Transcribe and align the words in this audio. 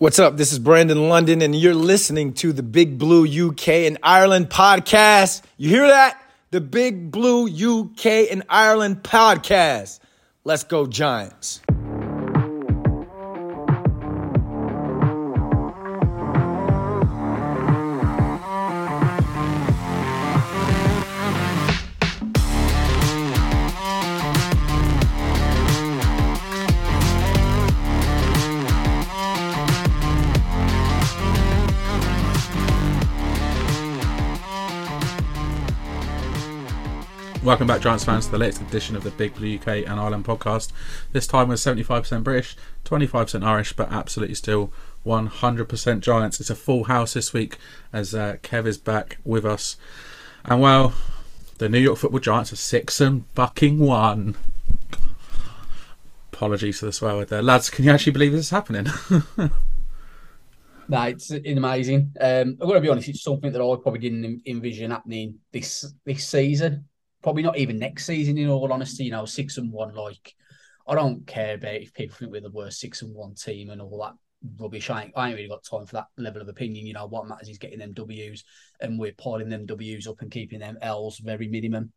What's 0.00 0.18
up? 0.18 0.38
This 0.38 0.50
is 0.50 0.58
Brandon 0.58 1.10
London, 1.10 1.42
and 1.42 1.54
you're 1.54 1.74
listening 1.74 2.32
to 2.36 2.54
the 2.54 2.62
Big 2.62 2.98
Blue 2.98 3.26
UK 3.50 3.68
and 3.68 3.98
Ireland 4.02 4.48
podcast. 4.48 5.42
You 5.58 5.68
hear 5.68 5.86
that? 5.88 6.18
The 6.52 6.62
Big 6.62 7.10
Blue 7.10 7.46
UK 7.46 8.06
and 8.30 8.42
Ireland 8.48 9.02
podcast. 9.02 10.00
Let's 10.42 10.64
go, 10.64 10.86
Giants. 10.86 11.60
Welcome 37.50 37.66
back, 37.66 37.80
Giants 37.80 38.04
fans, 38.04 38.26
to 38.26 38.30
the 38.30 38.38
latest 38.38 38.62
edition 38.62 38.94
of 38.94 39.02
the 39.02 39.10
Big 39.10 39.34
Blue 39.34 39.56
UK 39.56 39.78
and 39.78 39.98
Ireland 39.98 40.24
podcast. 40.24 40.70
This 41.10 41.26
time 41.26 41.48
we're 41.48 41.56
75% 41.56 42.22
British, 42.22 42.56
25% 42.84 43.44
Irish, 43.44 43.72
but 43.72 43.90
absolutely 43.90 44.36
still 44.36 44.72
100% 45.04 46.00
Giants. 46.00 46.38
It's 46.38 46.48
a 46.48 46.54
full 46.54 46.84
house 46.84 47.14
this 47.14 47.32
week 47.32 47.58
as 47.92 48.14
uh, 48.14 48.36
Kev 48.44 48.66
is 48.66 48.78
back 48.78 49.18
with 49.24 49.44
us. 49.44 49.76
And 50.44 50.60
well, 50.60 50.92
the 51.58 51.68
New 51.68 51.80
York 51.80 51.98
Football 51.98 52.20
Giants 52.20 52.52
are 52.52 52.56
six 52.56 53.00
and 53.00 53.26
fucking 53.34 53.80
one. 53.80 54.36
Apologies 56.32 56.78
for 56.78 56.86
the 56.86 56.92
swear 56.92 57.16
word 57.16 57.30
there, 57.30 57.42
lads. 57.42 57.68
Can 57.68 57.84
you 57.84 57.90
actually 57.90 58.12
believe 58.12 58.30
this 58.30 58.42
is 58.42 58.50
happening? 58.50 58.86
No, 60.88 61.02
it's 61.02 61.30
amazing. 61.30 62.12
Um, 62.20 62.58
I've 62.60 62.66
got 62.66 62.72
to 62.72 62.80
be 62.80 62.88
honest; 62.88 63.08
it's 63.08 63.22
something 63.22 63.52
that 63.52 63.62
I 63.62 63.76
probably 63.80 64.00
didn't 64.00 64.42
envision 64.44 64.90
happening 64.90 65.38
this 65.52 65.94
this 66.04 66.26
season 66.26 66.88
probably 67.22 67.42
not 67.42 67.58
even 67.58 67.78
next 67.78 68.06
season. 68.06 68.38
In 68.38 68.48
all 68.48 68.72
honesty, 68.72 69.04
you 69.04 69.10
know, 69.10 69.24
six 69.24 69.58
and 69.58 69.72
one. 69.72 69.94
Like, 69.94 70.34
I 70.86 70.94
don't 70.94 71.26
care 71.26 71.54
about 71.54 71.74
if 71.74 71.94
people 71.94 72.16
think 72.16 72.32
we're 72.32 72.40
the 72.40 72.50
worst 72.50 72.80
six 72.80 73.02
and 73.02 73.14
one 73.14 73.34
team 73.34 73.70
and 73.70 73.80
all 73.80 74.00
that 74.02 74.14
rubbish. 74.58 74.90
I 74.90 75.04
ain't, 75.04 75.12
I 75.16 75.28
ain't 75.28 75.36
really 75.36 75.48
got 75.48 75.64
time 75.64 75.86
for 75.86 75.96
that 75.96 76.08
level 76.16 76.42
of 76.42 76.48
opinion. 76.48 76.86
You 76.86 76.94
know, 76.94 77.06
what 77.06 77.28
matters 77.28 77.48
is 77.48 77.58
getting 77.58 77.78
them 77.78 77.92
W's, 77.92 78.44
and 78.80 78.98
we're 78.98 79.12
piling 79.12 79.48
them 79.48 79.66
W's 79.66 80.06
up 80.06 80.20
and 80.20 80.30
keeping 80.30 80.60
them 80.60 80.78
L's 80.80 81.18
very 81.18 81.48
minimum. 81.48 81.92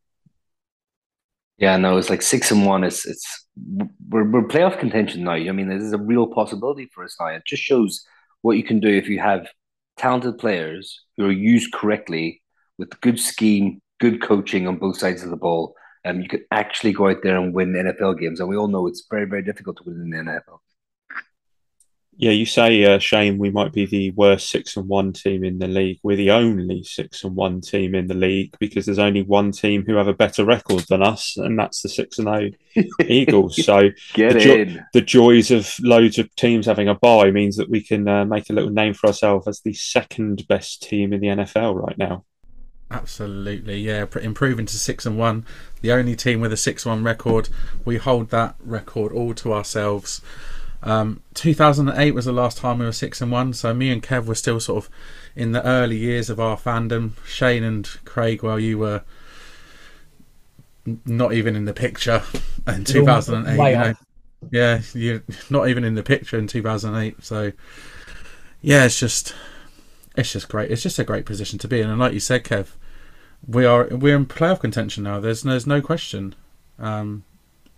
Yeah, 1.57 1.77
no, 1.77 1.97
it's 1.97 2.09
like 2.09 2.21
six 2.21 2.51
and 2.51 2.65
one. 2.65 2.83
It's 2.83 3.05
it's 3.05 3.47
we're 4.09 4.29
we're 4.29 4.47
playoff 4.47 4.79
contention 4.79 5.23
now. 5.23 5.33
I 5.33 5.51
mean, 5.51 5.69
there's 5.69 5.93
a 5.93 5.97
real 5.97 6.27
possibility 6.27 6.89
for 6.93 7.03
us 7.03 7.15
now. 7.19 7.27
It 7.27 7.43
just 7.45 7.63
shows 7.63 8.03
what 8.41 8.57
you 8.57 8.63
can 8.63 8.79
do 8.79 8.89
if 8.89 9.07
you 9.07 9.19
have 9.19 9.47
talented 9.95 10.39
players 10.39 11.01
who 11.15 11.25
are 11.25 11.31
used 11.31 11.71
correctly 11.71 12.41
with 12.77 12.99
good 13.01 13.19
scheme, 13.19 13.81
good 14.03 14.21
coaching 14.21 14.67
on 14.67 14.75
both 14.75 14.97
sides 14.97 15.23
of 15.23 15.29
the 15.29 15.37
ball, 15.37 15.75
um, 16.03 16.19
you 16.19 16.27
could 16.27 16.43
actually 16.51 16.91
go 16.91 17.07
out 17.07 17.23
there 17.23 17.37
and 17.37 17.53
win 17.53 17.71
NFL 17.71 18.19
games. 18.19 18.41
And 18.41 18.49
we 18.49 18.57
all 18.57 18.67
know 18.67 18.85
it's 18.85 19.07
very, 19.09 19.25
very 19.25 19.41
difficult 19.41 19.77
to 19.77 19.83
win 19.85 20.01
in 20.01 20.09
the 20.09 20.31
NFL. 20.31 20.59
Yeah, 22.17 22.31
you 22.31 22.45
say, 22.45 22.83
uh, 22.83 22.99
Shane, 22.99 23.37
we 23.37 23.49
might 23.49 23.71
be 23.71 23.85
the 23.85 24.11
worst 24.11 24.49
six 24.49 24.75
and 24.75 24.89
one 24.89 25.13
team 25.13 25.45
in 25.45 25.57
the 25.57 25.69
league. 25.69 25.99
We're 26.03 26.17
the 26.17 26.31
only 26.31 26.83
six 26.83 27.23
and 27.23 27.33
one 27.33 27.61
team 27.61 27.95
in 27.95 28.07
the 28.07 28.13
league 28.13 28.55
because 28.59 28.85
there's 28.85 28.99
only 28.99 29.23
one 29.23 29.53
team 29.53 29.85
who 29.87 29.95
have 29.95 30.09
a 30.09 30.13
better 30.13 30.43
record 30.43 30.83
than 30.89 31.01
us, 31.01 31.37
and 31.37 31.57
that's 31.57 31.81
the 31.81 31.89
six 31.89 32.19
and 32.19 32.27
zero 32.27 32.85
Eagles. 33.07 33.65
So 33.65 33.89
Get 34.13 34.33
the, 34.33 34.39
jo- 34.39 34.55
in. 34.55 34.85
the 34.93 35.01
joys 35.01 35.49
of 35.49 35.73
loads 35.79 36.19
of 36.19 36.35
teams 36.35 36.65
having 36.65 36.89
a 36.89 36.93
bye 36.93 37.31
means 37.31 37.55
that 37.55 37.69
we 37.69 37.81
can 37.81 38.05
uh, 38.07 38.25
make 38.25 38.49
a 38.49 38.53
little 38.53 38.69
name 38.69 38.93
for 38.93 39.07
ourselves 39.07 39.47
as 39.47 39.61
the 39.61 39.73
second 39.73 40.45
best 40.47 40.83
team 40.83 41.13
in 41.13 41.21
the 41.21 41.27
NFL 41.27 41.81
right 41.81 41.97
now. 41.97 42.25
Absolutely, 42.93 43.79
yeah. 43.79 44.05
Improving 44.21 44.65
to 44.67 44.77
six 44.77 45.05
and 45.05 45.17
one, 45.17 45.45
the 45.81 45.91
only 45.91 46.15
team 46.15 46.41
with 46.41 46.53
a 46.53 46.57
six-one 46.57 47.03
record. 47.03 47.49
We 47.83 47.97
hold 47.97 48.29
that 48.29 48.55
record 48.63 49.11
all 49.11 49.33
to 49.35 49.53
ourselves. 49.53 50.21
Um, 50.83 51.21
2008 51.33 52.13
was 52.13 52.25
the 52.25 52.33
last 52.33 52.57
time 52.57 52.79
we 52.79 52.85
were 52.85 52.91
six 52.91 53.21
and 53.21 53.31
one, 53.31 53.53
so 53.53 53.73
me 53.73 53.89
and 53.89 54.03
Kev 54.03 54.25
were 54.25 54.35
still 54.35 54.59
sort 54.59 54.85
of 54.85 54.89
in 55.35 55.53
the 55.53 55.65
early 55.65 55.97
years 55.97 56.29
of 56.29 56.39
our 56.39 56.57
fandom. 56.57 57.11
Shane 57.25 57.63
and 57.63 57.89
Craig, 58.05 58.43
well, 58.43 58.59
you 58.59 58.77
were 58.77 59.01
not 61.05 61.33
even 61.33 61.55
in 61.55 61.65
the 61.65 61.73
picture 61.73 62.21
in 62.67 62.83
2008. 62.83 63.53
You 63.71 63.77
know. 63.77 63.93
Yeah, 64.51 64.81
you're 64.93 65.23
not 65.49 65.69
even 65.69 65.83
in 65.83 65.95
the 65.95 66.03
picture 66.03 66.37
in 66.37 66.47
2008. 66.47 67.23
So, 67.23 67.53
yeah, 68.61 68.85
it's 68.85 68.99
just 68.99 69.33
it's 70.15 70.33
just 70.33 70.49
great. 70.49 70.69
It's 70.69 70.83
just 70.83 70.99
a 70.99 71.03
great 71.03 71.25
position 71.25 71.59
to 71.59 71.67
be 71.67 71.81
in. 71.81 71.89
And 71.89 71.99
like 71.99 72.13
you 72.13 72.19
said, 72.19 72.43
Kev, 72.43 72.67
we 73.47 73.65
are 73.65 73.87
we're 73.87 74.15
in 74.15 74.25
playoff 74.25 74.61
contention 74.61 75.03
now. 75.03 75.19
There's 75.19 75.43
there's 75.43 75.67
no 75.67 75.81
question, 75.81 76.35
um, 76.79 77.23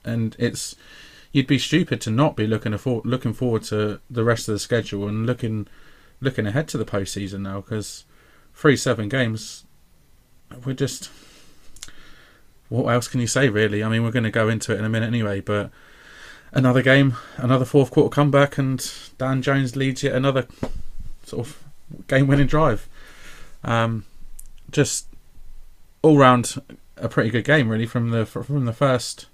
and 0.03 0.35
it's 0.37 0.75
you'd 1.31 1.47
be 1.47 1.59
stupid 1.59 1.99
to 2.01 2.11
not 2.11 2.35
be 2.35 2.47
looking 2.47 2.77
for, 2.77 3.01
looking 3.03 3.33
forward 3.33 3.63
to 3.63 3.99
the 4.09 4.23
rest 4.23 4.47
of 4.47 4.53
the 4.53 4.59
schedule 4.59 5.07
and 5.07 5.25
looking 5.25 5.67
looking 6.21 6.47
ahead 6.47 6.67
to 6.69 6.77
the 6.77 6.85
postseason 6.85 7.41
now 7.41 7.61
because 7.61 8.05
three 8.53 8.77
seven 8.77 9.09
games, 9.09 9.65
we're 10.65 10.73
just 10.73 11.09
what 12.69 12.87
else 12.87 13.07
can 13.07 13.19
you 13.19 13.27
say 13.27 13.49
really? 13.49 13.83
I 13.83 13.89
mean, 13.89 14.03
we're 14.03 14.11
going 14.11 14.23
to 14.23 14.31
go 14.31 14.49
into 14.49 14.73
it 14.73 14.79
in 14.79 14.85
a 14.85 14.89
minute 14.89 15.07
anyway, 15.07 15.41
but 15.41 15.71
another 16.51 16.81
game, 16.81 17.15
another 17.37 17.65
fourth 17.65 17.91
quarter 17.91 18.13
comeback, 18.13 18.57
and 18.57 18.91
Dan 19.17 19.41
Jones 19.41 19.75
leads 19.75 20.03
yet 20.03 20.15
another 20.15 20.47
sort 21.25 21.47
of 21.47 21.63
game 22.07 22.27
winning 22.27 22.47
drive. 22.47 22.87
Um, 23.63 24.05
just 24.71 25.07
all 26.05 26.17
round 26.17 26.61
a 26.97 27.09
pretty 27.09 27.29
good 27.29 27.43
game 27.43 27.67
really 27.67 27.87
from 27.87 28.11
the 28.11 28.25
from 28.25 28.65
the 28.65 28.73
first 28.73 29.27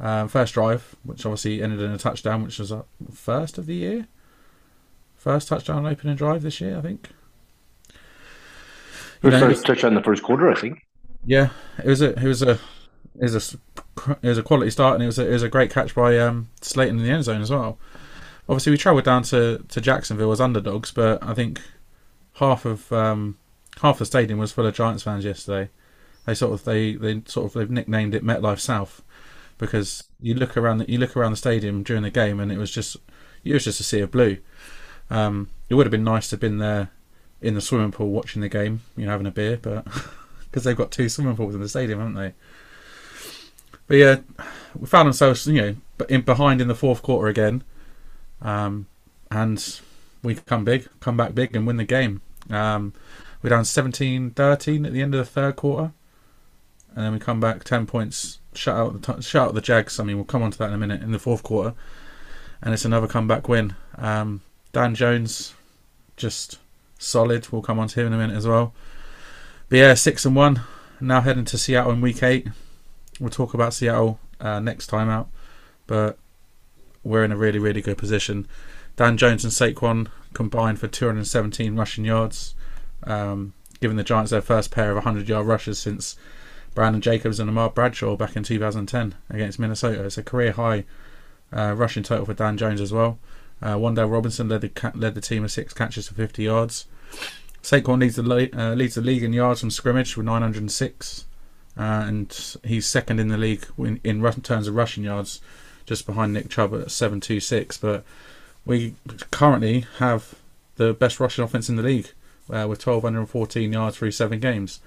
um, 0.00 0.26
first 0.28 0.54
drive, 0.54 0.96
which 1.04 1.24
obviously 1.26 1.62
ended 1.62 1.80
in 1.80 1.92
a 1.92 1.98
touchdown, 1.98 2.42
which 2.42 2.58
was 2.58 2.72
a 2.72 2.84
first 3.12 3.58
of 3.58 3.66
the 3.66 3.74
year, 3.74 4.08
first 5.16 5.48
touchdown 5.48 5.86
opening 5.86 6.16
drive 6.16 6.42
this 6.42 6.60
year, 6.60 6.78
I 6.78 6.80
think. 6.80 7.10
You 9.22 9.30
First, 9.30 9.40
know, 9.40 9.40
first 9.40 9.66
touchdown 9.66 9.92
in 9.92 9.94
the 9.96 10.02
first 10.02 10.22
quarter, 10.22 10.50
I 10.50 10.54
think. 10.54 10.78
yeah, 11.24 11.50
it 11.78 11.86
was 11.86 12.00
a 12.02 12.10
it 12.18 12.24
was 12.24 12.42
a 12.42 12.52
it 13.20 13.22
was 13.22 13.54
a 13.54 13.58
it 14.22 14.28
was 14.28 14.38
a 14.38 14.42
quality 14.42 14.70
start, 14.70 14.94
and 14.94 15.02
it 15.02 15.06
was 15.06 15.18
a, 15.18 15.28
it 15.28 15.32
was 15.32 15.42
a 15.42 15.48
great 15.48 15.70
catch 15.70 15.94
by 15.94 16.18
um, 16.18 16.48
Slayton 16.60 16.98
in 16.98 17.04
the 17.04 17.10
end 17.10 17.24
zone 17.24 17.42
as 17.42 17.50
well. 17.50 17.78
Obviously, 18.48 18.72
we 18.72 18.78
travelled 18.78 19.04
down 19.04 19.22
to, 19.24 19.64
to 19.68 19.80
Jacksonville 19.80 20.32
as 20.32 20.40
underdogs, 20.40 20.90
but 20.90 21.22
I 21.22 21.34
think 21.34 21.60
half 22.34 22.64
of 22.64 22.92
um, 22.92 23.38
half 23.80 23.98
the 23.98 24.06
stadium 24.06 24.38
was 24.38 24.50
full 24.52 24.66
of 24.66 24.74
Giants 24.74 25.04
fans 25.04 25.24
yesterday. 25.24 25.70
They 26.24 26.34
sort 26.34 26.52
of 26.52 26.64
they, 26.64 26.94
they 26.94 27.22
sort 27.26 27.46
of 27.46 27.52
they've 27.54 27.70
nicknamed 27.70 28.14
it 28.14 28.24
MetLife 28.24 28.60
South 28.60 29.02
because 29.58 30.04
you 30.20 30.34
look 30.34 30.56
around 30.56 30.78
the, 30.78 30.90
you 30.90 30.98
look 30.98 31.16
around 31.16 31.32
the 31.32 31.36
stadium 31.36 31.82
during 31.82 32.02
the 32.02 32.10
game, 32.10 32.40
and 32.40 32.50
it 32.50 32.58
was 32.58 32.70
just 32.70 32.96
it 33.44 33.52
was 33.52 33.64
just 33.64 33.80
a 33.80 33.84
sea 33.84 34.00
of 34.00 34.10
blue. 34.10 34.38
Um, 35.10 35.50
it 35.68 35.74
would 35.74 35.86
have 35.86 35.90
been 35.90 36.04
nice 36.04 36.28
to 36.28 36.34
have 36.34 36.40
been 36.40 36.58
there 36.58 36.90
in 37.40 37.54
the 37.54 37.60
swimming 37.60 37.92
pool 37.92 38.10
watching 38.10 38.40
the 38.40 38.48
game, 38.48 38.82
you 38.96 39.04
know, 39.04 39.10
having 39.10 39.26
a 39.26 39.30
beer, 39.30 39.58
but 39.60 39.84
because 40.44 40.64
they've 40.64 40.76
got 40.76 40.90
two 40.90 41.08
swimming 41.08 41.36
pools 41.36 41.54
in 41.54 41.60
the 41.60 41.68
stadium, 41.68 41.98
haven't 41.98 42.14
they? 42.14 42.34
But 43.88 43.96
yeah, 43.96 44.16
we 44.78 44.86
found 44.86 45.08
ourselves, 45.08 45.46
you 45.46 45.60
know, 45.60 45.76
in 46.08 46.22
behind 46.22 46.60
in 46.60 46.68
the 46.68 46.74
fourth 46.74 47.02
quarter 47.02 47.28
again, 47.28 47.64
um, 48.40 48.86
and 49.30 49.80
we 50.22 50.36
come 50.36 50.64
big, 50.64 50.88
come 51.00 51.16
back 51.16 51.34
big, 51.34 51.54
and 51.54 51.66
win 51.66 51.76
the 51.76 51.84
game. 51.84 52.22
Um, 52.48 52.94
we're 53.42 53.50
down 53.50 53.64
17-13 53.64 54.86
at 54.86 54.92
the 54.92 55.02
end 55.02 55.14
of 55.14 55.18
the 55.18 55.24
third 55.24 55.56
quarter, 55.56 55.92
and 56.94 57.04
then 57.04 57.12
we 57.12 57.18
come 57.18 57.40
back 57.40 57.64
ten 57.64 57.86
points, 57.86 58.38
shut 58.54 58.76
out 58.76 59.00
the 59.00 59.20
shut 59.20 59.48
out 59.48 59.54
the 59.54 59.60
Jags. 59.60 59.98
I 59.98 60.04
mean, 60.04 60.16
we'll 60.16 60.24
come 60.24 60.42
on 60.42 60.50
to 60.50 60.58
that 60.58 60.68
in 60.68 60.74
a 60.74 60.78
minute 60.78 61.02
in 61.02 61.12
the 61.12 61.18
fourth 61.18 61.42
quarter, 61.42 61.74
and 62.60 62.74
it's 62.74 62.84
another 62.84 63.06
comeback 63.06 63.48
win. 63.48 63.74
Um, 63.96 64.42
Dan 64.72 64.94
Jones, 64.94 65.54
just 66.16 66.58
solid. 66.98 67.50
We'll 67.50 67.62
come 67.62 67.78
on 67.78 67.88
to 67.88 68.00
him 68.00 68.08
in 68.08 68.12
a 68.12 68.18
minute 68.18 68.36
as 68.36 68.46
well. 68.46 68.74
But 69.68 69.78
yeah, 69.78 69.94
six 69.94 70.24
and 70.24 70.36
one. 70.36 70.60
Now 71.00 71.20
heading 71.20 71.44
to 71.46 71.58
Seattle 71.58 71.92
in 71.92 72.00
week 72.00 72.22
eight. 72.22 72.48
We'll 73.18 73.30
talk 73.30 73.54
about 73.54 73.74
Seattle 73.74 74.20
uh, 74.40 74.60
next 74.60 74.86
time 74.86 75.08
out, 75.08 75.28
but 75.86 76.18
we're 77.02 77.24
in 77.24 77.32
a 77.32 77.36
really, 77.36 77.58
really 77.58 77.82
good 77.82 77.98
position. 77.98 78.46
Dan 78.96 79.16
Jones 79.16 79.44
and 79.44 79.52
Saquon 79.52 80.08
combined 80.32 80.78
for 80.78 80.88
217 80.88 81.76
rushing 81.76 82.04
yards, 82.04 82.54
um, 83.04 83.52
giving 83.80 83.96
the 83.96 84.04
Giants 84.04 84.30
their 84.30 84.42
first 84.42 84.70
pair 84.70 84.90
of 84.90 84.96
100 84.96 85.28
yard 85.28 85.46
rushes 85.46 85.78
since 85.78 86.16
Brandon 86.74 87.00
Jacobs 87.00 87.38
and 87.38 87.50
Ahmad 87.50 87.74
Bradshaw 87.74 88.16
back 88.16 88.36
in 88.36 88.42
2010 88.42 89.14
against 89.30 89.58
Minnesota. 89.58 90.04
It's 90.04 90.18
a 90.18 90.22
career 90.22 90.52
high 90.52 90.84
uh, 91.52 91.74
rushing 91.76 92.02
total 92.02 92.26
for 92.26 92.34
Dan 92.34 92.56
Jones 92.56 92.80
as 92.80 92.92
well. 92.92 93.18
Uh, 93.62 93.78
Robinson 93.78 94.48
led 94.48 94.62
the 94.62 94.68
ca- 94.68 94.92
led 94.94 95.14
the 95.14 95.20
team 95.20 95.42
with 95.42 95.52
six 95.52 95.72
catches 95.72 96.08
for 96.08 96.14
50 96.14 96.42
yards. 96.42 96.86
Saquon 97.62 98.00
leads 98.00 98.16
the 98.16 98.22
le- 98.22 98.48
uh, 98.52 98.74
leads 98.74 98.96
the 98.96 99.00
league 99.00 99.22
in 99.22 99.32
yards 99.32 99.60
from 99.60 99.70
scrimmage 99.70 100.16
with 100.16 100.26
906, 100.26 101.26
uh, 101.78 101.80
and 101.82 102.56
he's 102.64 102.86
second 102.86 103.20
in 103.20 103.28
the 103.28 103.38
league 103.38 103.66
in, 103.78 104.00
in 104.02 104.22
terms 104.42 104.66
of 104.66 104.74
rushing 104.74 105.04
yards, 105.04 105.40
just 105.86 106.06
behind 106.06 106.32
Nick 106.32 106.48
Chubb 106.48 106.74
at 106.74 106.90
726. 106.90 107.76
But 107.76 108.04
we 108.66 108.94
currently 109.30 109.86
have 109.98 110.34
the 110.76 110.92
best 110.92 111.20
rushing 111.20 111.44
offense 111.44 111.68
in 111.68 111.76
the 111.76 111.82
league 111.82 112.10
uh, 112.50 112.66
with 112.68 112.84
1,214 112.84 113.72
yards 113.72 113.96
through 113.96 114.10
seven 114.10 114.40
games. 114.40 114.80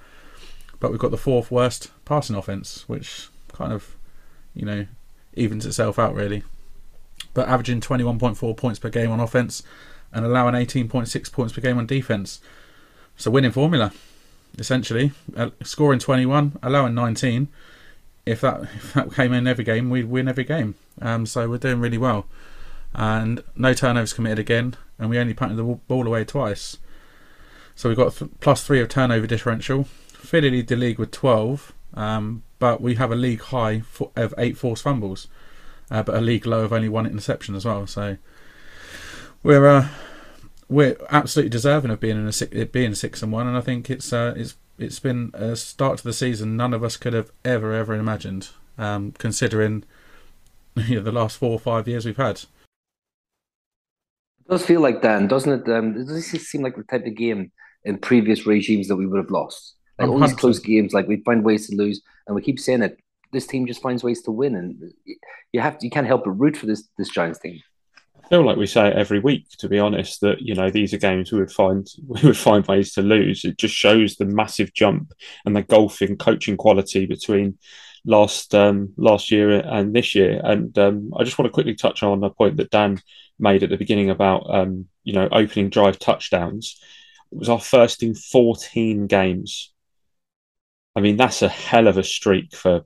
But 0.79 0.91
we've 0.91 0.99
got 0.99 1.11
the 1.11 1.17
fourth 1.17 1.51
worst 1.51 1.91
passing 2.03 2.35
offense, 2.35 2.87
which 2.87 3.29
kind 3.53 3.71
of, 3.71 3.95
you 4.53 4.65
know, 4.65 4.85
evens 5.33 5.65
itself 5.65 5.97
out 5.99 6.13
really. 6.13 6.43
But 7.33 7.47
averaging 7.47 7.81
21.4 7.81 8.57
points 8.57 8.79
per 8.79 8.89
game 8.89 9.11
on 9.11 9.19
offense 9.19 9.63
and 10.11 10.25
allowing 10.25 10.55
18.6 10.55 11.31
points 11.31 11.53
per 11.53 11.61
game 11.61 11.77
on 11.77 11.85
defense. 11.85 12.39
It's 13.15 13.25
a 13.25 13.31
winning 13.31 13.51
formula, 13.51 13.91
essentially. 14.57 15.11
Uh, 15.35 15.49
scoring 15.63 15.99
21, 15.99 16.57
allowing 16.63 16.93
19. 16.93 17.49
If 18.25 18.41
that 18.41 18.61
if 18.75 18.93
that 18.93 19.13
came 19.13 19.33
in 19.33 19.47
every 19.47 19.63
game, 19.63 19.89
we'd 19.89 20.05
win 20.05 20.27
every 20.27 20.43
game. 20.43 20.75
Um, 21.01 21.25
so 21.25 21.49
we're 21.49 21.57
doing 21.57 21.79
really 21.79 21.97
well. 21.97 22.25
And 22.93 23.43
no 23.55 23.73
turnovers 23.73 24.13
committed 24.13 24.39
again, 24.39 24.77
and 24.97 25.09
we 25.09 25.19
only 25.19 25.33
punted 25.33 25.57
the 25.57 25.63
ball 25.63 26.07
away 26.07 26.23
twice. 26.23 26.77
So 27.75 27.89
we've 27.89 27.97
got 27.97 28.15
th- 28.15 28.31
plus 28.39 28.63
three 28.63 28.79
of 28.79 28.87
turnover 28.87 29.27
differential. 29.27 29.87
Lead 30.33 30.67
the 30.67 30.75
league 30.75 30.99
with 30.99 31.11
12, 31.11 31.73
um, 31.93 32.43
but 32.59 32.81
we 32.81 32.95
have 32.95 33.11
a 33.11 33.15
league 33.15 33.41
high 33.41 33.83
of 34.15 34.33
eight 34.37 34.57
forced 34.57 34.83
fumbles, 34.83 35.27
uh, 35.89 36.03
but 36.03 36.15
a 36.15 36.21
league 36.21 36.45
low 36.45 36.63
of 36.63 36.73
only 36.73 36.89
one 36.89 37.05
interception 37.05 37.55
as 37.55 37.65
well. 37.65 37.87
So 37.87 38.17
we're 39.43 39.67
uh, 39.67 39.87
we're 40.67 40.97
absolutely 41.09 41.49
deserving 41.49 41.91
of 41.91 41.99
being 41.99 42.17
in 42.17 42.27
a 42.27 42.65
being 42.65 42.95
six 42.95 43.21
and 43.21 43.31
one, 43.31 43.47
and 43.47 43.57
I 43.57 43.61
think 43.61 43.89
it's 43.89 44.11
uh, 44.11 44.33
it's 44.35 44.55
it's 44.77 44.99
been 44.99 45.31
a 45.33 45.55
start 45.55 45.99
to 45.99 46.03
the 46.03 46.13
season 46.13 46.57
none 46.57 46.73
of 46.73 46.83
us 46.83 46.97
could 46.97 47.13
have 47.13 47.31
ever 47.43 47.73
ever 47.73 47.93
imagined, 47.93 48.49
um, 48.77 49.13
considering 49.17 49.83
you 50.75 50.95
know, 50.95 51.01
the 51.01 51.11
last 51.11 51.37
four 51.37 51.51
or 51.51 51.59
five 51.59 51.87
years 51.87 52.05
we've 52.05 52.17
had. 52.17 52.37
It 54.39 54.49
does 54.49 54.65
feel 54.65 54.81
like 54.81 55.01
that, 55.01 55.27
doesn't 55.27 55.67
it? 55.67 55.71
Um, 55.71 55.93
does 55.93 56.31
this 56.31 56.47
seem 56.49 56.61
like 56.61 56.75
the 56.75 56.83
type 56.83 57.05
of 57.05 57.15
game 57.15 57.51
in 57.83 57.97
previous 57.97 58.45
regimes 58.45 58.87
that 58.87 58.95
we 58.95 59.05
would 59.05 59.17
have 59.17 59.31
lost? 59.31 59.75
Like 59.97 60.09
all 60.09 60.19
these 60.19 60.33
close 60.33 60.59
games, 60.59 60.93
like 60.93 61.07
we 61.07 61.21
find 61.23 61.43
ways 61.43 61.69
to 61.69 61.75
lose, 61.75 62.01
and 62.27 62.35
we 62.35 62.41
keep 62.41 62.59
saying 62.59 62.81
it. 62.81 62.97
This 63.31 63.47
team 63.47 63.65
just 63.65 63.81
finds 63.81 64.03
ways 64.03 64.21
to 64.23 64.31
win, 64.31 64.55
and 64.55 64.93
you 65.51 65.61
have 65.61 65.77
to, 65.79 65.85
you 65.85 65.91
can't 65.91 66.07
help 66.07 66.25
but 66.25 66.31
root 66.31 66.57
for 66.57 66.65
this 66.65 66.87
this 66.97 67.09
Giants 67.09 67.39
team. 67.39 67.61
I 68.25 68.27
feel 68.27 68.43
like 68.43 68.57
we 68.57 68.65
say 68.65 68.87
it 68.87 68.95
every 68.95 69.19
week, 69.19 69.49
to 69.59 69.69
be 69.69 69.77
honest, 69.77 70.21
that 70.21 70.41
you 70.41 70.55
know 70.55 70.69
these 70.69 70.93
are 70.93 70.97
games 70.97 71.31
we 71.31 71.39
would 71.39 71.51
find 71.51 71.87
we 72.07 72.21
would 72.23 72.37
find 72.37 72.65
ways 72.65 72.93
to 72.93 73.01
lose. 73.01 73.45
It 73.45 73.57
just 73.57 73.75
shows 73.75 74.15
the 74.15 74.25
massive 74.25 74.73
jump 74.73 75.13
and 75.45 75.55
the 75.55 75.61
golfing 75.61 76.17
coaching 76.17 76.57
quality 76.57 77.05
between 77.05 77.57
last 78.05 78.55
um, 78.55 78.93
last 78.97 79.31
year 79.31 79.51
and 79.51 79.93
this 79.93 80.15
year. 80.15 80.41
And 80.43 80.77
um, 80.77 81.11
I 81.17 81.23
just 81.23 81.37
want 81.37 81.47
to 81.47 81.53
quickly 81.53 81.75
touch 81.75 82.03
on 82.03 82.23
a 82.23 82.29
point 82.29 82.57
that 82.57 82.71
Dan 82.71 82.99
made 83.37 83.63
at 83.63 83.69
the 83.69 83.77
beginning 83.77 84.09
about 84.09 84.45
um, 84.49 84.87
you 85.03 85.13
know 85.13 85.29
opening 85.31 85.69
drive 85.69 85.99
touchdowns. 85.99 86.81
It 87.31 87.37
was 87.37 87.49
our 87.49 87.59
first 87.59 88.01
in 88.01 88.15
14 88.15 89.07
games. 89.07 89.71
I 90.95 91.01
mean, 91.01 91.17
that's 91.17 91.41
a 91.41 91.49
hell 91.49 91.87
of 91.87 91.97
a 91.97 92.03
streak 92.03 92.55
for 92.55 92.85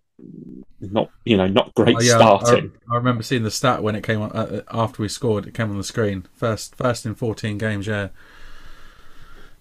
not 0.81 1.09
you 1.25 1.35
know 1.35 1.47
not 1.47 1.73
great 1.75 1.95
oh, 1.97 2.01
yeah, 2.01 2.15
starting. 2.15 2.71
I, 2.89 2.93
I, 2.93 2.97
remember 2.97 3.23
seeing 3.23 3.43
the 3.43 3.51
stat 3.51 3.83
when 3.83 3.95
it 3.95 4.03
came 4.03 4.21
on 4.21 4.31
uh, 4.31 4.61
after 4.71 5.01
we 5.01 5.09
scored. 5.09 5.47
It 5.47 5.53
came 5.53 5.69
on 5.69 5.77
the 5.77 5.83
screen. 5.83 6.25
First, 6.35 6.75
first 6.75 7.05
in 7.05 7.15
14 7.15 7.57
games. 7.57 7.87
Yeah, 7.87 8.09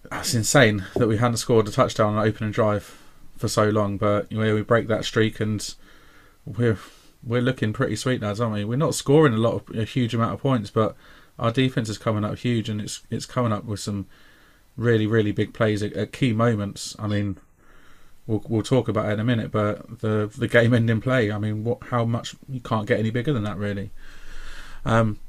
that's 0.09 0.33
insane 0.33 0.85
that 0.95 1.07
we 1.07 1.17
hadn't 1.17 1.37
scored 1.37 1.67
a 1.67 1.71
touchdown 1.71 2.13
on 2.15 2.21
an 2.21 2.27
opening 2.27 2.51
drive 2.51 2.97
for 3.37 3.47
so 3.47 3.69
long. 3.69 3.97
But 3.97 4.31
you 4.31 4.39
know, 4.39 4.55
we 4.55 4.61
break 4.61 4.87
that 4.87 5.05
streak 5.05 5.39
and 5.39 5.73
we're 6.45 6.77
we're 7.23 7.41
looking 7.41 7.73
pretty 7.73 7.95
sweet 7.95 8.21
now, 8.21 8.29
aren't 8.29 8.53
we? 8.53 8.65
We're 8.65 8.77
not 8.77 8.95
scoring 8.95 9.33
a 9.33 9.37
lot 9.37 9.55
of 9.55 9.77
a 9.77 9.83
huge 9.83 10.13
amount 10.13 10.33
of 10.33 10.41
points, 10.41 10.69
but 10.69 10.95
our 11.37 11.51
defense 11.51 11.89
is 11.89 11.97
coming 11.97 12.23
up 12.23 12.37
huge, 12.37 12.69
and 12.69 12.81
it's 12.81 13.01
it's 13.09 13.25
coming 13.25 13.51
up 13.51 13.65
with 13.65 13.79
some 13.79 14.07
really 14.77 15.05
really 15.05 15.31
big 15.31 15.53
plays 15.53 15.83
at, 15.83 15.93
at 15.93 16.13
key 16.13 16.33
moments. 16.33 16.95
I 16.97 17.07
mean, 17.07 17.37
we'll 18.29 18.43
we'll 18.47 18.63
talk 18.63 18.87
about 18.87 19.09
it 19.09 19.13
in 19.13 19.19
a 19.19 19.23
minute, 19.23 19.51
but 19.51 19.99
the 19.99 20.31
the 20.37 20.47
game 20.47 20.73
ending 20.73 21.01
play. 21.01 21.31
I 21.31 21.39
mean, 21.39 21.63
what 21.63 21.79
how 21.89 22.05
much 22.05 22.35
you 22.47 22.61
can't 22.61 22.87
get 22.87 22.99
any 22.99 23.09
bigger 23.09 23.33
than 23.33 23.43
that, 23.43 23.57
really. 23.57 23.89
Um, 24.85 25.19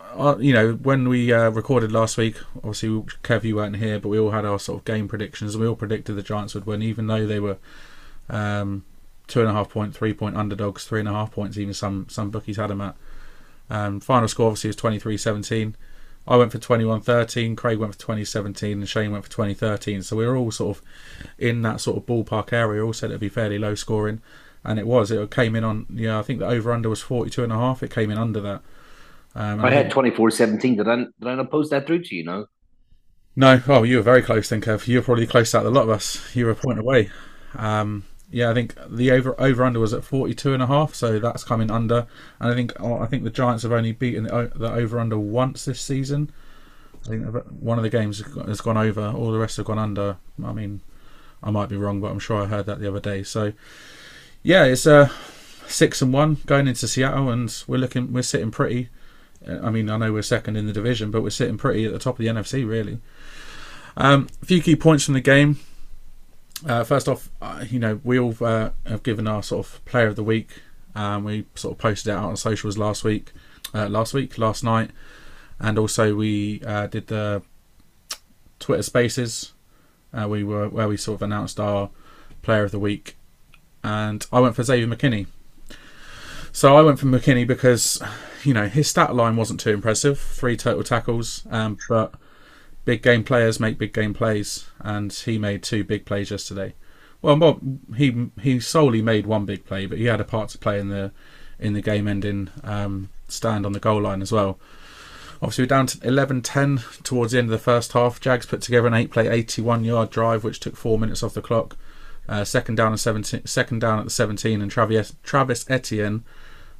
uh, 0.00 0.36
you 0.38 0.52
know, 0.52 0.74
when 0.74 1.08
we 1.08 1.32
uh, 1.32 1.50
recorded 1.50 1.90
last 1.90 2.16
week, 2.16 2.36
obviously 2.56 2.88
Kev, 3.22 3.42
you 3.42 3.56
weren't 3.56 3.76
here, 3.76 3.98
but 3.98 4.10
we 4.10 4.18
all 4.18 4.30
had 4.30 4.44
our 4.44 4.58
sort 4.58 4.78
of 4.78 4.84
game 4.84 5.08
predictions, 5.08 5.54
and 5.54 5.62
we 5.62 5.68
all 5.68 5.74
predicted 5.74 6.14
the 6.14 6.22
Giants 6.22 6.54
would 6.54 6.66
win, 6.66 6.82
even 6.82 7.06
though 7.06 7.26
they 7.26 7.40
were 7.40 7.56
um, 8.28 8.84
two 9.26 9.40
and 9.40 9.48
a 9.48 9.52
half 9.52 9.70
point, 9.70 9.94
three 9.94 10.12
point 10.12 10.36
underdogs, 10.36 10.84
three 10.84 11.00
and 11.00 11.08
a 11.08 11.12
half 11.12 11.32
points. 11.32 11.56
Even 11.56 11.74
some 11.74 12.06
some 12.10 12.30
bookies 12.30 12.58
had 12.58 12.68
them 12.68 12.82
at. 12.82 12.94
Um, 13.70 13.98
final 13.98 14.28
score 14.28 14.48
obviously 14.48 14.68
was 14.68 14.76
23-17. 14.76 15.72
I 16.26 16.36
went 16.36 16.52
for 16.52 16.58
21-13, 16.58 17.56
Craig 17.56 17.78
went 17.78 17.94
for 17.94 18.00
2017, 18.00 18.78
and 18.78 18.88
Shane 18.88 19.12
went 19.12 19.24
for 19.24 19.30
2013. 19.30 20.02
So 20.02 20.16
we 20.16 20.26
were 20.26 20.36
all 20.36 20.50
sort 20.50 20.78
of 20.78 20.82
in 21.38 21.62
that 21.62 21.80
sort 21.80 21.98
of 21.98 22.06
ballpark 22.06 22.52
area. 22.52 22.84
All 22.84 22.92
said 22.92 23.10
it'd 23.10 23.20
be 23.20 23.28
fairly 23.28 23.58
low 23.58 23.74
scoring, 23.74 24.22
and 24.64 24.78
it 24.78 24.86
was. 24.86 25.10
It 25.10 25.30
came 25.30 25.54
in 25.54 25.64
on 25.64 25.86
yeah. 25.92 26.18
I 26.18 26.22
think 26.22 26.38
the 26.38 26.46
over 26.46 26.72
under 26.72 26.88
was 26.88 27.02
42 27.02 27.44
and 27.44 27.52
a 27.52 27.56
half. 27.56 27.82
It 27.82 27.90
came 27.90 28.10
in 28.10 28.16
under 28.16 28.40
that. 28.40 28.62
Um, 29.34 29.64
I, 29.64 29.70
had 29.70 29.90
24-17. 29.90 30.76
Did 30.76 30.88
I 30.88 30.96
did 30.96 31.08
I 31.22 31.34
not 31.34 31.50
post 31.50 31.70
that 31.70 31.86
through 31.86 32.04
to 32.04 32.14
you? 32.14 32.24
No. 32.24 32.46
No. 33.36 33.60
Oh, 33.68 33.82
you 33.82 33.96
were 33.96 34.02
very 34.02 34.22
close, 34.22 34.48
then, 34.48 34.62
Kev. 34.62 34.86
You 34.86 34.98
were 34.98 35.04
probably 35.04 35.26
close 35.26 35.54
out 35.54 35.66
a 35.66 35.70
lot 35.70 35.82
of 35.82 35.90
us. 35.90 36.34
You 36.34 36.46
were 36.46 36.52
a 36.52 36.56
point 36.56 36.78
away. 36.78 37.10
Um, 37.56 38.04
yeah, 38.34 38.50
I 38.50 38.54
think 38.54 38.74
the 38.88 39.12
over 39.12 39.40
over 39.40 39.62
under 39.62 39.78
was 39.78 39.92
at 39.92 40.02
42 40.02 40.54
and 40.54 40.62
a 40.62 40.66
half, 40.66 40.92
so 40.92 41.20
that's 41.20 41.44
coming 41.44 41.70
under. 41.70 42.08
And 42.40 42.50
I 42.50 42.54
think 42.54 42.72
oh, 42.80 42.98
I 42.98 43.06
think 43.06 43.22
the 43.22 43.30
Giants 43.30 43.62
have 43.62 43.70
only 43.70 43.92
beaten 43.92 44.24
the, 44.24 44.50
the 44.52 44.72
over 44.72 44.98
under 44.98 45.16
once 45.16 45.66
this 45.66 45.80
season. 45.80 46.32
I 47.06 47.10
think 47.10 47.26
one 47.60 47.78
of 47.78 47.84
the 47.84 47.90
games 47.90 48.24
has 48.46 48.60
gone 48.60 48.76
over, 48.76 49.06
all 49.06 49.30
the 49.30 49.38
rest 49.38 49.58
have 49.58 49.66
gone 49.66 49.78
under. 49.78 50.16
I 50.44 50.52
mean, 50.52 50.80
I 51.44 51.52
might 51.52 51.68
be 51.68 51.76
wrong, 51.76 52.00
but 52.00 52.10
I'm 52.10 52.18
sure 52.18 52.42
I 52.42 52.46
heard 52.46 52.66
that 52.66 52.80
the 52.80 52.88
other 52.88 52.98
day. 52.98 53.22
So, 53.22 53.52
yeah, 54.42 54.64
it's 54.64 54.84
a 54.84 54.96
uh, 54.96 55.08
six 55.68 56.02
and 56.02 56.12
one 56.12 56.38
going 56.44 56.66
into 56.66 56.88
Seattle, 56.88 57.30
and 57.30 57.54
we're 57.68 57.76
looking, 57.76 58.12
we're 58.12 58.22
sitting 58.22 58.50
pretty. 58.50 58.88
I 59.46 59.70
mean, 59.70 59.88
I 59.88 59.96
know 59.96 60.12
we're 60.12 60.22
second 60.22 60.56
in 60.56 60.66
the 60.66 60.72
division, 60.72 61.12
but 61.12 61.22
we're 61.22 61.30
sitting 61.30 61.56
pretty 61.56 61.84
at 61.84 61.92
the 61.92 62.00
top 62.00 62.18
of 62.18 62.18
the 62.18 62.26
NFC, 62.26 62.66
really. 62.66 62.98
Um, 63.96 64.26
a 64.42 64.46
few 64.46 64.60
key 64.60 64.74
points 64.74 65.04
from 65.04 65.14
the 65.14 65.20
game. 65.20 65.60
Uh, 66.66 66.84
first 66.84 67.08
off, 67.08 67.30
uh, 67.42 67.64
you 67.68 67.78
know, 67.78 68.00
we 68.04 68.18
all 68.18 68.34
uh, 68.40 68.70
have 68.86 69.02
given 69.02 69.26
our 69.26 69.42
sort 69.42 69.66
of 69.66 69.84
player 69.84 70.06
of 70.06 70.16
the 70.16 70.24
week. 70.24 70.62
Um, 70.94 71.24
we 71.24 71.46
sort 71.54 71.72
of 71.72 71.78
posted 71.78 72.12
it 72.12 72.16
out 72.16 72.24
on 72.24 72.36
socials 72.36 72.78
last 72.78 73.04
week, 73.04 73.32
uh, 73.74 73.88
last 73.88 74.14
week, 74.14 74.38
last 74.38 74.62
night, 74.62 74.90
and 75.58 75.78
also 75.78 76.14
we 76.14 76.62
uh, 76.64 76.86
did 76.86 77.08
the 77.08 77.42
Twitter 78.60 78.82
Spaces. 78.82 79.52
Uh, 80.12 80.28
we 80.28 80.44
were 80.44 80.68
where 80.68 80.88
we 80.88 80.96
sort 80.96 81.16
of 81.16 81.22
announced 81.22 81.58
our 81.58 81.90
player 82.42 82.64
of 82.64 82.70
the 82.70 82.78
week, 82.78 83.16
and 83.82 84.26
I 84.32 84.40
went 84.40 84.54
for 84.54 84.62
Xavier 84.62 84.86
McKinney. 84.86 85.26
So 86.52 86.76
I 86.76 86.82
went 86.82 87.00
for 87.00 87.06
McKinney 87.06 87.44
because, 87.44 88.00
you 88.44 88.54
know, 88.54 88.68
his 88.68 88.88
stat 88.88 89.12
line 89.12 89.34
wasn't 89.34 89.58
too 89.58 89.70
impressive, 89.70 90.20
three 90.20 90.56
total 90.56 90.84
tackles, 90.84 91.42
um, 91.50 91.78
but 91.88 92.14
big 92.84 93.02
game 93.02 93.24
players 93.24 93.60
make 93.60 93.78
big 93.78 93.92
game 93.92 94.14
plays, 94.14 94.66
and 94.80 95.12
he 95.12 95.38
made 95.38 95.62
two 95.62 95.84
big 95.84 96.04
plays 96.04 96.30
yesterday. 96.30 96.74
Well, 97.22 97.38
well, 97.38 97.60
he 97.96 98.30
he 98.40 98.60
solely 98.60 99.00
made 99.00 99.26
one 99.26 99.46
big 99.46 99.64
play, 99.64 99.86
but 99.86 99.98
he 99.98 100.04
had 100.04 100.20
a 100.20 100.24
part 100.24 100.50
to 100.50 100.58
play 100.58 100.78
in 100.78 100.88
the 100.88 101.12
in 101.58 101.72
the 101.72 101.80
game-ending 101.80 102.50
um, 102.62 103.08
stand 103.28 103.64
on 103.64 103.72
the 103.72 103.80
goal 103.80 104.02
line 104.02 104.20
as 104.20 104.32
well. 104.32 104.58
Obviously, 105.40 105.62
we're 105.62 105.68
down 105.68 105.86
to 105.86 105.98
11-10 105.98 107.02
towards 107.02 107.32
the 107.32 107.38
end 107.38 107.46
of 107.46 107.52
the 107.52 107.58
first 107.58 107.92
half. 107.92 108.20
Jags 108.20 108.46
put 108.46 108.60
together 108.60 108.86
an 108.86 108.94
eight-play, 108.94 109.26
81-yard 109.26 110.10
drive, 110.10 110.42
which 110.42 110.60
took 110.60 110.76
four 110.76 110.98
minutes 110.98 111.22
off 111.22 111.34
the 111.34 111.42
clock. 111.42 111.76
Uh, 112.28 112.44
second 112.44 112.76
down 112.76 112.92
at 112.92 112.98
17, 112.98 113.46
second 113.46 113.80
down 113.80 113.98
at 113.98 114.04
the 114.04 114.10
17, 114.10 114.60
and 114.60 114.70
Travis 114.70 115.14
Travis 115.22 115.64
Etienne 115.70 116.24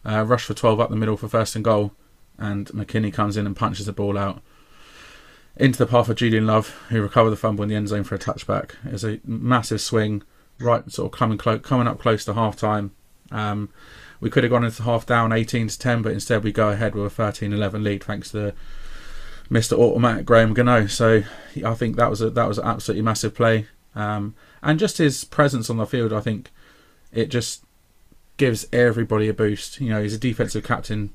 uh, 0.04 0.25
rushed 0.25 0.46
for 0.46 0.54
12 0.54 0.80
up 0.80 0.90
the 0.90 0.96
middle 0.96 1.16
for 1.16 1.28
first 1.28 1.54
and 1.56 1.64
goal, 1.64 1.92
and 2.38 2.66
McKinney 2.68 3.12
comes 3.12 3.37
in 3.37 3.46
and 3.46 3.56
punches 3.56 3.87
the 3.87 3.92
ball 3.92 4.18
out 4.18 4.42
into 5.56 5.78
the 5.78 5.87
path 5.87 6.08
of 6.08 6.16
Julian 6.16 6.46
Love, 6.46 6.70
who 6.88 7.00
recovered 7.00 7.30
the 7.30 7.37
fumble 7.37 7.62
in 7.62 7.68
the 7.68 7.76
end 7.76 7.88
zone 7.88 8.04
for 8.04 8.14
a 8.14 8.18
touchback. 8.18 8.73
It's 8.84 9.04
a 9.04 9.20
massive 9.25 9.80
swing, 9.80 10.23
right, 10.58 10.90
sort 10.90 11.12
of 11.12 11.18
coming 11.18 11.38
close, 11.38 11.61
coming 11.61 11.87
up 11.87 12.00
close 12.00 12.25
to 12.25 12.34
half 12.34 12.56
time. 12.56 12.92
Um, 13.30 13.68
we 14.20 14.30
could 14.30 14.44
have 14.44 14.50
gone 14.50 14.64
into 14.64 14.82
half 14.82 15.06
down 15.06 15.32
18 15.32 15.68
to 15.68 15.78
10, 15.78 16.02
but 16.02 16.12
instead 16.12 16.42
we 16.42 16.52
go 16.52 16.70
ahead 16.70 16.94
with 16.94 17.18
a 17.18 17.23
13-11 17.23 17.82
lead 17.82 18.02
thanks 18.02 18.30
to 18.32 18.54
Mr. 19.50 19.78
Automatic 19.78 20.25
Graham 20.26 20.54
Gano. 20.54 20.87
So 20.87 21.23
I 21.64 21.75
think 21.75 21.96
that 21.96 22.11
was 22.11 22.20
a 22.20 22.30
that 22.30 22.49
was 22.49 22.58
an 22.58 22.66
absolutely 22.66 23.02
massive 23.02 23.34
play, 23.34 23.66
um, 23.94 24.34
and 24.62 24.78
just 24.78 24.99
his 24.99 25.25
presence 25.25 25.68
on 25.68 25.76
the 25.76 25.87
field. 25.87 26.12
I 26.12 26.20
think 26.20 26.50
it 27.12 27.26
just 27.26 27.62
gives 28.37 28.66
everybody 28.73 29.28
a 29.28 29.34
boost. 29.34 29.80
You 29.80 29.90
know, 29.90 30.02
he's 30.02 30.14
a 30.14 30.18
defensive 30.18 30.64
captain, 30.64 31.11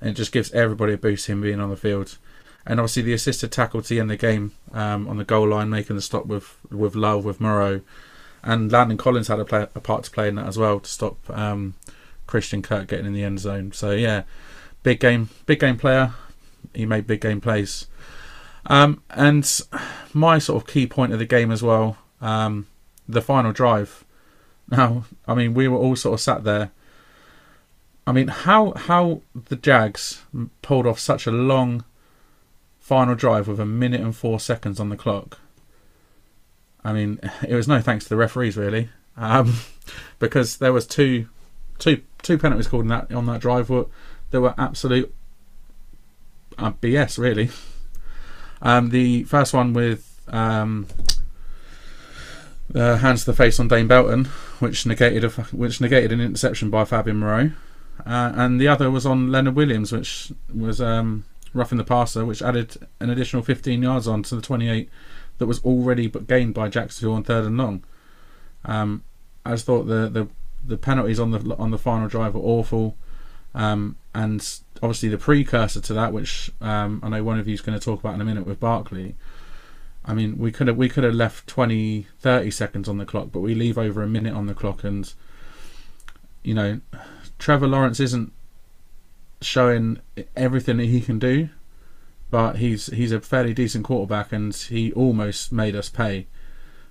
and 0.00 0.10
it 0.10 0.14
just 0.14 0.32
gives 0.32 0.52
everybody 0.52 0.92
a 0.94 0.98
boost 0.98 1.26
him 1.26 1.40
being 1.40 1.60
on 1.60 1.70
the 1.70 1.76
field 1.76 2.18
and 2.68 2.78
obviously 2.78 3.02
the 3.02 3.14
assisted 3.14 3.50
tackle 3.50 3.80
to 3.82 3.98
end 3.98 4.10
the 4.10 4.16
game 4.16 4.52
um, 4.72 5.08
on 5.08 5.16
the 5.16 5.24
goal 5.24 5.48
line, 5.48 5.70
making 5.70 5.96
the 5.96 6.02
stop 6.02 6.26
with 6.26 6.58
with 6.70 6.94
Love 6.94 7.24
with 7.24 7.40
Moreau, 7.40 7.80
and 8.42 8.70
Landon 8.70 8.98
Collins 8.98 9.28
had 9.28 9.40
a, 9.40 9.44
play, 9.44 9.62
a 9.74 9.80
part 9.80 10.04
to 10.04 10.10
play 10.10 10.28
in 10.28 10.34
that 10.34 10.46
as 10.46 10.58
well 10.58 10.78
to 10.78 10.88
stop 10.88 11.16
um, 11.30 11.74
Christian 12.26 12.60
Kirk 12.60 12.86
getting 12.86 13.06
in 13.06 13.14
the 13.14 13.24
end 13.24 13.40
zone. 13.40 13.72
So 13.72 13.92
yeah, 13.92 14.24
big 14.82 15.00
game, 15.00 15.30
big 15.46 15.60
game 15.60 15.78
player. 15.78 16.12
he 16.74 16.84
made 16.84 17.06
big 17.06 17.22
game 17.22 17.40
plays. 17.40 17.86
Um, 18.66 19.02
and 19.10 19.50
my 20.12 20.38
sort 20.38 20.62
of 20.62 20.68
key 20.68 20.86
point 20.86 21.14
of 21.14 21.18
the 21.18 21.24
game 21.24 21.50
as 21.50 21.62
well, 21.62 21.96
um, 22.20 22.66
the 23.08 23.22
final 23.22 23.52
drive. 23.52 24.04
Now, 24.70 25.04
I 25.26 25.34
mean, 25.34 25.54
we 25.54 25.66
were 25.66 25.78
all 25.78 25.96
sort 25.96 26.12
of 26.12 26.20
sat 26.20 26.44
there. 26.44 26.72
I 28.06 28.12
mean, 28.12 28.28
how 28.28 28.74
how 28.76 29.22
the 29.34 29.56
Jags 29.56 30.20
pulled 30.60 30.86
off 30.86 30.98
such 30.98 31.26
a 31.26 31.30
long 31.30 31.84
final 32.88 33.14
drive 33.14 33.46
with 33.46 33.60
a 33.60 33.66
minute 33.66 34.00
and 34.00 34.16
four 34.16 34.40
seconds 34.40 34.80
on 34.80 34.88
the 34.88 34.96
clock. 34.96 35.38
I 36.82 36.94
mean, 36.94 37.20
it 37.46 37.54
was 37.54 37.68
no 37.68 37.80
thanks 37.82 38.04
to 38.04 38.08
the 38.08 38.16
referees 38.16 38.56
really, 38.56 38.88
um, 39.16 39.58
because 40.18 40.56
there 40.56 40.72
was 40.72 40.86
two, 40.86 41.28
two, 41.78 42.02
two 42.22 42.38
penalties 42.38 42.66
called 42.66 42.84
in 42.84 42.88
that 42.88 43.12
on 43.12 43.26
that 43.26 43.42
drive. 43.42 43.68
Were 43.68 43.86
there 44.30 44.40
were 44.40 44.54
absolute 44.56 45.14
uh, 46.56 46.72
BS 46.72 47.18
really. 47.18 47.50
Um, 48.62 48.88
the 48.88 49.24
first 49.24 49.52
one 49.52 49.74
with 49.74 50.20
um, 50.28 50.86
uh, 52.74 52.96
hands 52.96 53.20
to 53.20 53.30
the 53.30 53.36
face 53.36 53.60
on 53.60 53.68
Dane 53.68 53.86
Belton, 53.86 54.24
which 54.60 54.86
negated 54.86 55.24
a, 55.24 55.28
which 55.28 55.80
negated 55.80 56.10
an 56.10 56.22
interception 56.22 56.70
by 56.70 56.86
Fabian 56.86 57.18
Moreau, 57.18 57.50
uh, 58.06 58.32
and 58.34 58.58
the 58.58 58.66
other 58.66 58.90
was 58.90 59.04
on 59.04 59.30
Leonard 59.30 59.54
Williams, 59.56 59.92
which 59.92 60.32
was 60.52 60.80
um, 60.80 61.24
roughing 61.52 61.78
the 61.78 61.84
passer, 61.84 62.24
which 62.24 62.42
added 62.42 62.76
an 63.00 63.10
additional 63.10 63.42
15 63.42 63.82
yards 63.82 64.06
on 64.06 64.22
to 64.24 64.36
the 64.36 64.42
28 64.42 64.88
that 65.38 65.46
was 65.46 65.62
already 65.64 66.06
but 66.06 66.26
gained 66.26 66.54
by 66.54 66.68
Jacksonville 66.68 67.14
on 67.14 67.24
third 67.24 67.44
and 67.44 67.56
long. 67.56 67.84
Um, 68.64 69.04
I 69.44 69.52
just 69.52 69.66
thought 69.66 69.84
the, 69.84 70.08
the 70.08 70.28
the 70.64 70.76
penalties 70.76 71.20
on 71.20 71.30
the 71.30 71.56
on 71.56 71.70
the 71.70 71.78
final 71.78 72.08
drive 72.08 72.34
were 72.34 72.40
awful, 72.40 72.96
um, 73.54 73.96
and 74.14 74.46
obviously 74.82 75.08
the 75.08 75.18
precursor 75.18 75.80
to 75.80 75.94
that, 75.94 76.12
which 76.12 76.50
um, 76.60 77.00
I 77.02 77.08
know 77.08 77.24
one 77.24 77.38
of 77.38 77.46
you 77.46 77.54
is 77.54 77.60
going 77.60 77.78
to 77.78 77.84
talk 77.84 78.00
about 78.00 78.14
in 78.14 78.20
a 78.20 78.24
minute 78.24 78.46
with 78.46 78.60
Barkley. 78.60 79.14
I 80.04 80.14
mean, 80.14 80.38
we 80.38 80.52
could 80.52 80.68
have 80.68 80.76
we 80.76 80.88
could 80.88 81.04
have 81.04 81.14
left 81.14 81.46
20, 81.46 82.06
30 82.18 82.50
seconds 82.50 82.88
on 82.88 82.98
the 82.98 83.06
clock, 83.06 83.28
but 83.32 83.40
we 83.40 83.54
leave 83.54 83.78
over 83.78 84.02
a 84.02 84.08
minute 84.08 84.34
on 84.34 84.46
the 84.46 84.54
clock, 84.54 84.84
and 84.84 85.12
you 86.42 86.54
know, 86.54 86.80
Trevor 87.38 87.68
Lawrence 87.68 88.00
isn't 88.00 88.32
showing 89.40 90.00
everything 90.36 90.78
that 90.78 90.86
he 90.86 91.00
can 91.00 91.18
do, 91.18 91.48
but 92.30 92.56
he's 92.56 92.86
he's 92.86 93.12
a 93.12 93.20
fairly 93.20 93.54
decent 93.54 93.84
quarterback, 93.84 94.32
and 94.32 94.54
he 94.54 94.92
almost 94.92 95.52
made 95.52 95.74
us 95.76 95.88
pay. 95.88 96.26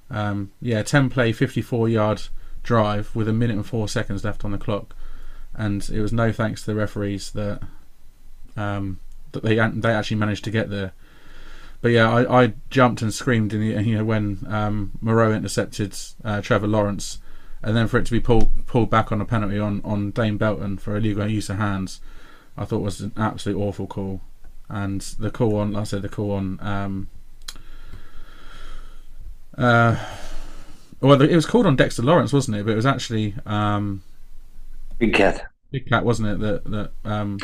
Um, 0.09 0.51
yeah, 0.61 0.83
ten 0.83 1.09
play, 1.09 1.31
fifty 1.33 1.61
four 1.61 1.89
yard 1.89 2.23
drive 2.63 3.15
with 3.15 3.27
a 3.27 3.33
minute 3.33 3.55
and 3.55 3.65
four 3.65 3.87
seconds 3.87 4.23
left 4.23 4.43
on 4.43 4.51
the 4.51 4.57
clock, 4.57 4.95
and 5.55 5.89
it 5.89 6.01
was 6.01 6.13
no 6.13 6.31
thanks 6.31 6.61
to 6.61 6.67
the 6.67 6.75
referees 6.75 7.31
that 7.31 7.61
um, 8.55 8.99
that 9.31 9.43
they 9.43 9.55
they 9.55 9.93
actually 9.93 10.17
managed 10.17 10.43
to 10.45 10.51
get 10.51 10.69
there. 10.69 10.93
But 11.81 11.89
yeah, 11.89 12.11
I, 12.11 12.43
I 12.43 12.53
jumped 12.69 13.01
and 13.01 13.13
screamed 13.13 13.53
in 13.53 13.61
the, 13.61 13.83
you 13.83 13.97
know 13.97 14.03
when 14.05 14.45
um, 14.49 14.91
Moreau 15.01 15.31
intercepted 15.31 15.95
uh, 16.23 16.41
Trevor 16.41 16.67
Lawrence, 16.67 17.19
and 17.61 17.75
then 17.75 17.87
for 17.87 17.99
it 17.99 18.05
to 18.07 18.11
be 18.11 18.19
pulled 18.19 18.65
pulled 18.65 18.89
back 18.89 19.11
on 19.11 19.21
a 19.21 19.25
penalty 19.25 19.59
on 19.59 19.81
on 19.83 20.11
Dane 20.11 20.37
Belton 20.37 20.77
for 20.77 20.97
illegal 20.97 21.27
use 21.27 21.49
of 21.49 21.57
hands, 21.57 22.01
I 22.57 22.65
thought 22.65 22.79
was 22.79 23.01
an 23.01 23.13
absolute 23.17 23.57
awful 23.57 23.87
call 23.87 24.21
and 24.69 25.01
the 25.01 25.31
call 25.31 25.57
on, 25.57 25.73
like 25.73 25.81
I 25.81 25.85
said, 25.85 26.01
the 26.01 26.09
call 26.09 26.31
on. 26.31 26.59
Um, 26.61 27.09
uh, 29.57 29.97
well, 30.99 31.21
it 31.21 31.35
was 31.35 31.45
called 31.45 31.65
on 31.65 31.75
Dexter 31.75 32.03
Lawrence, 32.03 32.33
wasn't 32.33 32.57
it? 32.57 32.65
But 32.65 32.73
it 32.73 32.75
was 32.75 32.85
actually 32.85 33.35
um, 33.45 34.03
Big 34.97 35.13
Cat. 35.13 35.45
Big 35.71 35.87
Cat, 35.87 36.03
wasn't 36.03 36.29
it? 36.29 36.39
That 36.39 36.63
that. 36.71 36.91
Um, 37.05 37.39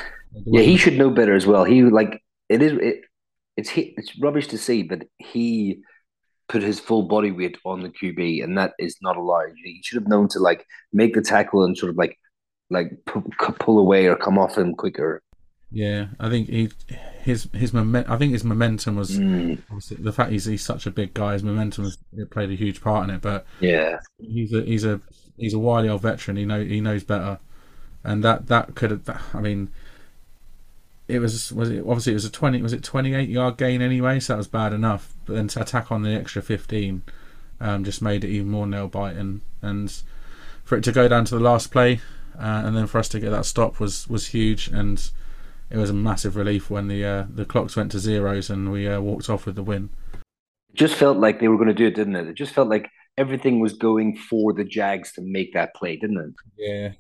yeah, 0.46 0.64
he 0.64 0.78
should 0.78 0.98
know 0.98 1.10
better 1.10 1.36
as 1.36 1.46
well. 1.46 1.64
He 1.64 1.84
like 1.84 2.22
it 2.50 2.62
is. 2.62 2.74
It, 2.74 3.02
it's 3.56 3.72
it's 3.76 4.20
rubbish 4.20 4.48
to 4.48 4.58
see, 4.58 4.84
but 4.84 5.04
he 5.18 5.82
put 6.50 6.64
his 6.64 6.80
full 6.80 7.04
body 7.04 7.32
weight 7.32 7.58
on 7.64 7.82
the 7.82 7.90
QB, 7.90 8.44
and 8.44 8.58
that 8.58 8.74
is 8.80 8.98
not 9.02 9.16
allowed. 9.16 9.54
He 9.64 9.82
should 9.84 10.02
have 10.02 10.10
known 10.10 10.28
to 10.30 10.40
like 10.40 10.66
make 10.92 11.14
the 11.14 11.22
tackle 11.22 11.64
and 11.64 11.78
sort 11.78 11.92
of 11.92 11.98
like 11.98 12.18
like 12.70 12.98
pull 13.06 13.80
away 13.80 14.08
or 14.08 14.16
come 14.16 14.38
off 14.38 14.58
him 14.58 14.74
quicker. 14.74 15.22
Yeah, 15.72 16.08
I 16.20 16.30
think 16.30 16.50
he 16.50 16.70
his 17.24 17.50
his 17.54 17.74
moment. 17.74 18.08
I 18.08 18.18
think 18.18 18.34
his 18.34 18.44
momentum 18.44 18.96
was 18.96 19.18
mm. 19.18 19.60
the 19.90 20.14
fact 20.14 20.32
he's 20.32 20.46
he's 20.46 20.64
such 20.64 20.86
a 20.86 20.92
big 20.92 21.16
guy. 21.16 21.34
His 21.34 21.44
momentum 21.44 21.86
has 21.86 21.98
played 22.30 22.52
a 22.52 22.56
huge 22.56 22.80
part 22.80 23.10
in 23.10 23.16
it. 23.16 23.22
But 23.22 23.46
yeah, 23.60 24.00
he's 24.20 24.54
a 24.54 24.62
he's 24.62 24.86
a 24.86 25.02
he's 25.36 25.56
a 25.56 25.60
wily 25.60 25.90
old 25.90 26.04
veteran. 26.04 26.38
He 26.38 26.46
know 26.46 26.64
he 26.64 26.80
knows 26.80 27.04
better, 27.04 27.40
and 28.04 28.24
that 28.24 28.48
that 28.48 28.76
could 28.76 28.92
have. 28.92 29.22
I 29.34 29.40
mean, 29.42 29.72
it 31.08 31.20
was 31.20 31.52
was 31.52 31.72
it 31.72 31.80
obviously 31.80 32.14
it 32.14 32.16
was 32.16 32.26
a 32.26 32.32
twenty 32.32 32.62
was 32.62 32.74
it 32.74 32.84
twenty 32.84 33.16
eight 33.16 33.30
yard 33.30 33.58
gain 33.58 33.82
anyway, 33.82 34.20
so 34.20 34.34
that 34.34 34.38
was 34.38 34.48
bad 34.48 34.74
enough. 34.74 35.14
But 35.26 35.34
then 35.36 35.48
to 35.50 35.62
attack 35.62 35.92
on 35.92 36.04
the 36.04 36.14
extra 36.14 36.44
fifteen, 36.44 37.02
um, 37.60 37.84
just 37.84 38.02
made 38.02 38.24
it 38.24 38.30
even 38.30 38.50
more 38.50 38.68
nail 38.68 38.88
biting. 38.88 39.42
And 39.62 39.92
for 40.64 40.78
it 40.78 40.84
to 40.84 40.92
go 40.92 41.08
down 41.08 41.26
to 41.26 41.36
the 41.36 41.42
last 41.42 41.72
play, 41.72 42.00
uh, 42.38 42.64
and 42.66 42.76
then 42.76 42.88
for 42.88 42.98
us 42.98 43.10
to 43.10 43.20
get 43.20 43.32
that 43.32 43.46
stop 43.46 43.80
was 43.80 44.08
was 44.08 44.28
huge 44.28 44.68
and 44.68 45.12
it 45.70 45.78
was 45.78 45.90
a 45.90 45.94
massive 45.94 46.36
relief 46.36 46.70
when 46.70 46.88
the 46.88 47.04
uh, 47.04 47.26
the 47.30 47.46
clocks 47.46 47.76
went 47.76 47.92
to 47.92 48.00
zeros 48.00 48.50
and 48.50 48.72
we 48.72 48.88
uh, 48.88 49.02
walked 49.02 49.30
off 49.30 49.46
with 49.46 49.56
the 49.56 49.64
win. 49.64 49.90
It 50.14 50.76
just 50.76 50.96
felt 50.96 51.18
like 51.18 51.40
they 51.40 51.48
were 51.48 51.58
going 51.58 51.68
to 51.68 51.74
do 51.74 51.88
it, 51.88 51.96
didn't 51.96 52.16
it? 52.16 52.28
It 52.28 52.36
just 52.36 52.54
felt 52.54 52.70
like 52.70 52.90
everything 53.18 53.60
was 53.60 53.74
going 53.74 54.18
for 54.18 54.54
the 54.54 54.64
Jags 54.64 55.14
to 55.14 55.22
make 55.22 55.54
that 55.54 55.74
play, 55.76 55.96
didn't 55.96 56.18
it? 56.18 56.34
Yeah, 56.58 56.92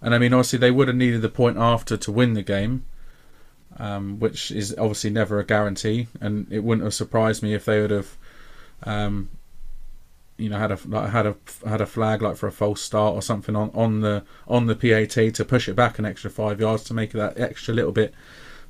and 0.00 0.14
I 0.14 0.18
mean, 0.18 0.32
obviously 0.32 0.58
they 0.58 0.70
would 0.70 0.88
have 0.88 0.96
needed 0.96 1.22
the 1.22 1.28
point 1.28 1.56
after 1.58 1.96
to 1.96 2.12
win 2.12 2.34
the 2.34 2.42
game, 2.42 2.84
um, 3.76 4.18
which 4.18 4.50
is 4.50 4.74
obviously 4.78 5.10
never 5.10 5.38
a 5.38 5.44
guarantee, 5.44 6.08
and 6.20 6.50
it 6.50 6.64
wouldn't 6.64 6.84
have 6.84 6.94
surprised 6.94 7.42
me 7.42 7.54
if 7.54 7.64
they 7.64 7.80
would 7.80 7.90
have 7.90 8.16
um, 8.84 9.28
you 10.38 10.48
know 10.48 10.58
had 10.58 10.72
a 10.72 11.10
had 11.10 11.26
a 11.26 11.36
had 11.68 11.80
a 11.80 11.86
flag 11.86 12.22
like 12.22 12.36
for 12.36 12.46
a 12.46 12.52
false 12.52 12.80
start 12.80 13.14
or 13.14 13.20
something 13.20 13.54
on, 13.56 13.70
on 13.74 14.00
the 14.00 14.24
on 14.46 14.66
the 14.66 14.76
PAT 14.76 15.34
to 15.34 15.44
push 15.44 15.68
it 15.68 15.74
back 15.74 15.98
an 15.98 16.06
extra 16.06 16.30
five 16.30 16.60
yards 16.60 16.84
to 16.84 16.94
make 16.94 17.10
it 17.10 17.18
that 17.18 17.38
extra 17.38 17.74
little 17.74 17.92
bit 17.92 18.14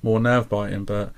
more 0.03 0.19
nerve 0.19 0.49
biting. 0.49 0.85
But 0.85 1.13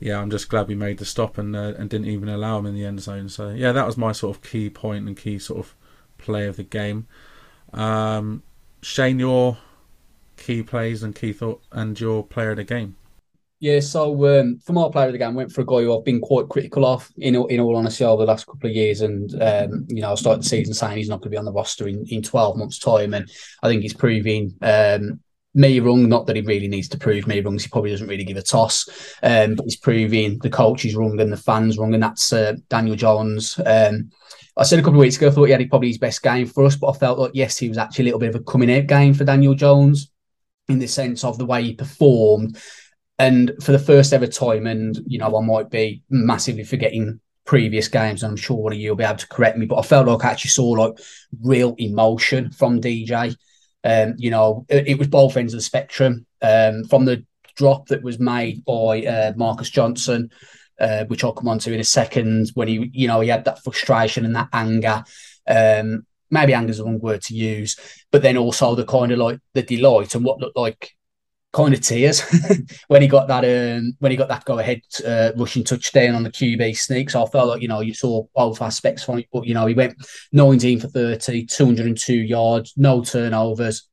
yeah, 0.00 0.20
I'm 0.20 0.30
just 0.30 0.48
glad 0.48 0.66
we 0.66 0.74
made 0.74 0.98
the 0.98 1.04
stop 1.04 1.38
and 1.38 1.54
uh, 1.54 1.74
and 1.78 1.88
didn't 1.88 2.08
even 2.08 2.28
allow 2.28 2.58
him 2.58 2.66
in 2.66 2.74
the 2.74 2.84
end 2.84 3.00
zone. 3.00 3.28
So 3.28 3.50
yeah, 3.50 3.72
that 3.72 3.86
was 3.86 3.96
my 3.96 4.12
sort 4.12 4.36
of 4.36 4.42
key 4.42 4.68
point 4.68 5.06
and 5.06 5.16
key 5.16 5.38
sort 5.38 5.60
of 5.60 5.74
play 6.18 6.46
of 6.46 6.56
the 6.56 6.64
game. 6.64 7.06
Um, 7.72 8.42
Shane, 8.82 9.20
your 9.20 9.58
key 10.36 10.62
plays 10.64 11.02
and 11.04 11.14
key 11.14 11.32
thought 11.32 11.62
and 11.70 11.98
your 11.98 12.24
player 12.24 12.50
of 12.50 12.56
the 12.56 12.64
game. 12.64 12.96
Yeah, 13.62 13.78
so 13.78 14.40
um, 14.40 14.58
for 14.58 14.72
my 14.72 14.88
player 14.90 15.06
of 15.06 15.12
the 15.12 15.18
game, 15.18 15.36
went 15.36 15.52
for 15.52 15.60
a 15.60 15.64
guy 15.64 15.82
who 15.82 15.96
I've 15.96 16.04
been 16.04 16.20
quite 16.20 16.48
critical 16.48 16.84
of 16.84 17.08
in 17.18 17.36
in 17.36 17.60
all 17.60 17.76
honesty 17.76 18.02
over 18.04 18.24
the 18.24 18.26
last 18.26 18.44
couple 18.44 18.68
of 18.68 18.74
years, 18.74 19.02
and 19.02 19.40
um, 19.40 19.86
you 19.88 20.02
know 20.02 20.10
I 20.10 20.14
started 20.16 20.42
the 20.42 20.48
season 20.48 20.74
saying 20.74 20.96
he's 20.96 21.08
not 21.08 21.20
going 21.20 21.26
to 21.26 21.30
be 21.30 21.36
on 21.36 21.44
the 21.44 21.52
roster 21.52 21.86
in, 21.86 22.04
in 22.08 22.22
twelve 22.22 22.56
months' 22.56 22.80
time, 22.80 23.14
and 23.14 23.30
I 23.62 23.68
think 23.68 23.82
he's 23.82 23.94
proving 23.94 24.56
um, 24.62 25.20
me 25.54 25.78
wrong. 25.78 26.08
Not 26.08 26.26
that 26.26 26.34
he 26.34 26.42
really 26.42 26.66
needs 26.66 26.88
to 26.88 26.98
prove 26.98 27.28
me 27.28 27.38
wrong, 27.38 27.56
he 27.56 27.68
probably 27.68 27.92
doesn't 27.92 28.08
really 28.08 28.24
give 28.24 28.36
a 28.36 28.42
toss, 28.42 28.88
um, 29.22 29.54
but 29.54 29.66
he's 29.66 29.76
proving 29.76 30.40
the 30.40 30.50
coach 30.50 30.84
is 30.84 30.96
wrong 30.96 31.20
and 31.20 31.32
the 31.32 31.36
fans 31.36 31.78
wrong, 31.78 31.94
and 31.94 32.02
that's 32.02 32.32
uh, 32.32 32.54
Daniel 32.68 32.96
Jones. 32.96 33.60
Um, 33.64 34.10
I 34.56 34.64
said 34.64 34.80
a 34.80 34.82
couple 34.82 34.98
of 34.98 35.02
weeks 35.02 35.18
ago, 35.18 35.28
I 35.28 35.30
thought 35.30 35.44
he 35.44 35.52
had 35.52 35.70
probably 35.70 35.86
his 35.86 35.98
best 35.98 36.20
game 36.20 36.48
for 36.48 36.64
us, 36.64 36.74
but 36.74 36.88
I 36.88 36.98
felt 36.98 37.20
like 37.20 37.30
yes, 37.34 37.58
he 37.58 37.68
was 37.68 37.78
actually 37.78 38.02
a 38.02 38.06
little 38.06 38.18
bit 38.18 38.34
of 38.34 38.40
a 38.40 38.44
coming 38.44 38.74
out 38.74 38.88
game 38.88 39.14
for 39.14 39.22
Daniel 39.22 39.54
Jones 39.54 40.10
in 40.68 40.80
the 40.80 40.88
sense 40.88 41.22
of 41.22 41.38
the 41.38 41.46
way 41.46 41.62
he 41.62 41.74
performed 41.74 42.58
and 43.22 43.52
for 43.62 43.70
the 43.70 43.78
first 43.78 44.12
ever 44.12 44.26
time, 44.26 44.66
and 44.66 44.98
you 45.06 45.18
know, 45.18 45.38
I 45.38 45.46
might 45.46 45.70
be 45.70 46.02
massively 46.10 46.64
forgetting 46.64 47.20
previous 47.44 47.86
games, 47.86 48.22
and 48.22 48.30
I'm 48.30 48.36
sure 48.36 48.56
one 48.56 48.72
of 48.72 48.78
you 48.80 48.90
will 48.90 48.96
be 48.96 49.04
able 49.04 49.16
to 49.18 49.28
correct 49.28 49.56
me, 49.56 49.66
but 49.66 49.78
I 49.78 49.82
felt 49.82 50.08
like 50.08 50.24
I 50.24 50.30
actually 50.32 50.50
saw 50.50 50.70
like 50.70 50.98
real 51.40 51.76
emotion 51.78 52.50
from 52.50 52.80
DJ. 52.80 53.36
Um, 53.84 54.14
you 54.18 54.30
know, 54.30 54.66
it, 54.68 54.88
it, 54.88 54.98
was 54.98 55.06
both 55.06 55.36
ends 55.36 55.54
of 55.54 55.58
the 55.58 55.62
spectrum. 55.62 56.26
Um, 56.40 56.82
from 56.84 57.04
the 57.04 57.24
drop 57.56 57.86
that 57.88 58.02
was 58.02 58.18
made 58.18 58.64
by 58.64 59.04
uh, 59.04 59.32
Marcus 59.36 59.70
Johnson, 59.70 60.30
uh, 60.80 61.04
which 61.04 61.22
I'll 61.22 61.32
come 61.32 61.48
on 61.48 61.60
to 61.60 61.72
in 61.72 61.80
a 61.80 61.84
second, 61.84 62.50
when 62.54 62.66
he, 62.66 62.90
you 62.92 63.06
know, 63.06 63.20
he 63.20 63.28
had 63.28 63.44
that 63.44 63.62
frustration 63.62 64.24
and 64.24 64.34
that 64.34 64.48
anger. 64.52 65.04
Um, 65.48 66.06
maybe 66.28 66.54
anger 66.54 66.70
is 66.70 66.78
the 66.78 66.84
wrong 66.84 66.98
word 66.98 67.22
to 67.22 67.34
use, 67.34 67.76
but 68.10 68.22
then 68.22 68.36
also 68.36 68.74
the 68.74 68.84
kind 68.84 69.12
of 69.12 69.18
like 69.18 69.38
the 69.54 69.62
delight 69.62 70.16
and 70.16 70.24
what 70.24 70.40
looked 70.40 70.56
like 70.56 70.92
kind 71.52 71.74
of 71.74 71.80
tears 71.80 72.22
when 72.88 73.02
he 73.02 73.08
got 73.08 73.28
that 73.28 73.44
um, 73.44 73.94
when 73.98 74.10
he 74.10 74.16
got 74.16 74.28
that 74.28 74.44
go 74.44 74.58
ahead 74.58 74.80
uh, 75.06 75.32
rushing 75.36 75.62
touchdown 75.62 76.14
on 76.14 76.22
the 76.22 76.30
QB 76.30 76.76
sneak. 76.76 77.10
So 77.10 77.22
I 77.22 77.28
felt 77.28 77.48
like 77.48 77.62
you 77.62 77.68
know 77.68 77.80
you 77.80 77.94
saw 77.94 78.24
both 78.34 78.62
aspects 78.62 79.04
from 79.04 79.18
it, 79.18 79.28
but 79.32 79.46
you 79.46 79.54
know 79.54 79.66
he 79.66 79.74
went 79.74 79.94
19 80.32 80.80
for 80.80 80.88
30, 80.88 81.46
202 81.46 82.14
yards, 82.14 82.72
no 82.76 83.02
turnovers. 83.02 83.88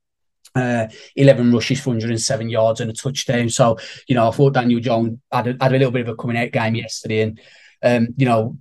Uh, 0.56 0.88
11 1.16 1.54
rushes 1.54 1.80
for 1.80 1.92
107 1.92 2.50
yards 2.50 2.82
and 2.82 2.90
a 2.90 2.94
touchdown. 2.94 3.48
So, 3.50 3.78
you 4.08 4.16
know, 4.16 4.28
I 4.28 4.32
thought 4.32 4.56
Daniel 4.56 4.80
Jones 4.80 5.20
had 5.32 5.46
a, 5.46 5.56
had 5.62 5.72
a 5.72 5.78
little 5.78 5.92
bit 5.92 6.02
of 6.02 6.10
a 6.10 6.16
coming 6.16 6.38
out 6.38 6.52
game 6.52 6.74
yesterday. 6.74 7.22
And, 7.22 7.40
um, 7.84 8.08
you 8.18 8.26
know, 8.26 8.58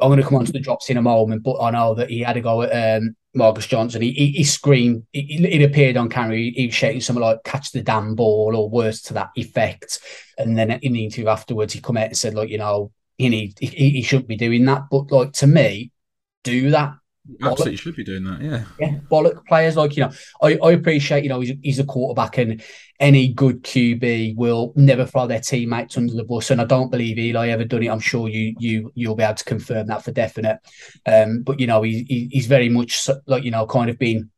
I'm 0.00 0.08
going 0.08 0.22
to 0.22 0.26
come 0.26 0.36
on 0.38 0.44
to 0.44 0.52
the 0.52 0.60
drops 0.60 0.88
in 0.88 0.96
a 0.96 1.02
moment, 1.02 1.42
but 1.42 1.60
I 1.60 1.72
know 1.72 1.94
that 1.94 2.10
he 2.10 2.20
had 2.20 2.34
to 2.34 2.40
go 2.40 2.62
at 2.62 3.02
um, 3.02 3.16
Marcus 3.34 3.66
Johnson. 3.66 4.02
He, 4.02 4.12
he, 4.12 4.26
he 4.32 4.44
screamed. 4.44 5.06
It, 5.12 5.62
appeared 5.62 5.96
on 5.96 6.08
camera. 6.08 6.36
He, 6.36 6.50
he 6.50 6.66
was 6.66 6.74
shouting 6.74 7.00
something 7.00 7.22
like 7.22 7.44
"catch 7.44 7.72
the 7.72 7.82
damn 7.82 8.14
ball" 8.14 8.56
or 8.56 8.68
words 8.68 9.02
to 9.02 9.14
that 9.14 9.30
effect. 9.36 10.00
And 10.38 10.56
then 10.58 10.70
in 10.70 10.92
the 10.92 11.04
interview 11.04 11.28
afterwards, 11.28 11.72
he 11.72 11.80
come 11.80 11.96
out 11.96 12.06
and 12.06 12.16
said, 12.16 12.34
"Like 12.34 12.48
you 12.48 12.58
know, 12.58 12.92
he 13.18 13.28
need 13.28 13.58
he, 13.58 13.90
he 13.90 14.02
shouldn't 14.02 14.28
be 14.28 14.36
doing 14.36 14.64
that." 14.66 14.84
But 14.90 15.12
like 15.12 15.32
to 15.34 15.46
me, 15.46 15.92
do 16.44 16.70
that. 16.70 16.94
Absolutely 17.42 17.76
should 17.76 17.96
be 17.96 18.04
doing 18.04 18.24
that. 18.24 18.40
Yeah. 18.40 18.64
Yeah. 18.78 18.98
Bollock 19.10 19.46
players 19.46 19.76
like, 19.76 19.96
you 19.96 20.04
know, 20.04 20.12
I, 20.42 20.58
I 20.62 20.72
appreciate, 20.72 21.22
you 21.22 21.28
know, 21.28 21.40
he's, 21.40 21.52
he's 21.62 21.78
a 21.78 21.84
quarterback 21.84 22.38
and 22.38 22.62
any 22.98 23.32
good 23.32 23.62
QB 23.62 24.36
will 24.36 24.72
never 24.76 25.06
throw 25.06 25.26
their 25.26 25.40
teammates 25.40 25.96
under 25.96 26.14
the 26.14 26.24
bus. 26.24 26.50
And 26.50 26.60
I 26.60 26.64
don't 26.64 26.90
believe 26.90 27.18
Eli 27.18 27.48
ever 27.48 27.64
done 27.64 27.82
it. 27.82 27.88
I'm 27.88 28.00
sure 28.00 28.28
you 28.28 28.54
you 28.58 28.92
you'll 28.94 29.16
be 29.16 29.22
able 29.22 29.34
to 29.34 29.44
confirm 29.44 29.86
that 29.86 30.04
for 30.04 30.12
definite. 30.12 30.58
Um, 31.06 31.42
but 31.42 31.60
you 31.60 31.66
know, 31.66 31.82
he, 31.82 32.28
he's 32.30 32.46
very 32.46 32.68
much 32.68 33.08
like, 33.26 33.44
you 33.44 33.50
know, 33.50 33.66
kind 33.66 33.90
of 33.90 33.98
being 33.98 34.30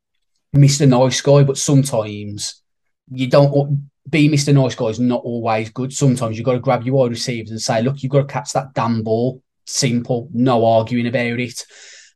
Mr. 0.54 0.88
Nice 0.88 1.20
Guy, 1.20 1.42
but 1.44 1.58
sometimes 1.58 2.62
you 3.10 3.28
don't 3.28 3.90
be 4.08 4.28
Mr. 4.28 4.54
Nice 4.54 4.74
Guy 4.74 4.86
is 4.86 5.00
not 5.00 5.22
always 5.24 5.70
good. 5.70 5.92
Sometimes 5.92 6.36
you've 6.36 6.44
got 6.44 6.52
to 6.52 6.60
grab 6.60 6.84
your 6.84 6.96
wide 6.96 7.10
receivers 7.10 7.50
and 7.50 7.60
say, 7.60 7.82
look, 7.82 8.02
you've 8.02 8.12
got 8.12 8.28
to 8.28 8.32
catch 8.32 8.52
that 8.52 8.74
damn 8.74 9.02
ball. 9.02 9.42
Simple, 9.64 10.28
no 10.32 10.64
arguing 10.64 11.06
about 11.06 11.38
it. 11.40 11.64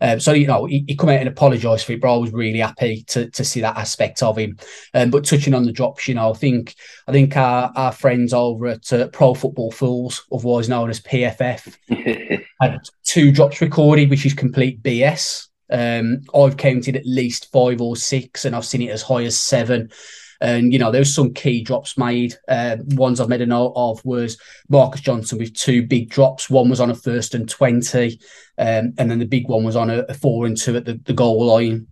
Um, 0.00 0.20
so 0.20 0.32
you 0.32 0.46
know, 0.46 0.66
he, 0.66 0.84
he 0.86 0.96
come 0.96 1.08
out 1.08 1.20
and 1.20 1.28
apologised 1.28 1.86
for 1.86 1.92
it, 1.92 2.00
but 2.00 2.14
I 2.14 2.16
was 2.16 2.32
really 2.32 2.58
happy 2.58 3.04
to 3.08 3.30
to 3.30 3.44
see 3.44 3.60
that 3.60 3.76
aspect 3.76 4.22
of 4.22 4.38
him. 4.38 4.56
Um, 4.94 5.10
but 5.10 5.24
touching 5.24 5.54
on 5.54 5.64
the 5.64 5.72
drops, 5.72 6.08
you 6.08 6.14
know, 6.14 6.30
I 6.30 6.34
think 6.34 6.74
I 7.06 7.12
think 7.12 7.36
our, 7.36 7.72
our 7.76 7.92
friends 7.92 8.32
over 8.32 8.66
at 8.66 8.92
uh, 8.92 9.08
Pro 9.08 9.34
Football 9.34 9.72
Fools, 9.72 10.24
otherwise 10.32 10.68
known 10.68 10.90
as 10.90 11.00
PFF, 11.00 11.76
had 12.60 12.78
two 13.04 13.32
drops 13.32 13.60
recorded, 13.60 14.10
which 14.10 14.26
is 14.26 14.34
complete 14.34 14.82
BS. 14.82 15.48
Um, 15.70 16.20
I've 16.34 16.56
counted 16.56 16.96
at 16.96 17.06
least 17.06 17.50
five 17.50 17.80
or 17.80 17.96
six, 17.96 18.44
and 18.44 18.54
I've 18.54 18.64
seen 18.64 18.82
it 18.82 18.90
as 18.90 19.02
high 19.02 19.24
as 19.24 19.38
seven. 19.38 19.90
And 20.40 20.72
you 20.72 20.78
know, 20.78 20.90
there's 20.90 21.14
some 21.14 21.32
key 21.32 21.62
drops 21.62 21.96
made. 21.96 22.34
Uh, 22.48 22.76
ones 22.94 23.20
I've 23.20 23.28
made 23.28 23.40
a 23.40 23.46
note 23.46 23.72
of 23.74 24.04
was 24.04 24.38
Marcus 24.68 25.00
Johnson 25.00 25.38
with 25.38 25.54
two 25.54 25.86
big 25.86 26.10
drops. 26.10 26.50
One 26.50 26.68
was 26.68 26.80
on 26.80 26.90
a 26.90 26.94
first 26.94 27.34
and 27.34 27.48
twenty, 27.48 28.20
um, 28.58 28.94
and 28.98 29.10
then 29.10 29.18
the 29.18 29.26
big 29.26 29.48
one 29.48 29.64
was 29.64 29.76
on 29.76 29.90
a, 29.90 30.00
a 30.08 30.14
four 30.14 30.46
and 30.46 30.56
two 30.56 30.76
at 30.76 30.84
the, 30.84 31.00
the 31.04 31.12
goal 31.12 31.44
line. 31.44 31.86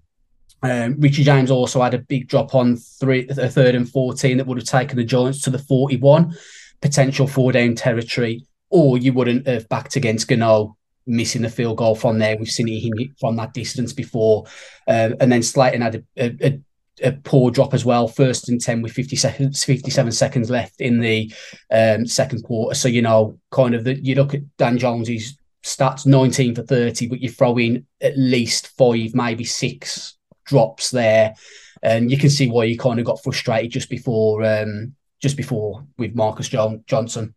Um, 0.63 0.99
Richie 0.99 1.25
James 1.25 1.51
also 1.51 1.83
had 1.83 1.95
a 1.95 1.99
big 1.99 2.29
drop 2.29 2.55
on 2.55 2.77
three, 2.77 3.27
a 3.29 3.51
third 3.51 3.75
and 3.75 3.89
fourteen 3.89 4.39
that 4.39 4.47
would 4.47 4.59
have 4.59 4.67
taken 4.67 4.97
the 4.97 5.05
Giants 5.05 5.43
to 5.43 5.51
the 5.51 5.59
forty-one, 5.59 6.35
potential 6.81 7.27
four 7.27 7.53
down 7.53 7.75
territory, 7.75 8.47
or 8.71 8.97
you 8.99 9.13
wouldn't 9.13 9.47
have 9.47 9.69
backed 9.69 9.97
against 9.97 10.29
Gano 10.29 10.77
missing 11.07 11.43
the 11.43 11.51
field 11.51 11.77
goal 11.77 11.95
from 11.95 12.19
there. 12.19 12.37
We've 12.37 12.49
seen 12.49 12.69
him 12.69 13.15
from 13.21 13.37
that 13.37 13.53
distance 13.53 13.93
before. 13.93 14.45
Um, 14.89 15.15
and 15.21 15.31
then 15.31 15.43
Slayton 15.43 15.83
had 15.83 15.95
a, 15.97 16.03
a, 16.17 16.47
a, 16.47 16.61
a 17.03 17.13
poor 17.13 17.51
drop 17.51 17.75
as 17.75 17.85
well. 17.85 18.09
First 18.09 18.49
and 18.49 18.61
10 18.61 18.83
with 18.83 18.93
50 18.93 19.17
seconds, 19.17 19.65
57 19.65 20.13
seconds 20.13 20.51
left 20.51 20.81
in 20.81 21.01
the 21.01 21.33
um, 21.71 22.07
second 22.07 22.45
quarter. 22.45 22.75
So, 22.75 22.89
you 22.89 23.03
know, 23.03 23.39
kind 23.51 23.75
of 23.75 23.85
the, 23.85 23.95
you 24.03 24.15
look 24.15 24.35
at 24.35 24.43
Dan 24.57 24.79
Jones's 24.79 25.37
stats 25.65 26.07
19 26.07 26.55
for 26.55 26.63
30, 26.63 27.09
but 27.09 27.21
you 27.21 27.29
throw 27.29 27.57
in 27.59 27.87
at 28.01 28.17
least 28.17 28.69
five, 28.77 29.15
maybe 29.15 29.45
six 29.45 30.17
drops 30.45 30.91
there. 30.91 31.35
And 31.83 32.11
you 32.11 32.19
can 32.19 32.31
see 32.31 32.49
why 32.49 32.67
he 32.67 32.77
kind 32.77 32.99
of 32.99 33.07
got 33.07 33.23
frustrated 33.23 33.73
just 33.73 33.91
before 33.91 34.43
um, 34.43 34.95
just 35.21 35.37
before 35.37 35.87
with 35.99 36.15
Marcus 36.15 36.49
John- 36.49 36.85
Johnson. 36.87 37.35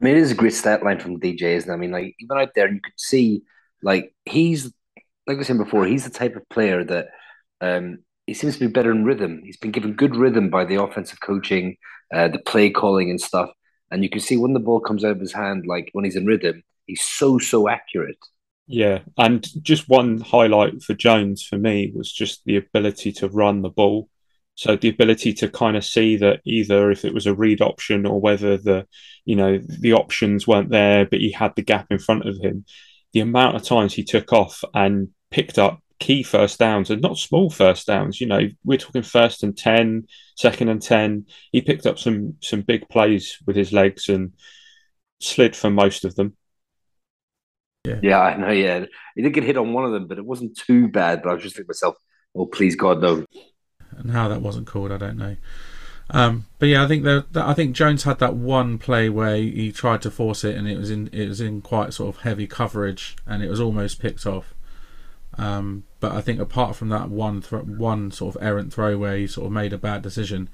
I 0.00 0.04
mean, 0.04 0.16
it 0.16 0.20
is 0.20 0.30
a 0.30 0.36
great 0.36 0.54
stat 0.54 0.82
line 0.82 1.00
from 1.00 1.20
DJ, 1.20 1.42
isn't 1.42 1.70
it? 1.70 1.74
I 1.74 1.76
mean, 1.76 1.90
like 1.90 2.14
even 2.20 2.38
out 2.38 2.50
there, 2.54 2.72
you 2.72 2.80
could 2.80 2.92
see 2.96 3.42
like 3.82 4.14
he's 4.24 4.72
like 5.26 5.36
I 5.36 5.38
was 5.38 5.46
saying 5.46 5.58
before, 5.58 5.84
he's 5.86 6.04
the 6.04 6.10
type 6.10 6.36
of 6.36 6.48
player 6.48 6.84
that 6.84 7.08
um, 7.60 7.98
he 8.28 8.34
seems 8.34 8.58
to 8.58 8.60
be 8.60 8.70
better 8.70 8.90
in 8.90 9.06
rhythm. 9.06 9.40
He's 9.42 9.56
been 9.56 9.70
given 9.70 9.94
good 9.94 10.14
rhythm 10.14 10.50
by 10.50 10.66
the 10.66 10.74
offensive 10.82 11.18
coaching, 11.20 11.78
uh, 12.12 12.28
the 12.28 12.38
play 12.38 12.68
calling 12.68 13.08
and 13.08 13.18
stuff. 13.18 13.48
And 13.90 14.02
you 14.02 14.10
can 14.10 14.20
see 14.20 14.36
when 14.36 14.52
the 14.52 14.60
ball 14.60 14.80
comes 14.80 15.02
out 15.02 15.12
of 15.12 15.20
his 15.20 15.32
hand, 15.32 15.64
like 15.66 15.88
when 15.94 16.04
he's 16.04 16.14
in 16.14 16.26
rhythm, 16.26 16.62
he's 16.84 17.00
so 17.00 17.38
so 17.38 17.70
accurate. 17.70 18.18
Yeah, 18.66 18.98
and 19.16 19.48
just 19.64 19.88
one 19.88 20.20
highlight 20.20 20.82
for 20.82 20.92
Jones 20.92 21.42
for 21.42 21.56
me 21.56 21.90
was 21.94 22.12
just 22.12 22.44
the 22.44 22.56
ability 22.56 23.12
to 23.12 23.28
run 23.28 23.62
the 23.62 23.70
ball. 23.70 24.10
So 24.56 24.76
the 24.76 24.90
ability 24.90 25.32
to 25.34 25.48
kind 25.48 25.78
of 25.78 25.84
see 25.84 26.16
that 26.16 26.40
either 26.44 26.90
if 26.90 27.06
it 27.06 27.14
was 27.14 27.26
a 27.26 27.34
read 27.34 27.62
option 27.62 28.04
or 28.04 28.20
whether 28.20 28.58
the, 28.58 28.86
you 29.24 29.36
know, 29.36 29.58
the 29.58 29.94
options 29.94 30.46
weren't 30.46 30.68
there, 30.68 31.06
but 31.06 31.20
he 31.20 31.32
had 31.32 31.56
the 31.56 31.62
gap 31.62 31.86
in 31.90 31.98
front 31.98 32.28
of 32.28 32.36
him. 32.36 32.66
The 33.14 33.20
amount 33.20 33.56
of 33.56 33.62
times 33.62 33.94
he 33.94 34.04
took 34.04 34.34
off 34.34 34.62
and 34.74 35.08
picked 35.30 35.58
up 35.58 35.80
key 35.98 36.22
first 36.22 36.58
downs 36.58 36.90
and 36.90 37.02
not 37.02 37.18
small 37.18 37.50
first 37.50 37.86
downs. 37.86 38.20
You 38.20 38.26
know, 38.26 38.48
we're 38.64 38.78
talking 38.78 39.02
first 39.02 39.42
and 39.42 39.56
10, 39.56 40.06
second 40.36 40.68
and 40.68 40.82
10. 40.82 41.26
He 41.52 41.60
picked 41.60 41.86
up 41.86 41.98
some 41.98 42.36
some 42.40 42.62
big 42.62 42.88
plays 42.88 43.38
with 43.46 43.56
his 43.56 43.72
legs 43.72 44.08
and 44.08 44.32
slid 45.20 45.56
for 45.56 45.70
most 45.70 46.04
of 46.04 46.14
them. 46.14 46.36
Yeah, 47.84 48.00
yeah 48.02 48.20
I 48.20 48.36
know. 48.36 48.50
Yeah, 48.50 48.84
he 49.14 49.22
did 49.22 49.34
get 49.34 49.44
hit 49.44 49.56
on 49.56 49.72
one 49.72 49.84
of 49.84 49.92
them, 49.92 50.06
but 50.06 50.18
it 50.18 50.24
wasn't 50.24 50.56
too 50.56 50.88
bad. 50.88 51.22
But 51.22 51.30
I 51.30 51.34
was 51.34 51.42
just 51.42 51.56
thinking 51.56 51.68
myself, 51.68 51.96
oh, 52.34 52.46
please 52.46 52.76
God, 52.76 53.00
no. 53.00 53.24
And 53.92 54.10
how 54.10 54.28
that 54.28 54.42
wasn't 54.42 54.66
called, 54.66 54.92
I 54.92 54.98
don't 54.98 55.16
know. 55.16 55.36
Um, 56.10 56.46
but 56.58 56.66
yeah, 56.66 56.84
I 56.84 56.88
think 56.88 57.04
that 57.04 57.26
I 57.34 57.52
think 57.52 57.76
Jones 57.76 58.04
had 58.04 58.18
that 58.20 58.34
one 58.34 58.78
play 58.78 59.08
where 59.10 59.36
he 59.36 59.72
tried 59.72 60.00
to 60.02 60.10
force 60.10 60.42
it, 60.42 60.56
and 60.56 60.66
it 60.66 60.78
was 60.78 60.90
in 60.90 61.10
it 61.12 61.28
was 61.28 61.40
in 61.40 61.60
quite 61.60 61.92
sort 61.92 62.14
of 62.14 62.22
heavy 62.22 62.46
coverage, 62.46 63.16
and 63.26 63.42
it 63.42 63.50
was 63.50 63.60
almost 63.60 64.00
picked 64.00 64.26
off. 64.26 64.54
Um, 65.38 65.84
but 66.00 66.12
I 66.12 66.20
think 66.20 66.40
apart 66.40 66.74
from 66.74 66.88
that 66.88 67.08
one 67.08 67.42
th- 67.42 67.62
one 67.62 68.10
sort 68.10 68.34
of 68.34 68.42
errant 68.42 68.72
throw 68.72 68.98
where 68.98 69.16
he 69.16 69.26
sort 69.26 69.46
of 69.46 69.52
made 69.52 69.72
a 69.72 69.78
bad 69.78 70.02
decision, 70.02 70.48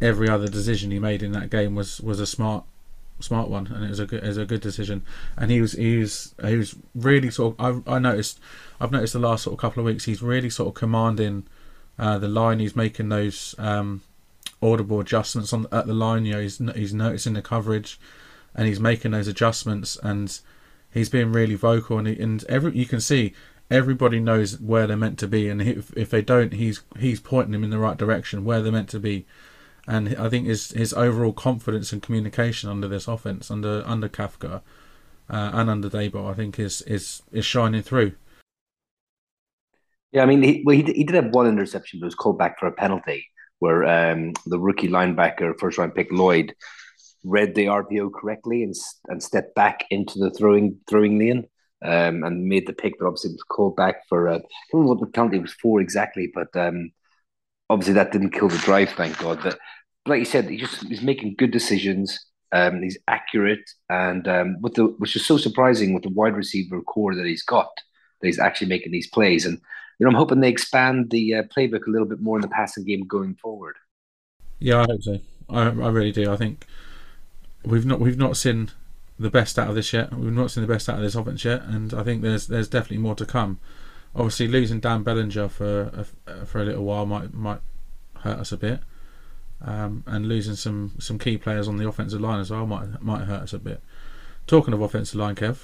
every 0.00 0.28
other 0.28 0.48
decision 0.48 0.90
he 0.90 0.98
made 0.98 1.22
in 1.22 1.32
that 1.32 1.50
game 1.50 1.74
was 1.74 2.00
was 2.00 2.20
a 2.20 2.26
smart 2.26 2.64
smart 3.20 3.48
one, 3.48 3.66
and 3.68 3.84
it 3.84 3.88
was 3.88 4.00
a 4.00 4.06
good, 4.06 4.22
it 4.22 4.26
was 4.26 4.38
a 4.38 4.44
good 4.44 4.60
decision. 4.60 5.02
And 5.36 5.50
he 5.50 5.60
was 5.60 5.72
he 5.72 5.98
was 5.98 6.34
he 6.44 6.56
was 6.56 6.76
really 6.94 7.30
sort 7.30 7.58
of 7.58 7.84
I, 7.86 7.96
I 7.96 7.98
noticed 7.98 8.38
I've 8.80 8.92
noticed 8.92 9.12
the 9.12 9.18
last 9.18 9.44
sort 9.44 9.54
of 9.54 9.60
couple 9.60 9.80
of 9.80 9.86
weeks 9.86 10.04
he's 10.04 10.22
really 10.22 10.50
sort 10.50 10.68
of 10.68 10.74
commanding 10.74 11.44
uh, 11.98 12.18
the 12.18 12.28
line. 12.28 12.60
He's 12.60 12.76
making 12.76 13.08
those 13.08 13.54
um, 13.58 14.02
audible 14.62 15.00
adjustments 15.00 15.52
on 15.52 15.66
at 15.72 15.86
the 15.86 15.94
line. 15.94 16.24
You 16.24 16.34
know, 16.34 16.40
he's 16.40 16.58
he's 16.74 16.94
noticing 16.94 17.34
the 17.34 17.42
coverage, 17.42 17.98
and 18.54 18.66
he's 18.68 18.80
making 18.80 19.12
those 19.12 19.28
adjustments, 19.28 19.98
and 20.02 20.38
he's 20.92 21.08
being 21.08 21.32
really 21.32 21.56
vocal. 21.56 21.98
And 21.98 22.06
he, 22.06 22.20
and 22.20 22.44
every 22.44 22.76
you 22.76 22.86
can 22.86 23.00
see 23.00 23.34
everybody 23.74 24.20
knows 24.20 24.60
where 24.60 24.86
they're 24.86 24.96
meant 24.96 25.18
to 25.18 25.28
be, 25.28 25.48
and 25.48 25.60
if, 25.60 25.92
if 25.96 26.10
they 26.10 26.22
don't, 26.22 26.54
he's 26.54 26.82
he's 26.98 27.20
pointing 27.20 27.52
them 27.52 27.64
in 27.64 27.70
the 27.70 27.78
right 27.78 27.96
direction 27.96 28.44
where 28.44 28.62
they're 28.62 28.72
meant 28.72 28.88
to 28.90 29.00
be. 29.00 29.26
And 29.86 30.16
I 30.16 30.28
think 30.28 30.46
his 30.46 30.70
his 30.70 30.94
overall 30.94 31.32
confidence 31.32 31.92
and 31.92 32.00
communication 32.00 32.70
under 32.70 32.88
this 32.88 33.08
offense, 33.08 33.50
under 33.50 33.82
under 33.84 34.08
Kafka, 34.08 34.62
uh, 35.28 35.50
and 35.52 35.68
under 35.68 35.90
Daboll, 35.90 36.30
I 36.30 36.34
think 36.34 36.58
is 36.58 36.82
is 36.82 37.22
is 37.32 37.44
shining 37.44 37.82
through. 37.82 38.12
Yeah, 40.12 40.22
I 40.22 40.26
mean, 40.26 40.42
he, 40.42 40.62
well, 40.64 40.76
he, 40.76 40.84
he 40.84 41.02
did 41.02 41.16
have 41.16 41.34
one 41.34 41.48
interception, 41.48 41.98
but 41.98 42.06
was 42.06 42.14
called 42.14 42.38
back 42.38 42.60
for 42.60 42.68
a 42.68 42.72
penalty 42.72 43.26
where 43.58 43.84
um, 43.84 44.32
the 44.46 44.60
rookie 44.60 44.88
linebacker, 44.88 45.58
first 45.58 45.76
round 45.76 45.94
pick 45.94 46.12
Lloyd, 46.12 46.54
read 47.24 47.54
the 47.54 47.66
RPO 47.66 48.12
correctly 48.12 48.62
and 48.62 48.74
and 49.08 49.22
stepped 49.22 49.54
back 49.54 49.84
into 49.90 50.18
the 50.18 50.30
throwing 50.30 50.78
throwing 50.88 51.18
lane 51.18 51.48
um, 51.82 52.24
and 52.24 52.46
made 52.46 52.66
the 52.66 52.72
pick, 52.72 52.98
but 52.98 53.06
obviously 53.06 53.30
it 53.30 53.34
was 53.34 53.42
called 53.42 53.76
back 53.76 54.06
for 54.08 54.28
uh, 54.28 54.36
I 54.36 54.40
don't 54.72 54.82
know 54.82 54.88
what 54.88 55.00
the 55.00 55.06
penalty 55.06 55.38
was 55.38 55.52
for 55.52 55.80
exactly, 55.80 56.30
but 56.32 56.54
um, 56.56 56.90
obviously 57.70 57.94
that 57.94 58.12
didn't 58.12 58.30
kill 58.30 58.48
the 58.48 58.58
drive, 58.58 58.90
thank 58.90 59.18
God. 59.18 59.40
But 59.42 59.58
like 60.06 60.18
you 60.18 60.24
said, 60.24 60.48
he 60.48 60.56
just 60.56 60.86
he's 60.86 61.02
making 61.02 61.36
good 61.36 61.50
decisions. 61.50 62.18
Um, 62.52 62.82
he's 62.82 62.98
accurate, 63.08 63.68
and 63.90 64.28
um, 64.28 64.60
with 64.60 64.74
the 64.74 64.86
which 64.98 65.16
is 65.16 65.26
so 65.26 65.36
surprising 65.36 65.92
with 65.92 66.04
the 66.04 66.10
wide 66.10 66.36
receiver 66.36 66.80
core 66.82 67.14
that 67.14 67.26
he's 67.26 67.42
got, 67.42 67.70
that 68.20 68.26
he's 68.26 68.38
actually 68.38 68.68
making 68.68 68.92
these 68.92 69.08
plays. 69.08 69.44
And 69.44 69.60
you 69.98 70.04
know, 70.04 70.10
I'm 70.10 70.16
hoping 70.16 70.40
they 70.40 70.50
expand 70.50 71.10
the 71.10 71.34
uh, 71.34 71.42
playbook 71.44 71.86
a 71.86 71.90
little 71.90 72.06
bit 72.06 72.20
more 72.20 72.36
in 72.36 72.42
the 72.42 72.48
passing 72.48 72.84
game 72.84 73.06
going 73.06 73.34
forward. 73.34 73.76
Yeah, 74.60 74.82
I 74.82 74.84
hope 74.84 75.02
so. 75.02 75.18
I, 75.48 75.62
I 75.62 75.68
really 75.68 76.12
do. 76.12 76.32
I 76.32 76.36
think 76.36 76.64
we've 77.64 77.86
not 77.86 78.00
we've 78.00 78.18
not 78.18 78.36
seen 78.36 78.70
the 79.18 79.30
best 79.30 79.58
out 79.58 79.68
of 79.68 79.74
this 79.74 79.92
yet. 79.92 80.12
We've 80.12 80.32
not 80.32 80.50
seen 80.50 80.62
the 80.62 80.72
best 80.72 80.88
out 80.88 80.96
of 80.96 81.02
this 81.02 81.14
offense 81.14 81.44
yet, 81.44 81.62
and 81.62 81.94
I 81.94 82.02
think 82.02 82.22
there's 82.22 82.46
there's 82.46 82.68
definitely 82.68 82.98
more 82.98 83.14
to 83.16 83.26
come. 83.26 83.60
Obviously, 84.14 84.48
losing 84.48 84.80
Dan 84.80 85.02
Bellinger 85.02 85.48
for 85.48 86.06
a, 86.26 86.46
for 86.46 86.60
a 86.60 86.64
little 86.64 86.84
while 86.84 87.06
might 87.06 87.32
might 87.32 87.60
hurt 88.20 88.38
us 88.38 88.52
a 88.52 88.56
bit, 88.56 88.80
um, 89.60 90.04
and 90.06 90.28
losing 90.28 90.56
some 90.56 90.94
some 90.98 91.18
key 91.18 91.38
players 91.38 91.68
on 91.68 91.76
the 91.76 91.88
offensive 91.88 92.20
line 92.20 92.40
as 92.40 92.50
well 92.50 92.66
might 92.66 93.00
might 93.02 93.24
hurt 93.24 93.42
us 93.42 93.52
a 93.52 93.58
bit. 93.58 93.82
Talking 94.46 94.74
of 94.74 94.82
offensive 94.82 95.18
line, 95.18 95.34
Kev. 95.34 95.58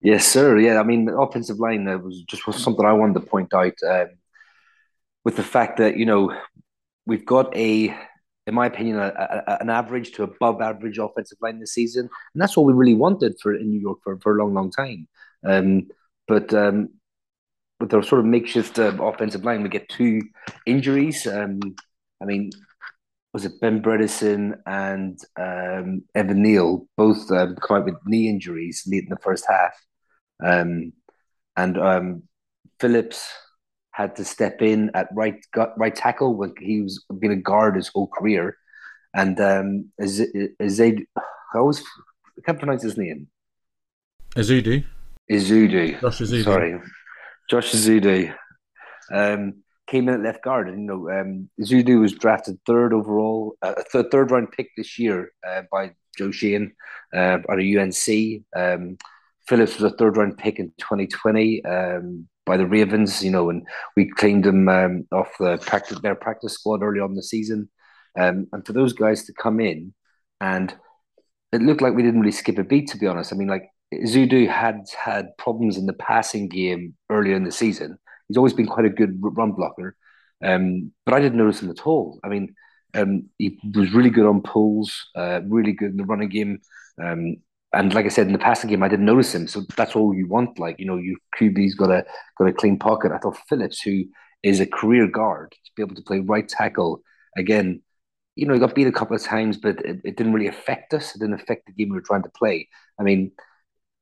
Yes, 0.00 0.26
sir. 0.26 0.58
Yeah, 0.58 0.78
I 0.78 0.84
mean, 0.84 1.06
the 1.06 1.18
offensive 1.18 1.58
line 1.58 1.88
uh, 1.88 1.98
was 1.98 2.22
just 2.22 2.46
was 2.46 2.62
something 2.62 2.84
I 2.84 2.92
wanted 2.92 3.14
to 3.14 3.26
point 3.26 3.52
out 3.54 3.74
um, 3.86 4.08
with 5.24 5.36
the 5.36 5.42
fact 5.42 5.78
that 5.78 5.96
you 5.96 6.04
know 6.04 6.38
we've 7.06 7.26
got 7.26 7.56
a 7.56 7.96
in 8.46 8.54
my 8.54 8.66
opinion, 8.66 8.96
a, 8.98 9.42
a, 9.46 9.58
an 9.60 9.70
average 9.70 10.12
to 10.12 10.22
above 10.22 10.60
average 10.60 10.98
offensive 10.98 11.38
line 11.40 11.58
this 11.58 11.74
season, 11.74 12.08
and 12.34 12.40
that's 12.40 12.56
what 12.56 12.66
we 12.66 12.72
really 12.72 12.94
wanted 12.94 13.34
for 13.42 13.54
in 13.54 13.70
New 13.70 13.80
York 13.80 13.98
for, 14.04 14.18
for 14.20 14.36
a 14.36 14.42
long, 14.42 14.54
long 14.54 14.70
time. 14.70 15.08
Um, 15.44 15.88
but 16.28 16.54
um, 16.54 16.90
with 17.80 17.90
their 17.90 18.02
sort 18.02 18.20
of 18.20 18.26
makeshift 18.26 18.78
uh, 18.78 18.96
offensive 19.00 19.44
line, 19.44 19.62
we 19.62 19.68
get 19.68 19.88
two 19.88 20.20
injuries. 20.64 21.26
Um, 21.26 21.60
I 22.22 22.24
mean, 22.24 22.50
was 23.32 23.44
it 23.44 23.60
Ben 23.60 23.82
Bredeson 23.82 24.58
and 24.64 25.18
um, 25.38 26.02
Evan 26.14 26.42
Neal 26.42 26.86
both 26.96 27.30
um, 27.30 27.56
come 27.56 27.78
out 27.78 27.84
with 27.84 27.96
knee 28.06 28.28
injuries 28.28 28.84
late 28.86 29.04
in 29.04 29.10
the 29.10 29.18
first 29.18 29.44
half, 29.48 29.74
um, 30.44 30.92
and 31.56 31.78
um, 31.78 32.22
Phillips 32.78 33.28
had 33.96 34.14
to 34.16 34.24
step 34.24 34.60
in 34.60 34.90
at 34.92 35.08
right 35.14 35.42
right 35.78 35.94
tackle 35.94 36.34
when 36.34 36.52
he 36.60 36.82
was 36.82 37.02
been 37.18 37.30
a 37.30 37.36
guard 37.36 37.76
his 37.76 37.88
whole 37.88 38.08
career, 38.08 38.58
and 39.14 39.40
um, 39.40 39.90
Azad, 39.98 41.06
I 41.16 41.58
always 41.58 41.80
I 42.38 42.42
can't 42.44 42.58
pronounce 42.58 42.82
his 42.82 42.98
name. 42.98 43.28
Ezeudu. 44.36 44.84
Ezeudu. 45.30 45.98
Josh 46.00 46.20
Ezeudu. 46.20 46.44
Sorry, 46.44 46.80
Josh 47.48 47.72
Ezeudu. 47.72 48.34
Um, 49.10 49.62
came 49.86 50.08
in 50.08 50.14
at 50.14 50.20
left 50.20 50.44
guard, 50.44 50.68
and 50.68 50.80
you 50.82 50.86
know, 50.86 51.10
um, 51.10 51.48
Ezeudu 51.58 51.98
was 52.00 52.12
drafted 52.12 52.58
third 52.66 52.92
overall, 52.92 53.56
uh, 53.62 53.74
th- 53.90 54.06
third 54.12 54.30
round 54.30 54.52
pick 54.52 54.68
this 54.76 54.98
year 54.98 55.32
uh, 55.48 55.62
by 55.72 55.92
Joe 56.18 56.30
Schoen 56.30 56.72
uh, 57.14 57.38
out 57.48 57.60
of 57.60 57.64
UNC. 57.64 58.42
Um, 58.54 58.98
Phillips 59.48 59.78
was 59.78 59.90
a 59.90 59.96
third 59.96 60.18
round 60.18 60.36
pick 60.36 60.58
in 60.58 60.68
2020 60.78 61.64
um, 61.64 62.28
by 62.46 62.56
the 62.56 62.66
Ravens, 62.66 63.22
you 63.22 63.30
know, 63.30 63.50
and 63.50 63.66
we 63.96 64.08
claimed 64.08 64.46
him 64.46 64.68
um, 64.68 65.06
off 65.12 65.28
the 65.38 65.58
practice 65.58 66.00
their 66.00 66.14
practice 66.14 66.54
squad 66.54 66.82
early 66.82 67.00
on 67.00 67.14
the 67.14 67.22
season. 67.22 67.68
Um, 68.18 68.46
and 68.52 68.64
for 68.64 68.72
those 68.72 68.92
guys 68.92 69.24
to 69.24 69.32
come 69.34 69.60
in, 69.60 69.92
and 70.40 70.74
it 71.52 71.60
looked 71.60 71.82
like 71.82 71.94
we 71.94 72.02
didn't 72.02 72.20
really 72.20 72.32
skip 72.32 72.58
a 72.58 72.64
beat, 72.64 72.88
to 72.88 72.98
be 72.98 73.06
honest. 73.06 73.32
I 73.32 73.36
mean, 73.36 73.48
like 73.48 73.68
Zudu 74.06 74.48
had 74.48 74.84
had 74.98 75.36
problems 75.36 75.76
in 75.76 75.86
the 75.86 75.92
passing 75.92 76.48
game 76.48 76.94
earlier 77.10 77.36
in 77.36 77.44
the 77.44 77.52
season 77.52 77.98
He's 78.28 78.36
always 78.36 78.52
been 78.52 78.66
quite 78.66 78.86
a 78.86 78.90
good 78.90 79.18
run 79.20 79.52
blocker, 79.52 79.96
um, 80.42 80.92
but 81.04 81.14
I 81.14 81.20
didn't 81.20 81.38
notice 81.38 81.62
him 81.62 81.70
at 81.70 81.86
all. 81.86 82.18
I 82.24 82.28
mean, 82.28 82.54
um, 82.94 83.28
he 83.38 83.58
was 83.74 83.92
really 83.92 84.10
good 84.10 84.26
on 84.26 84.42
pulls, 84.42 85.10
uh, 85.14 85.40
really 85.46 85.72
good 85.72 85.92
in 85.92 85.96
the 85.96 86.04
running 86.04 86.28
game. 86.28 86.60
And 87.76 87.94
like 87.94 88.06
I 88.06 88.08
said 88.08 88.26
in 88.26 88.32
the 88.32 88.38
passing 88.38 88.70
game, 88.70 88.82
I 88.82 88.88
didn't 88.88 89.06
notice 89.06 89.34
him. 89.34 89.46
So 89.48 89.62
that's 89.76 89.94
all 89.96 90.14
you 90.14 90.26
want. 90.28 90.58
Like 90.58 90.78
you 90.78 90.86
know, 90.86 90.96
you 90.96 91.18
QB's 91.38 91.74
got 91.74 91.90
a 91.90 92.04
got 92.38 92.48
a 92.48 92.52
clean 92.52 92.78
pocket. 92.78 93.12
I 93.12 93.18
thought 93.18 93.38
Phillips, 93.48 93.80
who 93.80 94.04
is 94.42 94.60
a 94.60 94.66
career 94.66 95.06
guard, 95.06 95.52
to 95.52 95.70
be 95.76 95.82
able 95.82 95.96
to 95.96 96.02
play 96.02 96.20
right 96.20 96.48
tackle 96.48 97.02
again. 97.36 97.82
You 98.34 98.46
know, 98.46 98.54
he 98.54 98.60
got 98.60 98.74
beat 98.74 98.86
a 98.86 98.92
couple 98.92 99.16
of 99.16 99.22
times, 99.22 99.56
but 99.56 99.78
it, 99.80 100.00
it 100.04 100.16
didn't 100.16 100.34
really 100.34 100.48
affect 100.48 100.92
us. 100.92 101.14
It 101.14 101.20
didn't 101.20 101.40
affect 101.40 101.66
the 101.66 101.72
game 101.72 101.88
we 101.88 101.96
were 101.96 102.02
trying 102.02 102.22
to 102.24 102.30
play. 102.30 102.68
I 103.00 103.02
mean, 103.02 103.32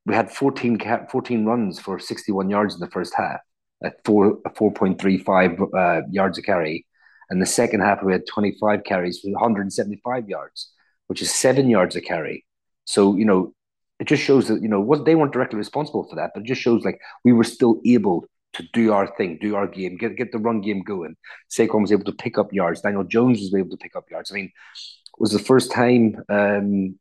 we 0.07 0.15
had 0.15 0.31
14, 0.31 0.81
14 1.09 1.45
runs 1.45 1.79
for 1.79 2.01
61 2.01 2.51
yards 2.51 2.75
in 2.75 2.81
the 2.81 2.91
first 2.91 3.15
half 3.17 3.41
at 3.85 4.05
four 4.05 4.39
four 4.57 4.73
point 4.73 5.01
three 5.01 5.19
five 5.19 5.61
uh, 5.77 6.03
yards 6.11 6.39
a 6.39 6.43
carry, 6.43 6.87
and 7.31 7.41
the 7.41 7.47
second 7.47 7.81
half 7.81 8.03
we 8.03 8.13
had 8.13 8.27
twenty 8.27 8.57
five 8.61 8.85
carries 8.85 9.21
for 9.21 9.31
one 9.31 9.43
hundred 9.43 9.63
and 9.63 9.73
seventy 9.73 10.01
five 10.05 10.29
yards, 10.29 10.71
which 11.07 11.23
is 11.23 11.33
seven 11.33 11.69
yards 11.69 11.95
a 11.97 12.01
carry. 12.01 12.45
So 12.85 13.17
you 13.17 13.25
know, 13.25 13.55
it 14.01 14.09
just 14.09 14.23
shows 14.23 14.49
that 14.49 14.63
you 14.63 14.69
know 14.69 14.81
what 14.81 15.05
they 15.05 15.15
weren't 15.15 15.33
directly 15.33 15.59
responsible 15.59 16.07
for 16.09 16.17
that, 16.17 16.33
but 16.35 16.43
it 16.43 16.47
just 16.47 16.61
shows 16.61 16.85
like 16.85 17.01
we 17.25 17.33
were 17.33 17.45
still 17.45 17.81
able 17.87 18.25
to 18.55 18.65
do 18.73 18.93
our 18.93 19.07
thing, 19.17 19.39
do 19.41 19.57
our 19.57 19.67
game, 19.67 19.97
get 19.97 20.17
get 20.17 20.33
the 20.33 20.39
run 20.39 20.61
game 20.61 20.83
going. 20.83 21.17
Saquon 21.51 21.83
was 21.83 21.93
able 21.93 22.05
to 22.05 22.13
pick 22.13 22.39
up 22.39 22.53
yards. 22.53 22.81
Daniel 22.81 23.05
Jones 23.05 23.41
was 23.41 23.55
able 23.55 23.71
to 23.71 23.77
pick 23.77 23.97
up 23.97 24.11
yards. 24.11 24.31
I 24.31 24.35
mean, 24.35 24.47
it 24.47 25.21
was 25.21 25.33
the 25.33 25.39
first 25.39 25.71
time 25.71 26.23
um, 26.29 26.99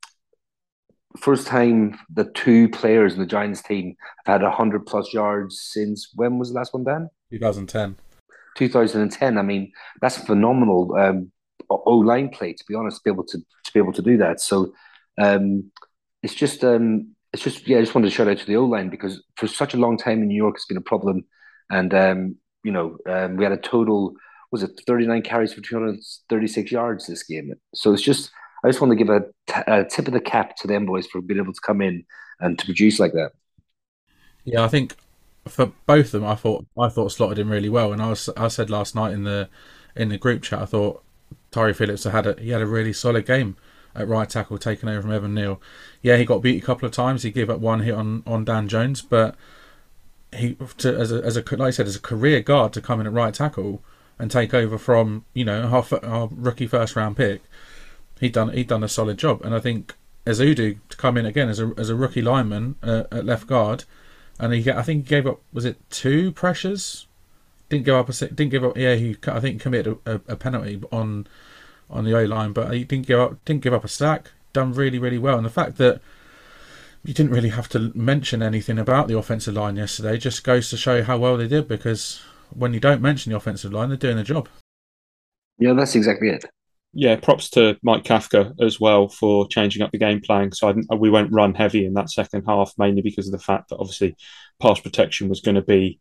first 1.18 1.48
time 1.48 1.98
the 2.14 2.26
two 2.26 2.70
players 2.70 3.14
in 3.14 3.20
the 3.20 3.26
Giants 3.26 3.62
team 3.62 3.96
have 4.26 4.42
had 4.42 4.44
100 4.44 4.86
plus 4.86 5.14
yards 5.14 5.62
since 5.62 6.10
when 6.16 6.40
was 6.40 6.50
the 6.50 6.56
last 6.56 6.74
one, 6.74 6.84
Dan? 6.84 7.10
2010. 7.32 7.96
2010. 8.58 9.38
I 9.38 9.42
mean, 9.42 9.72
that's 10.02 10.18
phenomenal 10.18 10.96
um, 10.96 11.32
O 11.70 11.98
line 11.98 12.30
play, 12.30 12.54
to 12.54 12.64
be 12.68 12.76
honest, 12.76 12.98
to 12.98 13.04
be 13.04 13.14
able 13.14 13.26
to, 13.26 13.38
to 13.38 13.74
be 13.74 13.80
able 13.80 13.94
to 13.94 14.02
do 14.02 14.18
that. 14.18 14.42
So 14.42 14.74
um, 15.18 15.72
it's 16.24 16.34
just, 16.34 16.64
um, 16.64 17.16
it's 17.32 17.44
just, 17.44 17.68
yeah, 17.68 17.78
I 17.78 17.82
just 17.82 17.94
wanted 17.94 18.10
to 18.10 18.16
shout 18.16 18.28
out 18.28 18.38
to 18.38 18.46
the 18.46 18.56
O 18.56 18.66
line 18.66 18.90
because 18.90 19.22
for 19.36 19.48
such 19.48 19.74
a 19.74 19.78
long 19.78 19.98
time 19.98 20.22
in 20.22 20.28
New 20.28 20.36
York, 20.36 20.56
it's 20.56 20.66
been 20.66 20.78
a 20.78 20.82
problem. 20.82 21.26
And, 21.70 21.94
um, 21.94 22.36
you 22.64 22.72
know, 22.72 22.98
um, 23.08 23.36
we 23.36 23.44
had 23.44 23.54
a 23.54 23.58
total, 23.58 24.14
was 24.52 24.64
it 24.64 24.72
39 24.88 25.22
carries 25.22 25.54
for 25.54 25.62
236 25.62 26.72
yards 26.72 27.08
this 27.08 27.24
game? 27.24 27.54
So 27.76 27.94
it's 27.94 28.02
just, 28.02 28.32
I 28.64 28.70
just 28.70 28.82
want 28.82 28.92
to 28.92 28.96
give 28.96 29.10
a, 29.10 29.22
t- 29.48 29.62
a 29.68 29.86
tip 29.86 30.08
of 30.08 30.14
the 30.14 30.22
cap 30.22 30.56
to 30.58 30.68
them 30.68 30.86
boys 30.86 31.06
for 31.08 31.22
being 31.22 31.40
able 31.40 31.54
to 31.54 31.62
come 31.62 31.82
in 31.82 32.06
and 32.40 32.58
to 32.58 32.66
produce 32.66 33.00
like 33.00 33.14
that. 33.14 33.32
Yeah, 34.46 34.64
I 34.64 34.68
think 34.68 34.96
for 35.48 35.72
both 35.86 36.08
of 36.08 36.12
them, 36.12 36.26
I 36.26 36.36
thought 36.36 36.66
I 36.80 36.90
thought 36.90 37.12
slotted 37.12 37.40
in 37.40 37.50
really 37.50 37.70
well. 37.70 37.94
And 37.94 38.02
I 38.02 38.10
was 38.10 38.30
I 38.36 38.48
said 38.50 38.70
last 38.70 38.96
night 38.96 39.14
in 39.14 39.24
the 39.24 39.50
in 39.96 40.10
the 40.10 40.18
group 40.18 40.42
chat, 40.42 40.62
I 40.62 40.66
thought 40.66 41.04
Tyre 41.52 41.74
Phillips 41.74 42.04
had 42.04 42.28
a 42.28 42.40
he 42.40 42.50
had 42.50 42.62
a 42.62 42.66
really 42.68 42.94
solid 42.94 43.26
game 43.26 43.56
at 43.96 44.08
right 44.08 44.30
tackle, 44.30 44.58
taking 44.58 44.90
over 44.90 45.02
from 45.02 45.12
Evan 45.12 45.34
Neal. 45.34 45.62
Yeah, 46.02 46.18
he 46.18 46.26
got 46.26 46.42
beat 46.42 46.62
a 46.62 46.66
couple 46.66 46.86
of 46.86 46.92
times. 46.92 47.24
He 47.24 47.32
gave 47.32 47.50
up 47.50 47.60
one 47.60 47.82
hit 47.82 47.94
on, 47.94 48.24
on 48.26 48.46
Dan 48.46 48.68
Jones, 48.68 49.02
but 49.02 49.36
he 50.32 50.56
to, 50.78 50.96
as 50.96 51.12
a 51.12 51.24
as 51.24 51.38
a 51.38 51.42
like 51.42 51.62
I 51.62 51.70
said 51.70 51.88
as 51.88 51.96
a 51.96 52.02
career 52.02 52.42
guard 52.42 52.74
to 52.74 52.82
come 52.82 53.00
in 53.00 53.06
at 53.06 53.14
right 53.14 53.34
tackle 53.34 53.84
and 54.18 54.32
take 54.32 54.54
over 54.54 54.78
from 54.78 55.26
you 55.34 55.46
know 55.46 55.64
our, 55.64 56.00
our 56.04 56.30
rookie 56.32 56.68
first 56.68 56.96
round 56.96 57.18
pick 57.18 57.44
he 58.24 58.30
done 58.30 58.50
he 58.54 58.64
done 58.64 58.84
a 58.84 58.88
solid 58.88 59.18
job, 59.18 59.42
and 59.44 59.54
I 59.54 59.60
think 59.60 59.96
Ezeudu 60.26 60.78
to 60.90 60.98
come 60.98 61.18
in 61.18 61.26
again 61.26 61.50
as 61.50 61.60
a 61.60 61.74
as 61.78 61.90
a 61.90 61.96
rookie 61.96 62.22
lineman 62.22 62.76
uh, 62.82 63.04
at 63.12 63.26
left 63.26 63.48
guard, 63.48 63.84
and 64.40 64.54
he 64.54 64.72
I 64.72 64.82
think 64.82 65.04
he 65.04 65.10
gave 65.10 65.28
up 65.28 65.42
was 65.52 65.66
it 65.66 65.78
two 65.90 66.32
pressures, 66.32 67.06
didn't 67.70 67.86
give 67.86 67.96
up 67.96 68.10
a 68.10 68.14
didn't 68.14 68.50
give 68.50 68.64
up 68.64 68.78
yeah 68.78 68.96
he 68.96 69.18
I 69.28 69.40
think 69.40 69.62
committed 69.62 69.98
a, 70.06 70.22
a 70.28 70.36
penalty 70.36 70.82
on 70.92 71.28
on 71.90 72.06
the 72.06 72.18
O 72.18 72.24
line, 72.26 72.54
but 72.54 72.74
he 72.74 72.84
didn't 72.84 73.08
give 73.08 73.20
up 73.20 73.44
didn't 73.46 73.62
give 73.64 73.74
up 73.74 73.84
a 73.84 73.88
sack. 73.88 74.32
Done 74.54 74.74
really 74.74 75.00
really 75.00 75.18
well, 75.18 75.38
and 75.38 75.46
the 75.46 75.50
fact 75.50 75.78
that 75.78 76.02
you 77.04 77.14
didn't 77.14 77.32
really 77.32 77.50
have 77.50 77.68
to 77.70 77.92
mention 77.94 78.42
anything 78.42 78.80
about 78.80 79.08
the 79.08 79.18
offensive 79.18 79.56
line 79.56 79.76
yesterday 79.76 80.18
just 80.18 80.44
goes 80.44 80.70
to 80.70 80.78
show 80.78 81.04
how 81.04 81.18
well 81.18 81.36
they 81.36 81.48
did 81.48 81.68
because 81.68 82.22
when 82.50 82.74
you 82.74 82.80
don't 82.80 83.02
mention 83.02 83.32
the 83.32 83.38
offensive 83.38 83.74
line, 83.74 83.90
they're 83.90 83.98
doing 83.98 84.16
the 84.16 84.24
job. 84.24 84.48
Yeah, 85.58 85.74
that's 85.74 85.96
exactly 85.96 86.30
it 86.30 86.46
yeah, 86.94 87.16
props 87.16 87.50
to 87.52 87.78
Mike 87.82 88.04
Kafka 88.04 88.54
as 88.62 88.80
well 88.80 89.08
for 89.08 89.48
changing 89.48 89.82
up 89.82 89.92
the 89.92 89.98
game 89.98 90.22
plan. 90.22 90.52
So 90.52 90.74
I, 90.92 90.96
we 90.96 91.10
went 91.10 91.32
run 91.32 91.56
heavy 91.56 91.86
in 91.86 91.96
that 91.96 92.12
second 92.12 92.44
half, 92.48 92.72
mainly 92.78 93.02
because 93.02 93.28
of 93.28 93.32
the 93.32 93.44
fact 93.44 93.70
that 93.70 93.78
obviously 93.78 94.16
pass 94.62 94.80
protection 94.80 95.28
was 95.28 95.42
going 95.42 95.56
to 95.56 95.64
be 95.64 96.00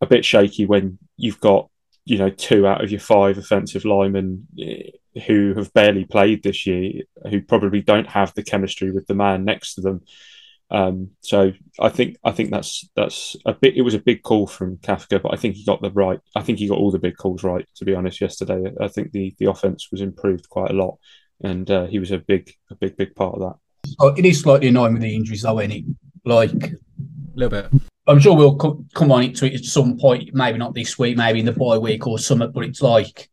a 0.00 0.06
bit 0.06 0.24
shaky 0.24 0.64
when 0.64 0.98
you've 1.18 1.40
got 1.40 1.68
you 2.04 2.18
know 2.18 2.30
two 2.30 2.66
out 2.66 2.82
of 2.82 2.90
your 2.90 3.00
five 3.00 3.38
offensive 3.38 3.84
linemen 3.84 4.46
eh, 4.60 4.90
who 5.26 5.54
have 5.54 5.72
barely 5.72 6.04
played 6.04 6.42
this 6.42 6.66
year, 6.66 7.02
who 7.30 7.40
probably 7.40 7.80
don't 7.80 8.08
have 8.08 8.34
the 8.34 8.42
chemistry 8.42 8.90
with 8.90 9.06
the 9.06 9.14
man 9.14 9.44
next 9.44 9.74
to 9.74 9.80
them. 9.80 10.02
Um, 10.70 11.10
so 11.20 11.52
I 11.78 11.88
think 11.88 12.16
I 12.24 12.32
think 12.32 12.50
that's 12.50 12.88
that's 12.96 13.36
a 13.46 13.52
bit. 13.52 13.76
It 13.76 13.82
was 13.82 13.94
a 13.94 14.00
big 14.00 14.22
call 14.22 14.46
from 14.46 14.78
Kafka, 14.78 15.22
but 15.22 15.32
I 15.32 15.36
think 15.36 15.54
he 15.54 15.64
got 15.64 15.82
the 15.82 15.90
right. 15.90 16.20
I 16.34 16.42
think 16.42 16.58
he 16.58 16.68
got 16.68 16.78
all 16.78 16.90
the 16.90 16.98
big 16.98 17.16
calls 17.16 17.44
right. 17.44 17.66
To 17.76 17.84
be 17.84 17.94
honest, 17.94 18.20
yesterday 18.20 18.72
I 18.80 18.88
think 18.88 19.12
the 19.12 19.34
the 19.38 19.50
offense 19.50 19.90
was 19.90 20.00
improved 20.00 20.48
quite 20.48 20.70
a 20.70 20.74
lot, 20.74 20.98
and 21.42 21.70
uh, 21.70 21.86
he 21.86 21.98
was 21.98 22.10
a 22.10 22.18
big 22.18 22.52
a 22.70 22.74
big 22.74 22.96
big 22.96 23.14
part 23.14 23.34
of 23.34 23.40
that. 23.40 23.56
Oh, 24.00 24.08
it 24.08 24.24
is 24.24 24.40
slightly 24.40 24.68
annoying 24.68 24.94
with 24.94 25.02
the 25.02 25.14
injuries, 25.14 25.42
though, 25.42 25.58
any 25.58 25.84
like 26.24 26.52
a 26.52 26.76
little 27.34 27.50
bit. 27.50 27.82
I'm 28.06 28.20
sure 28.20 28.36
we'll 28.36 28.56
co- 28.56 28.84
come 28.94 29.10
on 29.12 29.32
to 29.32 29.46
it 29.46 29.54
at 29.54 29.64
some 29.64 29.98
point. 29.98 30.34
Maybe 30.34 30.58
not 30.58 30.74
this 30.74 30.98
week, 30.98 31.16
maybe 31.16 31.40
in 31.40 31.46
the 31.46 31.52
bye 31.52 31.78
week 31.78 32.06
or 32.06 32.18
something. 32.18 32.52
But 32.52 32.64
it's 32.64 32.82
like 32.82 33.30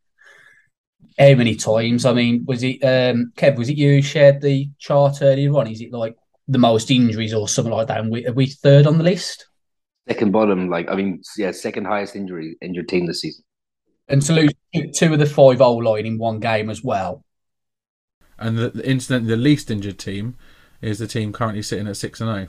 how 1.20 1.34
many 1.36 1.56
times? 1.56 2.06
I 2.06 2.14
mean, 2.14 2.46
was 2.48 2.64
it 2.64 2.84
um, 2.84 3.34
Kev? 3.36 3.58
Was 3.58 3.70
it 3.70 3.78
you 3.78 3.96
who 3.96 4.02
shared 4.02 4.42
the 4.42 4.70
chart 4.80 5.22
earlier 5.22 5.54
on? 5.56 5.68
Is 5.68 5.82
it 5.82 5.92
like 5.92 6.16
the 6.52 6.60
most 6.60 6.92
injuries 6.92 7.34
or 7.34 7.48
something 7.48 7.74
like 7.74 7.88
that. 7.88 8.00
And 8.02 8.12
we, 8.12 8.28
are 8.28 8.34
we 8.34 8.48
third 8.48 8.86
on 8.86 8.98
the 8.98 9.04
list? 9.04 9.48
Second 10.08 10.32
bottom, 10.32 10.70
like 10.70 10.90
I 10.90 10.96
mean, 10.96 11.22
yeah, 11.38 11.52
second 11.52 11.86
highest 11.86 12.16
injury 12.16 12.58
injured 12.62 12.90
team 12.90 13.06
this 13.06 13.22
season. 13.22 13.44
And 14.08 14.22
to 14.24 14.34
lose 14.34 14.52
two 14.94 15.14
of 15.14 15.20
the 15.20 15.26
five 15.26 15.62
O 15.62 15.76
line 15.76 16.06
in 16.06 16.18
one 16.18 16.40
game 16.40 16.70
as 16.70 16.84
well. 16.84 17.24
And 18.38 18.58
the, 18.58 18.70
the 18.70 18.90
incident, 18.90 19.28
the 19.28 19.38
least 19.38 19.72
injured 19.72 20.00
team 20.00 20.36
is 20.82 21.00
the 21.00 21.08
team 21.08 21.32
currently 21.32 21.62
sitting 21.62 21.88
at 21.88 21.96
six 21.96 22.20
and 22.20 22.30
zero. 22.30 22.48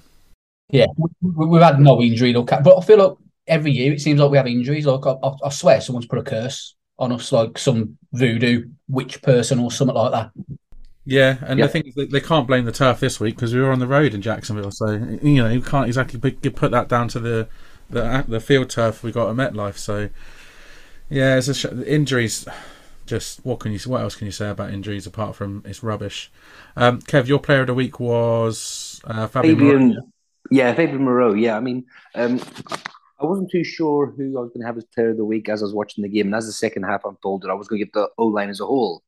Yeah, 0.73 0.87
we, 1.21 1.61
have 1.61 1.75
had 1.75 1.81
no 1.81 2.01
injury 2.01 2.33
look 2.33 2.49
but 2.49 2.79
I 2.79 2.81
feel 2.81 2.97
like 2.97 3.19
every 3.47 3.73
year 3.73 3.93
it 3.93 4.01
seems 4.01 4.19
like 4.19 4.31
we 4.31 4.39
have 4.39 4.47
injuries. 4.47 4.87
Like 4.87 5.07
I, 5.07 5.13
I, 5.23 5.33
I 5.45 5.49
swear, 5.51 5.81
someone's 5.81 6.07
put 6.07 6.19
a 6.19 6.23
curse 6.23 6.75
on 6.99 7.13
us, 7.13 7.31
like 7.31 7.59
some 7.59 7.99
voodoo 8.13 8.71
witch 8.89 9.21
person 9.23 9.59
or 9.59 9.71
something 9.71 9.95
like 9.95 10.13
that. 10.13 10.31
Yeah, 11.05 11.37
and 11.43 11.59
yeah. 11.59 11.67
the 11.67 11.73
thing 11.73 11.93
is, 11.95 12.09
they 12.11 12.21
can't 12.21 12.47
blame 12.47 12.65
the 12.65 12.73
turf 12.73 13.01
this 13.01 13.21
week 13.21 13.35
because 13.35 13.55
we 13.55 13.61
were 13.61 13.71
on 13.71 13.81
the 13.81 13.87
road 13.87 14.15
in 14.15 14.23
Jacksonville, 14.23 14.71
so 14.71 14.93
you 15.23 15.43
know 15.43 15.49
you 15.49 15.61
can't 15.61 15.87
exactly 15.87 16.19
put 16.19 16.71
that 16.71 16.89
down 16.89 17.09
to 17.09 17.21
the 17.21 17.49
the, 17.91 18.25
the 18.27 18.41
field 18.41 18.71
turf 18.71 19.03
we 19.03 19.13
got 19.13 19.29
at 19.29 19.37
MetLife. 19.37 19.77
So 19.77 20.09
yeah, 21.11 21.37
it's 21.37 21.49
a 21.49 21.55
sh- 21.55 21.67
injuries. 21.87 22.49
Just 23.05 23.45
what 23.45 23.59
can 23.59 23.73
you 23.73 23.79
what 23.81 24.01
else 24.01 24.15
can 24.15 24.27
you 24.27 24.33
say 24.33 24.49
about 24.49 24.71
injuries 24.71 25.07
apart 25.07 25.35
from 25.35 25.63
it's 25.67 25.83
rubbish? 25.83 26.31
Um, 26.77 27.03
Kev, 27.03 27.27
your 27.27 27.41
player 27.41 27.63
of 27.63 27.67
the 27.67 27.75
week 27.75 27.99
was 27.99 29.01
uh, 29.05 29.27
Fabian. 29.27 29.59
Fabian 29.59 30.13
yeah, 30.51 30.75
Fabian 30.75 31.05
Moreau. 31.05 31.35
Yeah, 31.35 31.57
I 31.57 31.61
mean, 31.61 31.85
um, 32.15 32.41
I 33.21 33.27
wasn't 33.27 33.51
too 33.51 33.65
sure 33.65 34.13
who 34.17 34.37
I 34.39 34.41
was 34.41 34.51
going 34.51 34.63
to 34.63 34.67
have 34.67 34.77
as 34.77 34.85
player 34.85 35.11
of 35.11 35.17
the 35.17 35.25
week 35.25 35.49
as 35.49 35.63
I 35.63 35.67
was 35.67 35.75
watching 35.75 36.03
the 36.03 36.09
game, 36.09 36.27
and 36.27 36.35
as 36.35 36.47
the 36.47 36.53
second 36.53 36.83
half 36.83 37.05
unfolded, 37.05 37.51
I 37.51 37.55
was 37.55 37.69
going 37.69 37.81
to 37.81 37.85
get 37.85 37.95
the 37.95 38.09
O 38.19 38.27
line 38.27 38.51
as 38.51 38.61
a 38.61 38.67
whole. 38.67 39.03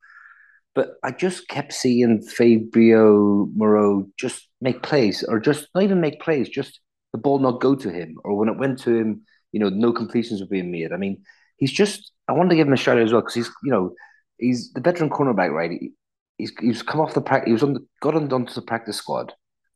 But 0.75 0.95
I 1.03 1.11
just 1.11 1.49
kept 1.49 1.73
seeing 1.73 2.23
Fabio 2.23 3.47
Moreau 3.55 4.09
just 4.19 4.49
make 4.61 4.83
plays, 4.83 5.23
or 5.23 5.39
just 5.39 5.69
not 5.75 5.85
even 5.85 6.01
make 6.01 6.21
plays, 6.21 6.49
just 6.49 6.81
the 7.13 7.19
ball 7.19 7.39
not 7.39 7.61
go 7.61 7.75
to 7.75 7.91
him, 7.91 8.17
or 8.25 8.37
when 8.37 8.49
it 8.49 8.59
went 8.59 8.79
to 8.81 8.95
him, 8.95 9.23
you 9.53 9.61
know, 9.61 9.69
no 9.69 9.93
completions 9.93 10.41
were 10.41 10.49
being 10.49 10.71
made. 10.71 10.93
I 10.93 10.97
mean, 10.97 11.23
he's 11.57 11.73
just. 11.73 12.13
I 12.27 12.33
wanted 12.33 12.51
to 12.51 12.57
give 12.57 12.67
him 12.67 12.73
a 12.73 12.77
shout 12.77 12.97
out 12.97 13.05
as 13.05 13.13
well 13.13 13.21
because 13.21 13.35
he's, 13.35 13.51
you 13.63 13.71
know, 13.71 13.95
he's 14.39 14.73
the 14.73 14.81
veteran 14.81 15.11
cornerback, 15.11 15.51
right? 15.53 15.71
He, 15.71 15.93
he's 16.39 16.53
he's 16.61 16.83
come 16.83 17.01
off 17.01 17.15
the 17.15 17.21
practice. 17.21 17.49
He 17.49 17.53
was 17.53 17.63
on 17.63 17.75
the 17.75 17.87
got 18.01 18.15
on 18.15 18.33
onto 18.33 18.55
the 18.55 18.63
practice 18.63 18.97
squad. 18.97 19.33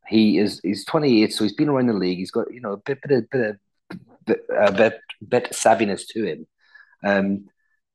He 0.09 0.38
is 0.38 0.61
he's 0.62 0.85
28, 0.85 1.33
so 1.33 1.44
he's 1.44 1.55
been 1.55 1.68
around 1.68 1.87
the 1.87 1.92
league. 1.92 2.18
He's 2.18 2.31
got 2.31 2.53
you 2.53 2.61
know 2.61 2.73
a 2.73 2.77
bit 2.79 3.01
bit 3.03 3.11
of, 3.11 3.31
bit 3.31 3.51
of 3.51 3.57
bit, 4.27 4.47
bit, 4.77 5.01
bit 5.27 5.51
savviness 5.53 6.07
to 6.11 6.25
him. 6.25 6.47
Um, 7.05 7.47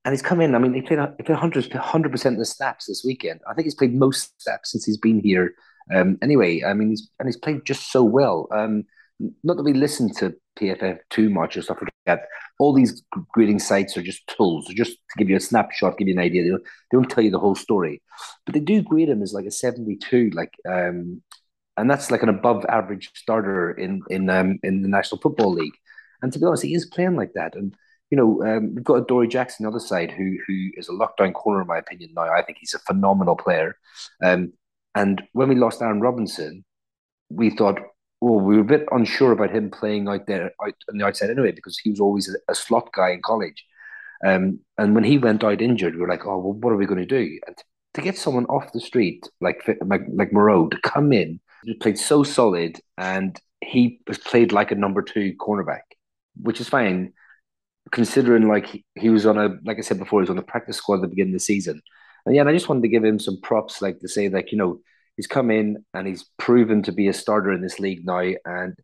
and 0.06 0.12
he's 0.12 0.22
come 0.22 0.42
in. 0.42 0.54
I 0.54 0.60
mean, 0.60 0.74
he 0.74 0.82
played, 0.82 1.00
he 1.18 1.24
played 1.24 1.40
100 1.40 2.12
percent 2.12 2.36
of 2.36 2.40
the 2.40 2.46
snaps 2.46 2.88
this 2.88 3.04
weekend. 3.06 3.40
I 3.50 3.54
think 3.54 3.66
he's 3.66 3.76
played 3.76 3.96
most 3.96 4.34
snaps 4.42 4.72
since 4.72 4.86
he's 4.86 4.98
been 4.98 5.20
here. 5.20 5.54
Um, 5.94 6.18
anyway, 6.22 6.64
I 6.64 6.74
mean, 6.74 6.90
he's 6.90 7.10
and 7.20 7.28
he's 7.28 7.38
played 7.38 7.66
just 7.66 7.92
so 7.92 8.04
well. 8.04 8.48
Um, 8.52 8.86
not 9.44 9.58
that 9.58 9.64
we 9.64 9.74
listen 9.74 10.14
to 10.16 10.36
PFF 10.60 11.00
too 11.10 11.30
much 11.30 11.56
or 11.56 11.62
stuff 11.62 11.82
like 11.82 11.94
that. 12.06 12.24
All 12.60 12.74
these 12.74 13.04
grading 13.32 13.60
sites 13.60 13.96
are 13.98 14.02
just 14.02 14.28
tools, 14.28 14.68
just 14.76 14.94
to 14.94 15.18
give 15.18 15.30
you 15.30 15.38
a 15.38 15.42
snapshot, 15.42 15.98
give 15.98 16.08
you 16.08 16.14
an 16.14 16.20
idea. 16.20 16.44
They 16.44 16.50
don't, 16.50 16.64
they 16.64 16.98
don't 16.98 17.10
tell 17.10 17.24
you 17.24 17.32
the 17.32 17.40
whole 17.40 17.56
story, 17.56 18.02
but 18.46 18.54
they 18.54 18.60
do 18.60 18.82
grade 18.82 19.10
him 19.10 19.22
as 19.22 19.34
like 19.34 19.46
a 19.46 19.52
seventy-two, 19.52 20.32
like, 20.34 20.54
um, 20.70 21.22
and 21.78 21.90
that's 21.90 22.12
like 22.12 22.24
an 22.24 22.30
above 22.30 22.66
average 22.66 23.12
starter 23.16 23.72
in 23.72 24.02
in 24.10 24.30
um, 24.30 24.60
in 24.64 24.82
the 24.82 24.90
National 24.90 25.22
Football 25.22 25.54
League. 25.54 25.74
And 26.22 26.32
to 26.32 26.40
be 26.40 26.46
honest, 26.46 26.64
he 26.64 26.74
is 26.74 26.86
playing 26.86 27.16
like 27.16 27.34
that. 27.34 27.56
And 27.56 27.76
you 28.12 28.18
know, 28.18 28.44
um, 28.44 28.76
we've 28.76 28.84
got 28.84 29.08
Dory 29.08 29.28
Jackson 29.28 29.66
on 29.66 29.72
the 29.72 29.78
other 29.78 29.86
side, 29.86 30.12
who 30.12 30.38
who 30.48 30.70
is 30.76 30.88
a 30.88 30.92
lockdown 30.92 31.34
corner 31.34 31.62
in 31.62 31.68
my 31.68 31.80
opinion. 31.80 32.12
Now, 32.16 32.32
I 32.32 32.44
think 32.44 32.60
he's 32.60 32.76
a 32.76 32.80
phenomenal 32.80 33.36
player. 33.36 33.76
Um, 34.24 34.54
and 34.96 35.24
when 35.34 35.50
we 35.50 35.56
lost 35.56 35.82
Aaron 35.82 36.02
Robinson, 36.02 36.64
we 37.30 37.50
thought, 37.50 37.80
well, 38.22 38.40
we 38.40 38.56
were 38.56 38.62
a 38.62 38.66
bit 38.66 38.86
unsure 38.92 39.32
about 39.32 39.50
him 39.50 39.72
playing 39.72 40.08
out 40.08 40.28
there 40.28 40.52
out 40.64 40.76
on 40.90 40.98
the 40.98 41.06
outside 41.06 41.32
anyway, 41.32 41.52
because 41.52 41.80
he 41.80 41.90
was 41.90 42.00
always 42.00 42.30
a, 42.30 42.52
a 42.52 42.56
slot 42.56 42.94
guy 42.94 43.10
in 43.10 43.22
college. 43.24 43.66
Um, 44.26 44.60
and 44.78 44.96
when 44.96 45.04
he 45.04 45.18
went 45.18 45.44
out 45.44 45.62
injured, 45.62 45.96
we 45.96 46.02
were 46.02 46.08
like, 46.08 46.26
oh, 46.26 46.38
well, 46.38 46.54
what 46.54 46.72
are 46.72 46.78
we 46.78 46.86
going 46.86 47.00
to 47.00 47.06
do? 47.06 47.40
And 47.48 47.58
to, 47.58 47.64
to 47.96 48.02
get 48.02 48.18
someone 48.18 48.46
off 48.46 48.72
the 48.72 48.80
street 48.80 49.28
like 49.42 49.68
like, 49.84 50.04
like 50.14 50.32
Moreau 50.32 50.70
to 50.70 50.78
come 50.82 51.12
in, 51.12 51.40
he 51.64 51.76
played 51.76 51.98
so 51.98 52.24
solid, 52.24 52.80
and 52.98 53.40
he 53.62 54.00
was 54.08 54.18
played 54.18 54.52
like 54.52 54.72
a 54.72 54.76
number 54.76 55.02
two 55.02 55.34
cornerback, 55.40 55.82
which 56.36 56.60
is 56.60 56.70
fine 56.70 57.14
considering 57.92 58.48
like 58.48 58.68
he, 58.68 58.86
he 58.96 59.10
was 59.10 59.26
on 59.26 59.38
a 59.38 59.58
like 59.64 59.78
I 59.78 59.82
said 59.82 60.00
before, 60.00 60.20
he 60.20 60.24
was 60.24 60.30
on 60.30 60.36
the 60.36 60.42
practice 60.42 60.78
squad 60.78 60.96
at 60.96 61.02
the 61.02 61.08
beginning 61.08 61.34
of 61.34 61.40
the 61.40 61.46
season. 61.46 61.82
And 62.26 62.36
yeah, 62.36 62.42
and 62.42 62.50
I 62.50 62.54
just 62.54 62.70
wanted 62.70 62.84
to 62.84 62.88
give 62.88 63.04
him 63.04 63.20
some 63.20 63.40
props, 63.42 63.82
like 63.82 64.00
to 64.00 64.08
say 64.08 64.30
like, 64.30 64.52
you 64.52 64.58
know, 64.58 64.80
he's 65.18 65.28
come 65.28 65.52
in 65.52 65.86
and 65.94 66.08
he's 66.08 66.26
proven 66.38 66.82
to 66.84 66.92
be 66.92 67.08
a 67.08 67.14
starter 67.14 67.52
in 67.52 67.62
this 67.62 67.80
league 67.80 68.06
now. 68.06 68.32
And 68.46 68.76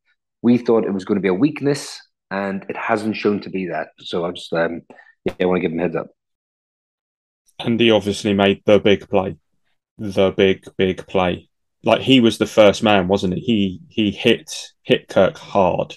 we 0.42 0.58
thought 0.58 0.86
it 0.86 0.94
was 0.94 1.06
going 1.06 1.18
to 1.18 1.22
be 1.22 1.30
a 1.30 1.34
weakness, 1.34 2.00
and 2.32 2.66
it 2.70 2.78
hasn't 2.78 3.16
shown 3.16 3.40
to 3.42 3.50
be 3.50 3.68
that. 3.68 3.90
So 4.00 4.26
I 4.26 4.32
just 4.32 4.54
um 4.54 4.82
yeah, 5.26 5.34
I 5.42 5.46
want 5.46 5.58
to 5.58 5.62
give 5.62 5.72
him 5.72 5.80
heads 5.80 5.96
up. 5.96 6.08
And 7.60 7.80
he 7.80 7.92
obviously 7.92 8.34
made 8.34 8.62
the 8.66 8.80
big 8.80 9.10
play. 9.10 9.38
The 9.98 10.32
big, 10.32 10.64
big 10.78 11.06
play. 11.08 11.49
Like 11.84 12.02
he 12.02 12.20
was 12.20 12.38
the 12.38 12.46
first 12.46 12.84
man, 12.84 13.08
wasn't 13.08 13.34
it? 13.34 13.40
He 13.40 13.82
he 13.88 14.12
hit 14.12 14.74
hit 14.84 15.08
Kirk 15.08 15.38
hard. 15.38 15.96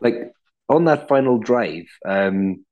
Like 0.00 0.32
on 0.68 0.84
that 0.86 1.08
final 1.08 1.38
drive, 1.38 1.86
um, 2.04 2.64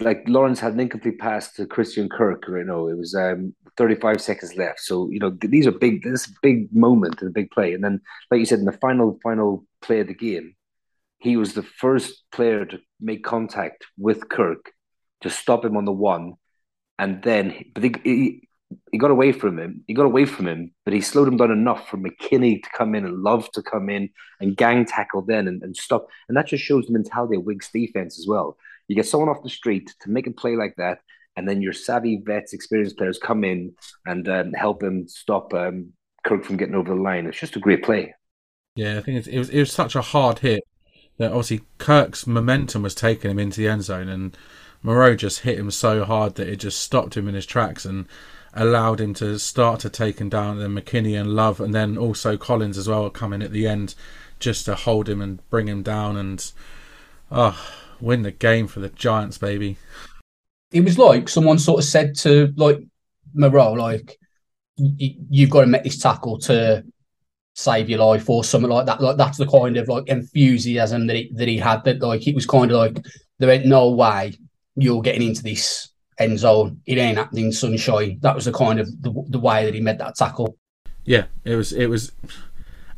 like 0.00 0.24
Lawrence 0.26 0.60
had 0.60 0.74
an 0.74 0.80
incomplete 0.80 1.18
pass 1.18 1.52
to 1.54 1.66
Christian 1.66 2.08
Kirk. 2.08 2.44
You 2.48 2.64
know, 2.64 2.88
it 2.88 2.96
was 2.96 3.14
um, 3.14 3.54
35 3.76 4.20
seconds 4.20 4.56
left. 4.56 4.80
So 4.80 5.08
you 5.10 5.18
know 5.18 5.30
these 5.30 5.66
are 5.66 5.72
big. 5.72 6.02
This 6.02 6.26
big 6.42 6.74
moment 6.74 7.20
and 7.20 7.30
a 7.30 7.32
big 7.32 7.50
play. 7.50 7.72
And 7.72 7.82
then, 7.82 8.00
like 8.30 8.40
you 8.40 8.46
said, 8.46 8.58
in 8.58 8.64
the 8.64 8.72
final 8.72 9.18
final 9.22 9.64
play 9.80 10.00
of 10.00 10.08
the 10.08 10.14
game, 10.14 10.54
he 11.18 11.36
was 11.36 11.54
the 11.54 11.62
first 11.62 12.24
player 12.30 12.64
to 12.66 12.78
make 13.00 13.24
contact 13.24 13.86
with 13.96 14.28
Kirk 14.28 14.72
to 15.22 15.30
stop 15.30 15.64
him 15.64 15.76
on 15.76 15.84
the 15.84 15.92
one, 15.92 16.34
and 16.98 17.22
then 17.22 17.64
but 17.74 17.84
he, 17.84 17.94
he, 18.04 18.47
he 18.92 18.98
got 18.98 19.10
away 19.10 19.32
from 19.32 19.58
him. 19.58 19.82
He 19.86 19.94
got 19.94 20.04
away 20.04 20.24
from 20.24 20.46
him, 20.46 20.72
but 20.84 20.94
he 20.94 21.00
slowed 21.00 21.28
him 21.28 21.36
down 21.36 21.50
enough 21.50 21.88
for 21.88 21.96
McKinney 21.96 22.62
to 22.62 22.70
come 22.76 22.94
in 22.94 23.04
and 23.04 23.22
Love 23.22 23.50
to 23.52 23.62
come 23.62 23.88
in 23.88 24.10
and 24.40 24.56
gang 24.56 24.84
tackle 24.84 25.22
then 25.22 25.48
and, 25.48 25.62
and 25.62 25.76
stop. 25.76 26.08
And 26.28 26.36
that 26.36 26.46
just 26.46 26.64
shows 26.64 26.86
the 26.86 26.92
mentality 26.92 27.36
of 27.36 27.44
Wink's 27.44 27.70
defense 27.70 28.18
as 28.18 28.26
well. 28.26 28.56
You 28.88 28.96
get 28.96 29.06
someone 29.06 29.28
off 29.28 29.42
the 29.42 29.50
street 29.50 29.94
to 30.00 30.10
make 30.10 30.26
a 30.26 30.30
play 30.30 30.56
like 30.56 30.74
that, 30.76 31.00
and 31.36 31.48
then 31.48 31.62
your 31.62 31.72
savvy 31.72 32.22
vets, 32.24 32.52
experienced 32.52 32.96
players 32.96 33.18
come 33.18 33.44
in 33.44 33.74
and 34.06 34.28
um, 34.28 34.52
help 34.52 34.82
him 34.82 35.06
stop 35.08 35.52
um, 35.54 35.92
Kirk 36.24 36.44
from 36.44 36.56
getting 36.56 36.74
over 36.74 36.94
the 36.94 37.00
line. 37.00 37.26
It's 37.26 37.38
just 37.38 37.56
a 37.56 37.60
great 37.60 37.84
play. 37.84 38.14
Yeah, 38.74 38.98
I 38.98 39.02
think 39.02 39.26
it 39.26 39.38
was 39.38 39.50
it 39.50 39.58
was 39.58 39.72
such 39.72 39.96
a 39.96 40.02
hard 40.02 40.40
hit 40.40 40.62
that 41.18 41.32
obviously 41.32 41.62
Kirk's 41.78 42.26
momentum 42.26 42.82
was 42.82 42.94
taking 42.94 43.30
him 43.30 43.38
into 43.38 43.60
the 43.60 43.68
end 43.68 43.82
zone, 43.82 44.08
and 44.08 44.36
Moreau 44.82 45.14
just 45.14 45.40
hit 45.40 45.58
him 45.58 45.70
so 45.70 46.04
hard 46.04 46.36
that 46.36 46.48
it 46.48 46.56
just 46.56 46.80
stopped 46.80 47.16
him 47.16 47.28
in 47.28 47.34
his 47.34 47.46
tracks 47.46 47.84
and 47.84 48.06
allowed 48.54 49.00
him 49.00 49.14
to 49.14 49.38
start 49.38 49.80
to 49.80 49.90
take 49.90 50.18
him 50.18 50.28
down. 50.28 50.58
Then 50.58 50.74
McKinney 50.74 51.18
and 51.18 51.34
Love, 51.34 51.60
and 51.60 51.74
then 51.74 51.96
also 51.98 52.36
Collins 52.36 52.78
as 52.78 52.88
well, 52.88 53.10
coming 53.10 53.42
at 53.42 53.52
the 53.52 53.66
end 53.66 53.94
just 54.38 54.64
to 54.66 54.74
hold 54.74 55.08
him 55.08 55.20
and 55.20 55.48
bring 55.50 55.66
him 55.66 55.82
down 55.82 56.16
and 56.16 56.52
oh, 57.30 57.58
win 58.00 58.22
the 58.22 58.30
game 58.30 58.66
for 58.66 58.80
the 58.80 58.88
Giants, 58.88 59.38
baby. 59.38 59.76
It 60.70 60.82
was 60.82 60.98
like 60.98 61.28
someone 61.28 61.58
sort 61.58 61.80
of 61.80 61.84
said 61.88 62.14
to 62.18 62.52
like 62.56 62.78
Moreau, 63.34 63.72
like 63.72 64.18
you've 64.76 65.50
got 65.50 65.62
to 65.62 65.66
make 65.66 65.84
this 65.84 65.98
tackle 65.98 66.38
to 66.38 66.84
save 67.54 67.88
your 67.90 67.98
life 67.98 68.30
or 68.30 68.44
something 68.44 68.70
like 68.70 68.86
that. 68.86 69.00
Like 69.00 69.16
that's 69.16 69.38
the 69.38 69.46
kind 69.46 69.76
of 69.76 69.88
like 69.88 70.08
enthusiasm 70.08 71.06
that 71.06 71.16
he 71.16 71.32
that 71.34 71.48
he 71.48 71.56
had. 71.58 71.84
That 71.84 72.00
like 72.00 72.26
it 72.26 72.34
was 72.34 72.46
kind 72.46 72.70
of 72.70 72.76
like 72.76 73.04
there 73.38 73.50
ain't 73.50 73.66
no 73.66 73.90
way 73.90 74.34
you're 74.76 75.02
getting 75.02 75.26
into 75.26 75.42
this 75.42 75.90
end 76.18 76.38
zone. 76.38 76.80
It 76.86 76.98
ain't 76.98 77.18
happening, 77.18 77.52
sunshine. 77.52 78.18
That 78.22 78.34
was 78.34 78.44
the 78.46 78.52
kind 78.52 78.80
of 78.80 78.86
the, 79.02 79.12
the 79.28 79.38
way 79.38 79.64
that 79.64 79.74
he 79.74 79.80
made 79.80 79.98
that 79.98 80.16
tackle. 80.16 80.56
Yeah, 81.04 81.26
it 81.44 81.56
was. 81.56 81.72
It 81.72 81.86
was. 81.86 82.12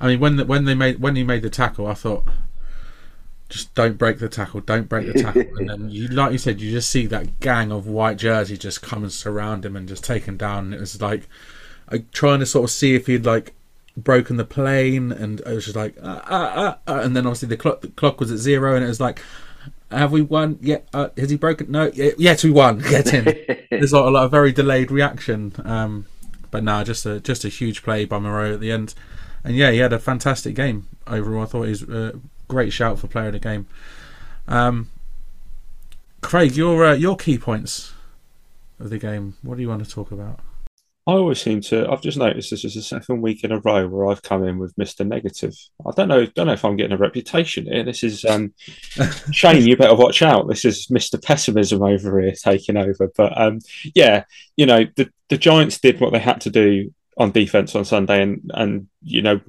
I 0.00 0.09
mean, 0.09 0.20
when 0.20 0.37
the, 0.37 0.44
when 0.44 0.64
they 0.64 0.74
made 0.74 1.00
when 1.00 1.16
he 1.16 1.22
made 1.22 1.42
the 1.42 1.50
tackle, 1.50 1.87
I 1.87 1.94
thought, 1.94 2.24
just 3.50 3.74
don't 3.74 3.98
break 3.98 4.18
the 4.18 4.28
tackle, 4.28 4.61
don't 4.61 4.88
break 4.88 5.12
the 5.12 5.22
tackle, 5.22 5.59
and 5.59 5.68
then 5.68 5.90
you, 5.90 6.09
like 6.09 6.33
you 6.33 6.38
said, 6.38 6.61
you 6.61 6.70
just 6.70 6.88
see 6.88 7.06
that 7.06 7.40
gang 7.40 7.70
of 7.70 7.87
white 7.87 8.16
jersey 8.16 8.56
just 8.56 8.80
come 8.80 9.02
and 9.02 9.12
surround 9.12 9.64
him 9.64 9.76
and 9.76 9.88
just 9.88 10.04
take 10.04 10.24
him 10.24 10.37
down. 10.37 10.66
And 10.66 10.74
it 10.74 10.80
was 10.80 11.00
like, 11.00 11.28
I 11.88 12.04
trying 12.12 12.40
to 12.40 12.46
sort 12.46 12.64
of 12.64 12.70
see 12.70 12.94
if 12.94 13.06
he'd 13.06 13.26
like 13.26 13.54
broken 13.96 14.37
the 14.37 14.44
plane, 14.44 15.12
and 15.12 15.40
it 15.40 15.46
was 15.46 15.64
just 15.64 15.76
like, 15.76 15.96
uh, 16.02 16.20
uh, 16.26 16.76
uh, 16.87 17.00
and 17.02 17.14
then 17.14 17.26
obviously 17.26 17.48
the 17.48 17.56
clock 17.56 17.80
the 17.83 17.88
clock 17.88 18.20
was 18.20 18.30
at 18.30 18.38
zero, 18.38 18.74
and 18.74 18.85
it 18.85 18.88
was 18.88 19.00
like, 19.00 19.20
have 19.90 20.12
we 20.12 20.22
won? 20.22 20.59
Yeah. 20.61 20.79
Uh, 20.92 21.09
has 21.16 21.31
he 21.31 21.37
broken? 21.37 21.70
No. 21.70 21.90
Yeah, 21.94 22.11
yes, 22.18 22.44
we 22.44 22.50
won. 22.50 22.79
Get 22.79 23.09
him. 23.09 23.24
There's 23.70 23.92
a 23.92 23.98
lot, 23.98 24.09
a 24.09 24.11
lot 24.11 24.24
of 24.24 24.31
very 24.31 24.53
delayed 24.53 24.90
reaction. 24.90 25.53
Um, 25.64 26.07
but 26.50 26.64
now 26.64 26.79
nah, 26.79 26.85
just 26.85 27.07
a 27.07 27.20
just 27.20 27.44
a 27.44 27.48
huge 27.48 27.83
play 27.83 28.05
by 28.05 28.18
Moreau 28.18 28.55
at 28.55 28.61
the 28.61 28.72
end, 28.72 28.94
and 29.44 29.57
yeah, 29.57 29.70
he 29.70 29.79
had 29.79 29.92
a 29.92 29.98
fantastic 29.98 30.55
game 30.55 30.88
overall. 31.07 31.42
I 31.42 31.46
thought 31.46 31.62
he 31.62 31.70
was 31.70 31.83
a 31.83 32.20
great 32.48 32.72
shout 32.72 32.98
for 32.98 33.07
player 33.07 33.29
of 33.29 33.35
the 33.35 33.38
game. 33.38 33.66
Um, 34.48 34.90
Craig, 36.20 36.57
your 36.57 36.85
uh, 36.85 36.94
your 36.94 37.16
key 37.16 37.38
points 37.38 37.92
of 38.79 38.90
the 38.90 38.98
game. 38.98 39.37
What 39.42 39.57
do 39.57 39.62
you 39.62 39.68
want 39.68 39.85
to 39.85 39.90
talk 39.90 40.11
about? 40.11 40.40
I 41.07 41.13
always 41.13 41.41
seem 41.41 41.61
to. 41.63 41.91
I've 41.91 42.03
just 42.03 42.19
noticed 42.19 42.51
this 42.51 42.65
is 42.65 42.75
the 42.75 42.83
second 42.83 43.23
week 43.23 43.43
in 43.43 43.53
a 43.53 43.61
row 43.61 43.89
where 43.89 44.07
I've 44.07 44.23
come 44.23 44.47
in 44.47 44.59
with 44.59 44.77
Mister 44.77 45.03
Negative. 45.03 45.55
I 45.87 45.91
don't 45.97 46.09
know. 46.09 46.27
Don't 46.27 46.47
know 46.47 46.53
if 46.53 46.65
I'm 46.65 46.77
getting 46.77 46.93
a 46.93 46.99
reputation 46.99 47.67
here. 47.67 47.83
This 47.83 48.05
is 48.05 48.25
um, 48.25 48.53
Shane. 49.33 49.67
You 49.67 49.77
better 49.77 49.95
watch 49.95 50.23
out. 50.23 50.49
This 50.49 50.65
is 50.65 50.91
Mister 50.91 51.19
Pessimism 51.19 51.83
over 51.83 52.21
here 52.21 52.33
taking 52.33 52.77
over. 52.77 53.11
But 53.17 53.41
um, 53.41 53.61
yeah, 53.95 54.25
you 54.57 54.67
know 54.67 54.85
the 54.97 55.11
the 55.31 55.39
Giants 55.39 55.81
did 55.81 56.01
what 56.01 56.13
they 56.13 56.19
had 56.19 56.43
to 56.43 56.51
do 56.51 56.95
on 57.17 57.33
defense 57.33 57.75
on 57.75 57.87
Sunday, 57.87 58.23
and 58.23 58.51
and 58.53 58.89
you 59.03 59.23
know 59.23 59.41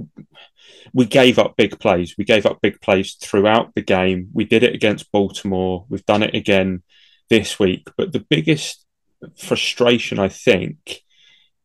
we 0.93 1.05
gave 1.05 1.37
up 1.37 1.57
big 1.57 1.79
plays. 1.79 2.15
We 2.17 2.23
gave 2.23 2.45
up 2.45 2.61
big 2.61 2.79
plays 2.81 3.15
throughout 3.15 3.75
the 3.75 3.81
game. 3.81 4.29
We 4.33 4.45
did 4.45 4.63
it 4.63 4.73
against 4.73 5.11
Baltimore. 5.11 5.85
We've 5.89 6.05
done 6.05 6.23
it 6.23 6.33
again 6.33 6.83
this 7.29 7.59
week. 7.59 7.87
But 7.97 8.13
the 8.13 8.25
biggest 8.29 8.85
frustration, 9.37 10.19
I 10.19 10.29
think 10.29 11.03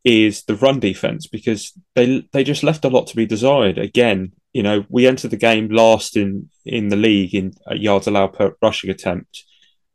is 0.07 0.45
the 0.45 0.55
run 0.55 0.79
defense 0.79 1.27
because 1.27 1.73
they 1.97 2.25
they 2.33 2.45
just 2.45 2.63
left 2.63 2.85
a 2.85 2.89
lot 2.89 3.09
to 3.09 3.17
be 3.17 3.27
desired. 3.27 3.77
Again, 3.77 4.33
you 4.53 4.63
know, 4.63 4.87
we 4.89 5.07
entered 5.09 5.33
the 5.33 5.37
game 5.37 5.69
last 5.69 6.17
in 6.17 6.49
in 6.65 6.89
the 6.89 6.97
league 6.97 7.35
in 7.35 7.53
yards 7.73 8.07
allowed 8.07 8.33
per 8.33 8.55
rushing 8.63 8.89
attempt, 8.89 9.45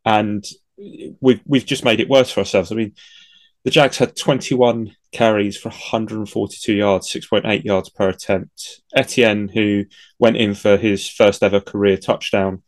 and 0.04 0.44
we've 1.20 1.40
we've 1.46 1.64
just 1.64 1.84
made 1.84 1.98
it 1.98 2.10
worse 2.10 2.30
for 2.30 2.40
ourselves. 2.40 2.70
I 2.70 2.74
mean, 2.74 2.92
the 3.64 3.70
Jags 3.70 3.96
had 3.96 4.14
21 4.14 4.94
carries 5.12 5.56
for 5.56 5.70
142 5.70 6.74
yards, 6.74 7.10
6.8 7.10 7.64
yards 7.64 7.88
per 7.88 8.10
attempt. 8.10 8.82
Etienne, 8.94 9.48
who 9.48 9.86
went 10.18 10.36
in 10.36 10.54
for 10.54 10.76
his 10.76 11.08
first 11.08 11.42
ever 11.42 11.60
career 11.60 11.96
touchdown, 11.96 12.62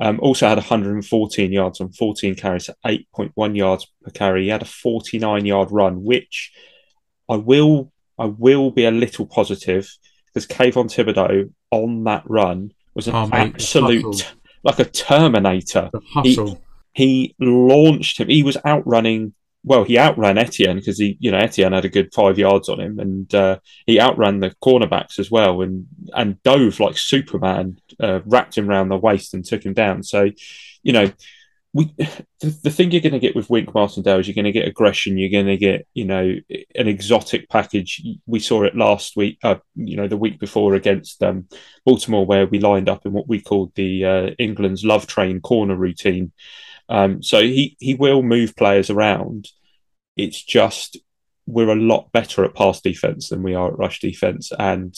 Um, 0.00 0.20
also 0.22 0.46
had 0.46 0.58
114 0.58 1.52
yards 1.52 1.80
on 1.80 1.92
14 1.92 2.34
carries, 2.36 2.70
8.1 2.84 3.56
yards 3.56 3.86
per 4.02 4.12
carry. 4.12 4.44
He 4.44 4.48
had 4.48 4.62
a 4.62 4.64
49 4.64 5.44
yard 5.46 5.70
run, 5.72 6.04
which 6.04 6.52
I 7.28 7.36
will 7.36 7.92
I 8.18 8.26
will 8.26 8.70
be 8.70 8.84
a 8.84 8.90
little 8.90 9.26
positive 9.26 9.88
because 10.26 10.46
Kayvon 10.46 10.92
Thibodeaux 10.92 11.50
on 11.70 12.04
that 12.04 12.24
run 12.26 12.72
was 12.94 13.06
an 13.08 13.14
Oh, 13.14 13.26
mate, 13.26 13.54
absolute 13.54 14.34
like 14.64 14.78
a 14.78 14.84
Terminator. 14.84 15.90
Hustle. 16.12 16.62
He 16.92 17.34
launched 17.38 18.18
him. 18.18 18.28
He 18.28 18.42
was 18.42 18.56
outrunning. 18.66 19.34
Well, 19.64 19.84
he 19.84 19.98
outran 19.98 20.38
Etienne 20.38 20.76
because 20.76 20.98
he, 20.98 21.16
you 21.20 21.30
know, 21.30 21.38
Etienne 21.38 21.72
had 21.72 21.84
a 21.84 21.88
good 21.88 22.12
five 22.14 22.38
yards 22.38 22.68
on 22.68 22.80
him, 22.80 22.98
and 22.98 23.32
uh, 23.34 23.58
he 23.86 24.00
outran 24.00 24.40
the 24.40 24.54
cornerbacks 24.62 25.18
as 25.18 25.30
well, 25.30 25.62
and 25.62 25.86
and 26.14 26.42
dove 26.42 26.80
like 26.80 26.96
Superman, 26.96 27.78
uh, 28.00 28.20
wrapped 28.24 28.56
him 28.56 28.68
around 28.68 28.88
the 28.88 28.96
waist 28.96 29.34
and 29.34 29.44
took 29.44 29.64
him 29.64 29.74
down. 29.74 30.02
So, 30.02 30.30
you 30.82 30.92
know, 30.92 31.12
we 31.72 31.84
the, 32.40 32.58
the 32.62 32.70
thing 32.70 32.90
you're 32.90 33.02
going 33.02 33.12
to 33.12 33.18
get 33.18 33.36
with 33.36 33.50
Wink 33.50 33.74
Martindale 33.74 34.18
is 34.18 34.26
you're 34.26 34.34
going 34.34 34.44
to 34.44 34.52
get 34.52 34.66
aggression. 34.66 35.18
You're 35.18 35.30
going 35.30 35.46
to 35.46 35.56
get, 35.56 35.86
you 35.94 36.04
know, 36.04 36.36
an 36.74 36.88
exotic 36.88 37.48
package. 37.48 38.02
We 38.26 38.40
saw 38.40 38.64
it 38.64 38.76
last 38.76 39.16
week, 39.16 39.38
uh, 39.42 39.56
you 39.74 39.96
know, 39.96 40.08
the 40.08 40.16
week 40.16 40.40
before 40.40 40.74
against 40.74 41.22
um, 41.22 41.46
Baltimore, 41.84 42.24
where 42.24 42.46
we 42.46 42.58
lined 42.58 42.88
up 42.88 43.04
in 43.04 43.12
what 43.12 43.28
we 43.28 43.40
called 43.40 43.72
the 43.74 44.04
uh, 44.04 44.30
England's 44.38 44.84
love 44.84 45.06
train 45.06 45.40
corner 45.40 45.76
routine. 45.76 46.32
Um, 46.88 47.22
so 47.22 47.42
he 47.42 47.76
he 47.78 47.94
will 47.94 48.22
move 48.22 48.56
players 48.56 48.88
around. 48.88 49.48
It's 50.16 50.42
just 50.42 50.96
we're 51.46 51.70
a 51.70 51.76
lot 51.76 52.12
better 52.12 52.44
at 52.44 52.54
pass 52.54 52.80
defense 52.80 53.28
than 53.28 53.42
we 53.42 53.54
are 53.54 53.68
at 53.68 53.78
rush 53.78 54.00
defense, 54.00 54.52
and 54.58 54.94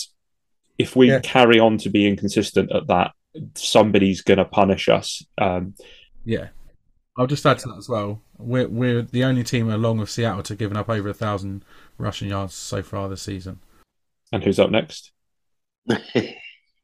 if 0.79 0.97
we 0.97 1.09
Yeah. 1.09 1.21
carry 1.21 1.59
on 1.59 1.79
to 1.79 1.91
be 1.91 2.07
inconsistent 2.07 2.73
at 2.73 2.87
that, 2.87 3.13
somebody's 3.55 4.23
going 4.23 4.39
to 4.39 4.45
punish 4.45 4.89
us. 4.89 5.25
Um, 5.37 5.75
Yeah. 6.25 6.49
I'll 7.19 7.27
just 7.27 7.45
add 7.45 7.59
to 7.61 7.69
that 7.69 7.79
as 7.79 7.89
well. 7.89 8.23
We're 8.39 8.69
we're 8.69 9.03
the 9.03 9.25
only 9.25 9.45
team 9.45 9.69
along 9.69 9.99
with 9.99 10.11
Seattle 10.11 10.43
to 10.45 10.55
given 10.55 10.77
up 10.77 10.89
over 10.89 11.09
a 11.09 11.15
thousand 11.15 11.65
rushing 11.99 12.29
yards 12.29 12.55
so 12.55 12.83
far 12.83 13.09
this 13.09 13.23
season. 13.23 13.61
and 14.33 14.43
who's 14.43 14.59
up 14.59 14.71
next? 14.71 15.13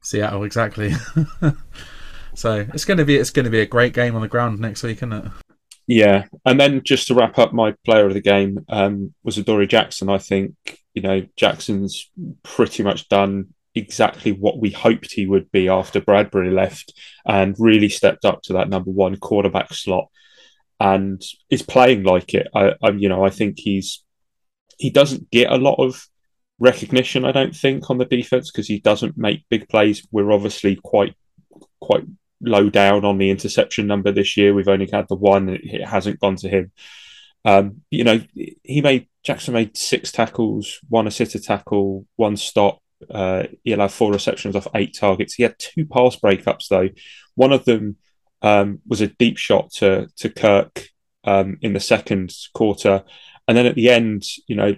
Seattle, 0.03 0.43
exactly. 0.43 0.93
so 2.33 2.67
it's 2.73 2.85
gonna 2.85 3.05
be 3.05 3.15
it's 3.15 3.29
gonna 3.29 3.49
be 3.49 3.61
a 3.61 3.65
great 3.65 3.93
game 3.93 4.15
on 4.15 4.21
the 4.21 4.27
ground 4.27 4.59
next 4.59 4.83
week, 4.83 4.97
isn't 4.97 5.13
it? 5.13 5.25
Yeah, 5.87 6.25
and 6.45 6.59
then 6.59 6.81
just 6.83 7.07
to 7.07 7.15
wrap 7.15 7.39
up, 7.39 7.53
my 7.53 7.73
player 7.85 8.05
of 8.05 8.13
the 8.13 8.21
game 8.21 8.65
um, 8.67 9.13
was 9.23 9.37
Adoree 9.37 9.67
Jackson. 9.67 10.09
I 10.09 10.17
think 10.17 10.53
you 10.93 11.01
know 11.01 11.25
Jackson's 11.37 12.11
pretty 12.43 12.83
much 12.83 13.07
done 13.07 13.53
exactly 13.77 14.31
what 14.31 14.59
we 14.59 14.71
hoped 14.71 15.11
he 15.11 15.25
would 15.25 15.51
be 15.51 15.69
after 15.69 16.01
Bradberry 16.01 16.53
left, 16.53 16.93
and 17.25 17.55
really 17.59 17.89
stepped 17.89 18.25
up 18.25 18.41
to 18.43 18.53
that 18.53 18.69
number 18.69 18.91
one 18.91 19.17
quarterback 19.17 19.73
slot, 19.73 20.07
and 20.79 21.21
is 21.49 21.61
playing 21.61 22.03
like 22.03 22.33
it. 22.33 22.47
I, 22.53 22.73
I 22.83 22.89
you 22.91 23.09
know 23.09 23.25
I 23.25 23.29
think 23.29 23.59
he's 23.59 24.03
he 24.77 24.89
doesn't 24.89 25.31
get 25.31 25.51
a 25.51 25.57
lot 25.57 25.75
of 25.79 26.07
recognition. 26.59 27.25
I 27.25 27.31
don't 27.31 27.55
think 27.55 27.89
on 27.89 27.97
the 27.97 28.05
defense 28.05 28.51
because 28.51 28.67
he 28.67 28.79
doesn't 28.79 29.17
make 29.17 29.45
big 29.49 29.69
plays. 29.69 30.07
We're 30.11 30.31
obviously 30.31 30.77
quite 30.83 31.15
quite 31.79 32.05
low 32.41 32.69
down 32.69 33.05
on 33.05 33.17
the 33.17 33.29
interception 33.29 33.87
number 33.87 34.11
this 34.11 34.37
year. 34.37 34.53
We've 34.53 34.67
only 34.67 34.89
had 34.91 35.07
the 35.07 35.15
one; 35.15 35.49
it 35.49 35.85
hasn't 35.85 36.19
gone 36.19 36.35
to 36.37 36.49
him. 36.49 36.71
Um, 37.45 37.81
you 37.89 38.03
know, 38.03 38.21
he 38.33 38.81
made 38.81 39.07
Jackson 39.23 39.53
made 39.53 39.77
six 39.77 40.11
tackles, 40.11 40.79
one 40.89 41.07
assisted 41.07 41.43
tackle, 41.43 42.05
one 42.15 42.37
stop. 42.37 42.81
Uh, 43.09 43.43
he 43.63 43.73
allowed 43.73 43.91
four 43.91 44.11
receptions 44.11 44.55
off 44.55 44.67
eight 44.75 44.95
targets. 44.97 45.35
He 45.35 45.43
had 45.43 45.59
two 45.59 45.85
pass 45.85 46.15
breakups 46.15 46.67
though. 46.67 46.89
One 47.35 47.53
of 47.53 47.65
them 47.65 47.97
um, 48.41 48.79
was 48.87 49.01
a 49.01 49.07
deep 49.07 49.37
shot 49.37 49.71
to 49.73 50.07
to 50.17 50.29
Kirk 50.29 50.89
um, 51.23 51.57
in 51.61 51.73
the 51.73 51.79
second 51.79 52.33
quarter, 52.53 53.03
and 53.47 53.57
then 53.57 53.65
at 53.65 53.75
the 53.75 53.89
end, 53.89 54.23
you 54.47 54.55
know, 54.55 54.75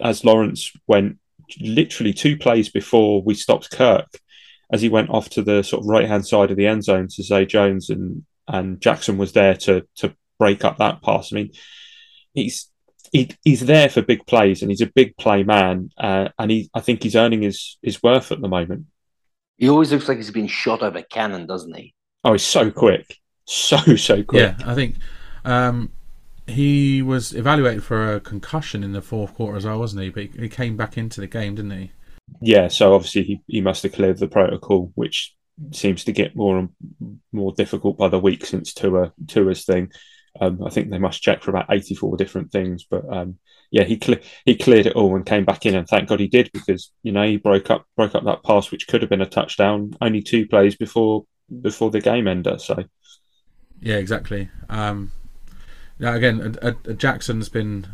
as 0.00 0.24
Lawrence 0.24 0.72
went 0.86 1.18
literally 1.60 2.12
two 2.12 2.36
plays 2.36 2.68
before 2.68 3.22
we 3.22 3.34
stopped 3.34 3.70
Kirk, 3.70 4.20
as 4.72 4.82
he 4.82 4.88
went 4.88 5.10
off 5.10 5.28
to 5.30 5.42
the 5.42 5.62
sort 5.62 5.82
of 5.82 5.88
right 5.88 6.08
hand 6.08 6.26
side 6.26 6.50
of 6.50 6.56
the 6.56 6.66
end 6.66 6.84
zone 6.84 7.08
to 7.08 7.22
Zay 7.22 7.46
Jones 7.46 7.90
and 7.90 8.24
and 8.46 8.80
Jackson 8.80 9.18
was 9.18 9.32
there 9.32 9.54
to 9.54 9.86
to 9.96 10.14
break 10.38 10.64
up 10.64 10.78
that 10.78 11.02
pass. 11.02 11.32
I 11.32 11.36
mean, 11.36 11.50
he's 12.32 12.70
he, 13.12 13.30
he's 13.44 13.60
there 13.60 13.88
for 13.88 14.02
big 14.02 14.26
plays 14.26 14.62
and 14.62 14.70
he's 14.70 14.80
a 14.80 14.86
big 14.86 15.16
play 15.16 15.42
man, 15.42 15.90
uh, 15.98 16.28
and 16.38 16.50
he 16.50 16.70
I 16.74 16.80
think 16.80 17.02
he's 17.02 17.16
earning 17.16 17.42
his 17.42 17.78
his 17.82 18.02
worth 18.02 18.32
at 18.32 18.40
the 18.40 18.48
moment. 18.48 18.86
he 19.56 19.68
always 19.68 19.92
looks 19.92 20.08
like 20.08 20.18
he's 20.18 20.30
been 20.30 20.46
shot 20.46 20.82
out 20.82 20.88
of 20.88 20.96
a 20.96 21.02
cannon, 21.02 21.46
doesn't 21.46 21.74
he? 21.76 21.94
Oh, 22.24 22.32
he's 22.32 22.42
so 22.42 22.70
quick, 22.70 23.16
so 23.44 23.76
so 23.96 24.22
quick. 24.22 24.56
Yeah, 24.58 24.66
I 24.66 24.74
think 24.74 24.96
um, 25.44 25.92
he 26.46 27.02
was 27.02 27.34
evaluated 27.34 27.84
for 27.84 28.14
a 28.14 28.20
concussion 28.20 28.82
in 28.84 28.92
the 28.92 29.02
fourth 29.02 29.34
quarter 29.34 29.56
as 29.56 29.64
well, 29.66 29.78
wasn't 29.78 30.02
he? 30.02 30.10
But 30.10 30.22
he, 30.24 30.42
he 30.42 30.48
came 30.48 30.76
back 30.76 30.96
into 30.98 31.20
the 31.20 31.26
game, 31.26 31.54
didn't 31.56 31.72
he? 31.72 31.92
yeah, 32.40 32.68
so 32.68 32.94
obviously 32.94 33.22
he, 33.22 33.40
he 33.46 33.60
must 33.60 33.82
have 33.82 33.92
cleared 33.92 34.18
the 34.18 34.28
protocol, 34.28 34.92
which 34.94 35.34
seems 35.72 36.04
to 36.04 36.12
get 36.12 36.36
more 36.36 36.58
and 36.58 37.20
more 37.32 37.52
difficult 37.52 37.96
by 37.98 38.08
the 38.08 38.18
week 38.18 38.44
since 38.46 38.72
Tua 38.74 39.12
Tua's 39.26 39.64
thing. 39.64 39.90
Um, 40.40 40.62
I 40.64 40.70
think 40.70 40.90
they 40.90 40.98
must 40.98 41.22
check 41.22 41.42
for 41.42 41.50
about 41.50 41.72
eighty 41.72 41.94
four 41.94 42.16
different 42.16 42.52
things, 42.52 42.84
but 42.88 43.04
um, 43.12 43.38
yeah, 43.70 43.84
he 43.84 43.96
cle- 43.96 44.20
he 44.44 44.56
cleared 44.56 44.86
it 44.86 44.94
all 44.94 45.14
and 45.16 45.26
came 45.26 45.44
back 45.44 45.66
in, 45.66 45.74
and 45.74 45.86
thank 45.86 46.08
God 46.08 46.20
he 46.20 46.28
did 46.28 46.50
because 46.52 46.92
you 47.02 47.12
know 47.12 47.26
he 47.26 47.36
broke 47.36 47.70
up 47.70 47.86
broke 47.96 48.14
up 48.14 48.24
that 48.24 48.44
pass 48.44 48.70
which 48.70 48.86
could 48.88 49.02
have 49.02 49.10
been 49.10 49.20
a 49.20 49.26
touchdown 49.26 49.92
only 50.00 50.22
two 50.22 50.46
plays 50.46 50.76
before 50.76 51.24
before 51.60 51.90
the 51.90 52.00
game 52.00 52.28
ender. 52.28 52.58
So 52.58 52.84
Yeah, 53.80 53.96
exactly. 53.96 54.50
Um, 54.68 55.12
yeah, 55.98 56.14
again, 56.14 56.56
Jackson's 56.96 57.48
been 57.48 57.86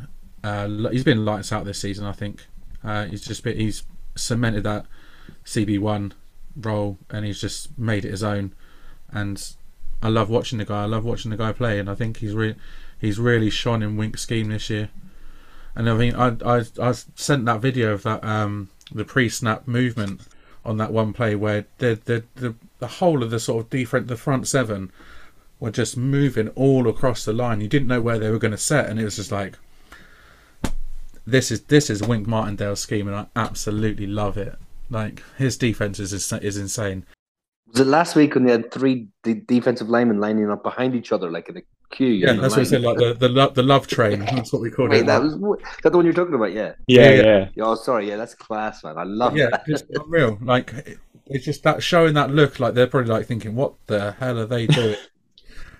uh, 0.42 0.68
he's 0.90 1.04
been 1.04 1.24
lights 1.24 1.52
out 1.52 1.64
this 1.64 1.78
season. 1.78 2.04
I 2.04 2.12
think 2.12 2.46
uh, 2.84 3.06
he's 3.06 3.24
just 3.24 3.42
been, 3.42 3.56
he's 3.56 3.84
cemented 4.14 4.64
that 4.64 4.86
CB 5.44 5.78
one 5.78 6.12
role 6.54 6.98
and 7.10 7.24
he's 7.24 7.40
just 7.40 7.76
made 7.78 8.04
it 8.04 8.10
his 8.10 8.22
own. 8.22 8.54
And 9.10 9.54
I 10.04 10.08
love 10.08 10.28
watching 10.28 10.58
the 10.58 10.66
guy. 10.66 10.82
I 10.82 10.86
love 10.86 11.04
watching 11.06 11.30
the 11.30 11.36
guy 11.38 11.52
play, 11.52 11.78
and 11.78 11.88
I 11.88 11.94
think 11.94 12.18
he's 12.18 12.34
re- 12.34 12.56
he's 13.00 13.18
really 13.18 13.48
shone 13.48 13.82
in 13.82 13.96
Wink's 13.96 14.20
scheme 14.20 14.50
this 14.50 14.68
year. 14.68 14.90
And 15.74 15.88
I 15.88 15.94
mean, 15.94 16.14
I 16.14 16.36
I 16.44 16.64
I 16.80 16.92
sent 16.92 17.46
that 17.46 17.62
video 17.62 17.94
of 17.94 18.02
that 18.02 18.22
um 18.22 18.68
the 18.92 19.06
pre-snap 19.06 19.66
movement 19.66 20.20
on 20.62 20.76
that 20.76 20.92
one 20.92 21.14
play 21.14 21.34
where 21.34 21.64
the 21.78 21.98
the 22.04 22.22
the, 22.34 22.54
the 22.80 22.86
whole 22.86 23.22
of 23.22 23.30
the 23.30 23.40
sort 23.40 23.64
of 23.64 23.70
defense 23.70 24.08
the 24.08 24.16
front 24.16 24.46
seven 24.46 24.92
were 25.58 25.70
just 25.70 25.96
moving 25.96 26.48
all 26.50 26.86
across 26.86 27.24
the 27.24 27.32
line. 27.32 27.62
You 27.62 27.68
didn't 27.68 27.88
know 27.88 28.02
where 28.02 28.18
they 28.18 28.30
were 28.30 28.38
going 28.38 28.50
to 28.50 28.58
set, 28.58 28.90
and 28.90 29.00
it 29.00 29.04
was 29.04 29.16
just 29.16 29.32
like, 29.32 29.58
this 31.26 31.50
is 31.50 31.62
this 31.62 31.88
is 31.88 32.02
Wink 32.02 32.26
Martindale's 32.26 32.80
scheme, 32.80 33.08
and 33.08 33.16
I 33.16 33.26
absolutely 33.34 34.06
love 34.06 34.36
it. 34.36 34.58
Like 34.90 35.22
his 35.38 35.56
defense 35.56 35.98
is, 35.98 36.12
is 36.12 36.56
insane. 36.58 37.06
Was 37.68 37.80
it 37.80 37.86
last 37.86 38.14
week 38.14 38.34
when 38.34 38.44
they 38.44 38.52
had 38.52 38.70
three 38.70 39.08
de- 39.22 39.34
defensive 39.34 39.88
linemen 39.88 40.20
lining 40.20 40.50
up 40.50 40.62
behind 40.62 40.94
each 40.94 41.10
other, 41.12 41.30
like 41.30 41.48
in 41.48 41.56
a 41.56 41.62
queue? 41.90 42.06
Yeah, 42.08 42.30
in 42.30 42.36
the 42.36 42.42
that's 42.42 42.54
what 42.56 42.60
I 42.60 42.64
said. 42.64 42.82
Like 42.82 42.98
the 42.98 43.14
the 43.14 43.28
lo- 43.28 43.50
the 43.50 43.62
love 43.62 43.86
train. 43.86 44.20
That's 44.24 44.52
what 44.52 44.62
we 44.62 44.70
called 44.70 44.90
Wait, 44.90 45.00
it. 45.00 45.06
that 45.06 45.22
was 45.22 45.34
that 45.82 45.90
the 45.90 45.96
one 45.96 46.04
you're 46.04 46.14
talking 46.14 46.34
about? 46.34 46.52
Yeah. 46.52 46.74
yeah, 46.86 47.10
Yeah, 47.10 47.22
yeah, 47.22 47.48
Yeah, 47.56 47.64
Oh, 47.64 47.74
sorry. 47.74 48.08
Yeah, 48.08 48.16
that's 48.16 48.34
class, 48.34 48.84
man. 48.84 48.96
I 48.98 49.04
love 49.04 49.34
it. 49.34 49.40
yeah, 49.40 49.48
that. 49.50 49.66
just 49.66 49.86
unreal. 49.94 50.38
Like 50.42 50.98
it's 51.26 51.44
just 51.44 51.62
that 51.64 51.82
showing 51.82 52.14
that 52.14 52.30
look. 52.30 52.60
Like 52.60 52.74
they're 52.74 52.86
probably 52.86 53.10
like 53.10 53.26
thinking, 53.26 53.54
what 53.56 53.74
the 53.86 54.12
hell 54.20 54.38
are 54.38 54.46
they 54.46 54.66
doing? 54.78 54.96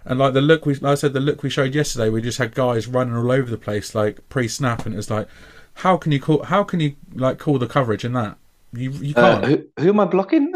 and 0.07 0.19
like 0.19 0.33
the 0.35 0.41
look 0.41 0.67
we, 0.67 0.75
like 0.75 0.93
I 0.93 0.95
said, 0.97 1.13
the 1.13 1.21
look 1.21 1.43
we 1.43 1.51
showed 1.51 1.75
yesterday, 1.75 2.09
we 2.09 2.21
just 2.23 2.39
had 2.39 2.55
guys 2.55 2.87
running 2.89 3.15
all 3.17 3.31
over 3.31 3.51
the 3.51 3.57
place, 3.59 3.95
like 3.95 4.27
pre-snap, 4.29 4.85
and 4.87 4.95
it's 4.97 5.11
like, 5.11 5.29
how 5.75 5.97
can 5.97 6.11
you 6.13 6.21
call? 6.21 6.43
How 6.45 6.65
can 6.65 6.81
you 6.81 6.97
like 7.15 7.39
call 7.39 7.59
the 7.59 7.67
coverage 7.69 8.05
in 8.05 8.15
that? 8.15 8.37
You 8.73 8.91
you 8.91 9.15
Uh, 9.17 9.41
can't. 9.41 9.45
who, 9.77 9.83
who 9.83 9.89
am 9.91 10.01
I 10.01 10.07
blocking? 10.07 10.53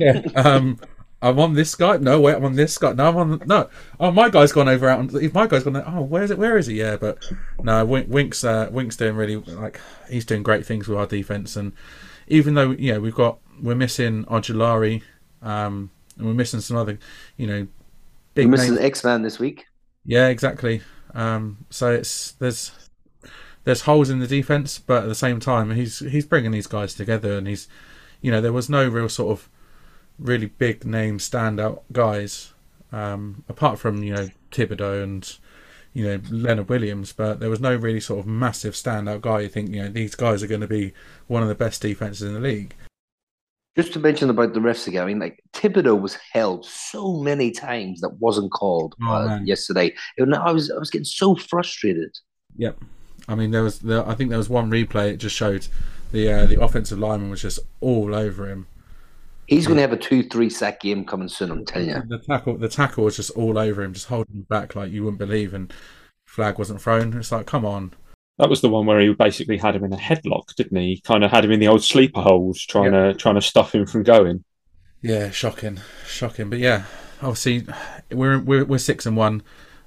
Yeah. 0.00 0.22
Um, 0.36 0.78
I'm 1.22 1.38
on 1.38 1.54
this 1.54 1.74
guy. 1.74 1.96
No, 1.96 2.20
wait, 2.20 2.34
I'm 2.36 2.44
on 2.44 2.54
this 2.56 2.76
guy. 2.76 2.92
No, 2.92 3.08
I'm 3.08 3.16
on 3.16 3.42
no. 3.46 3.70
Oh, 3.98 4.10
my 4.10 4.28
guy's 4.28 4.52
gone 4.52 4.68
over 4.68 4.86
out. 4.88 4.98
on- 4.98 5.30
My 5.32 5.46
guy's 5.46 5.64
gone. 5.64 5.76
Oh, 5.76 6.02
where's 6.02 6.30
it? 6.30 6.38
Where 6.38 6.58
is 6.58 6.66
he? 6.66 6.78
Yeah, 6.78 6.96
but 6.96 7.24
no. 7.62 7.84
Wink, 7.86 8.08
Wink's 8.10 8.44
uh, 8.44 8.68
Wink's 8.70 8.96
doing 8.96 9.16
really 9.16 9.36
like 9.36 9.80
he's 10.10 10.26
doing 10.26 10.42
great 10.42 10.66
things 10.66 10.86
with 10.86 10.98
our 10.98 11.06
defense. 11.06 11.56
And 11.56 11.72
even 12.28 12.54
though 12.54 12.70
you 12.72 12.92
know 12.92 13.00
we've 13.00 13.14
got 13.14 13.38
we're 13.62 13.74
missing 13.74 14.24
Ojulari, 14.26 15.02
um, 15.42 15.90
and 16.18 16.26
we're 16.26 16.34
missing 16.34 16.60
some 16.60 16.76
other, 16.76 16.98
you 17.38 17.46
know, 17.46 17.66
we're 18.36 18.48
missing. 18.48 18.78
X 18.78 19.02
Man 19.02 19.22
this 19.22 19.38
week. 19.38 19.64
Yeah, 20.04 20.28
exactly. 20.28 20.82
Um, 21.14 21.64
so 21.70 21.90
it's 21.92 22.32
there's 22.32 22.72
there's 23.64 23.80
holes 23.80 24.10
in 24.10 24.18
the 24.18 24.26
defense, 24.26 24.78
but 24.78 25.04
at 25.04 25.08
the 25.08 25.14
same 25.14 25.40
time, 25.40 25.70
he's 25.70 26.00
he's 26.00 26.26
bringing 26.26 26.50
these 26.50 26.66
guys 26.66 26.92
together, 26.94 27.38
and 27.38 27.48
he's 27.48 27.68
you 28.20 28.30
know 28.30 28.42
there 28.42 28.52
was 28.52 28.68
no 28.68 28.86
real 28.86 29.08
sort 29.08 29.32
of 29.32 29.48
really 30.18 30.46
big 30.46 30.84
name 30.84 31.18
standout 31.18 31.80
guys 31.92 32.52
um, 32.92 33.44
apart 33.48 33.78
from 33.78 34.02
you 34.02 34.14
know 34.14 34.28
Thibodeaux 34.50 35.02
and 35.02 35.36
you 35.92 36.06
know 36.06 36.20
Leonard 36.30 36.68
Williams, 36.68 37.12
but 37.12 37.40
there 37.40 37.50
was 37.50 37.60
no 37.60 37.74
really 37.74 38.00
sort 38.00 38.20
of 38.20 38.26
massive 38.26 38.74
standout 38.74 39.20
guy. 39.22 39.40
You 39.40 39.48
think 39.48 39.70
you 39.70 39.82
know 39.82 39.88
these 39.88 40.14
guys 40.14 40.42
are 40.42 40.46
going 40.46 40.60
to 40.60 40.66
be 40.66 40.92
one 41.26 41.42
of 41.42 41.48
the 41.48 41.54
best 41.54 41.82
defenses 41.82 42.22
in 42.22 42.34
the 42.34 42.40
league. 42.40 42.74
Just 43.76 43.92
to 43.92 43.98
mention 43.98 44.30
about 44.30 44.54
the 44.54 44.60
refs 44.60 44.86
again, 44.86 45.02
I 45.02 45.06
mean, 45.06 45.18
like 45.18 45.42
Thibodeaux 45.52 46.00
was 46.00 46.16
held 46.32 46.64
so 46.64 47.18
many 47.20 47.50
times 47.50 48.00
that 48.00 48.18
wasn't 48.20 48.50
called 48.50 48.94
Oh, 49.02 49.12
uh, 49.12 49.40
yesterday. 49.44 49.94
And 50.16 50.34
I 50.34 50.50
was 50.50 50.70
I 50.70 50.78
was 50.78 50.90
getting 50.90 51.04
so 51.04 51.34
frustrated. 51.34 52.16
Yep. 52.56 52.78
I 53.28 53.34
mean, 53.34 53.50
there 53.50 53.62
was 53.62 53.80
there, 53.80 54.06
I 54.08 54.14
think 54.14 54.30
there 54.30 54.38
was 54.38 54.48
one 54.48 54.70
replay. 54.70 55.12
It 55.12 55.16
just 55.18 55.36
showed 55.36 55.66
the 56.12 56.30
uh, 56.30 56.46
the 56.46 56.62
offensive 56.62 56.98
lineman 56.98 57.28
was 57.28 57.42
just 57.42 57.58
all 57.80 58.14
over 58.14 58.48
him. 58.48 58.66
He's 59.46 59.66
going 59.66 59.76
to 59.76 59.82
have 59.82 59.92
a 59.92 59.96
two 59.96 60.22
three 60.24 60.50
sack 60.50 60.80
game 60.80 61.04
coming 61.04 61.28
soon. 61.28 61.50
I'm 61.50 61.64
telling 61.64 61.88
you. 61.88 62.02
The 62.08 62.18
tackle 62.18 62.58
the 62.58 62.68
tackle 62.68 63.04
was 63.04 63.16
just 63.16 63.30
all 63.30 63.58
over 63.58 63.82
him, 63.82 63.92
just 63.92 64.08
holding 64.08 64.36
him 64.36 64.46
back 64.48 64.74
like 64.74 64.90
you 64.90 65.04
wouldn't 65.04 65.18
believe. 65.18 65.54
And 65.54 65.72
flag 66.24 66.58
wasn't 66.58 66.80
thrown. 66.80 67.16
It's 67.16 67.32
like, 67.32 67.46
come 67.46 67.64
on. 67.64 67.92
That 68.38 68.50
was 68.50 68.60
the 68.60 68.68
one 68.68 68.84
where 68.84 69.00
he 69.00 69.14
basically 69.14 69.56
had 69.56 69.76
him 69.76 69.84
in 69.84 69.92
a 69.92 69.96
headlock, 69.96 70.54
didn't 70.56 70.76
he? 70.76 70.96
He 70.96 71.00
kind 71.00 71.24
of 71.24 71.30
had 71.30 71.44
him 71.44 71.52
in 71.52 71.60
the 71.60 71.68
old 71.68 71.82
sleeper 71.82 72.20
holes, 72.20 72.60
trying 72.60 72.92
to 72.92 73.14
trying 73.14 73.36
to 73.36 73.42
stop 73.42 73.74
him 73.74 73.86
from 73.86 74.02
going. 74.02 74.44
Yeah, 75.00 75.30
shocking, 75.30 75.80
shocking. 76.06 76.50
But 76.50 76.58
yeah, 76.58 76.84
obviously 77.22 77.66
we're 78.10 78.38
we're 78.38 78.64
we're 78.64 78.78
six 78.78 79.06
and 79.06 79.16
one. 79.16 79.42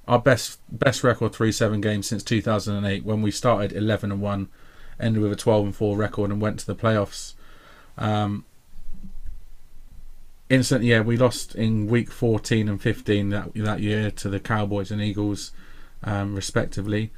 Our 0.08 0.18
best 0.18 0.58
best 0.70 1.04
record 1.04 1.32
three 1.32 1.52
seven 1.52 1.80
games 1.80 2.08
since 2.08 2.24
two 2.24 2.42
thousand 2.42 2.76
and 2.76 2.86
eight 2.86 3.04
when 3.04 3.22
we 3.22 3.30
started 3.30 3.72
eleven 3.72 4.10
and 4.10 4.20
one, 4.20 4.48
ended 4.98 5.22
with 5.22 5.32
a 5.32 5.36
twelve 5.36 5.64
and 5.64 5.76
four 5.76 5.96
record 5.96 6.30
and 6.30 6.40
went 6.40 6.58
to 6.60 6.66
the 6.66 6.74
playoffs. 6.74 7.34
Um, 7.98 8.44
instantly, 10.50 10.88
yeah, 10.88 11.00
we 11.00 11.16
lost 11.16 11.54
in 11.54 11.86
week 11.86 12.10
fourteen 12.10 12.68
and 12.68 12.82
fifteen 12.82 13.30
that 13.30 13.54
that 13.54 13.80
year 13.80 14.10
to 14.10 14.28
the 14.28 14.40
Cowboys 14.40 14.90
and 14.90 15.00
Eagles, 15.00 15.52
um, 16.04 16.34
respectively. 16.34 17.10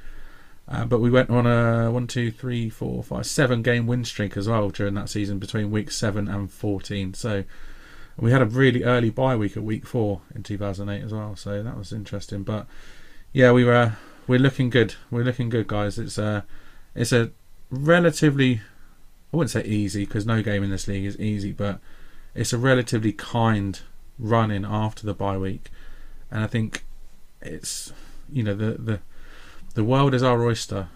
Uh, 0.65 0.85
but 0.85 0.99
we 0.99 1.09
went 1.09 1.29
on 1.29 1.45
a 1.45 1.91
one, 1.91 2.07
two, 2.07 2.31
three, 2.31 2.69
four, 2.69 3.03
five, 3.03 3.25
seven 3.25 3.61
game 3.61 3.85
win 3.85 4.05
streak 4.05 4.37
as 4.37 4.47
well 4.47 4.69
during 4.69 4.93
that 4.93 5.09
season 5.09 5.37
between 5.37 5.71
week 5.71 5.91
seven 5.91 6.29
and 6.29 6.49
fourteen. 6.49 7.13
So 7.13 7.43
we 8.17 8.31
had 8.31 8.41
a 8.41 8.45
really 8.45 8.83
early 8.83 9.09
bye 9.09 9.35
week 9.35 9.57
at 9.57 9.63
week 9.63 9.85
four 9.85 10.21
in 10.35 10.43
2008 10.43 11.03
as 11.03 11.11
well, 11.11 11.35
so 11.35 11.63
that 11.63 11.77
was 11.77 11.91
interesting. 11.91 12.43
But 12.43 12.67
yeah, 13.31 13.51
we 13.51 13.63
were 13.65 13.93
we're 14.27 14.39
looking 14.39 14.69
good. 14.69 14.95
We're 15.11 15.23
looking 15.23 15.49
good, 15.49 15.67
guys. 15.67 15.97
It's 15.97 16.17
a 16.17 16.45
it's 16.95 17.11
a 17.11 17.31
relatively 17.69 18.61
I 19.33 19.37
wouldn't 19.37 19.51
say 19.51 19.63
easy 19.63 20.05
because 20.05 20.25
no 20.25 20.41
game 20.43 20.63
in 20.63 20.69
this 20.69 20.87
league 20.87 21.05
is 21.05 21.19
easy, 21.19 21.51
but 21.51 21.79
it's 22.35 22.53
a 22.53 22.57
relatively 22.57 23.13
kind 23.13 23.79
run 24.17 24.51
in 24.51 24.65
after 24.65 25.05
the 25.05 25.13
bye 25.13 25.37
week, 25.37 25.69
and 26.31 26.43
I 26.43 26.47
think 26.47 26.85
it's 27.41 27.93
you 28.31 28.43
know 28.43 28.55
the 28.55 28.73
the 28.73 28.99
the 29.75 29.83
world 29.83 30.13
is 30.13 30.23
our 30.23 30.43
oyster. 30.43 30.89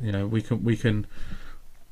You 0.00 0.12
know 0.12 0.26
we 0.26 0.42
can 0.42 0.64
we 0.64 0.76
can 0.76 1.06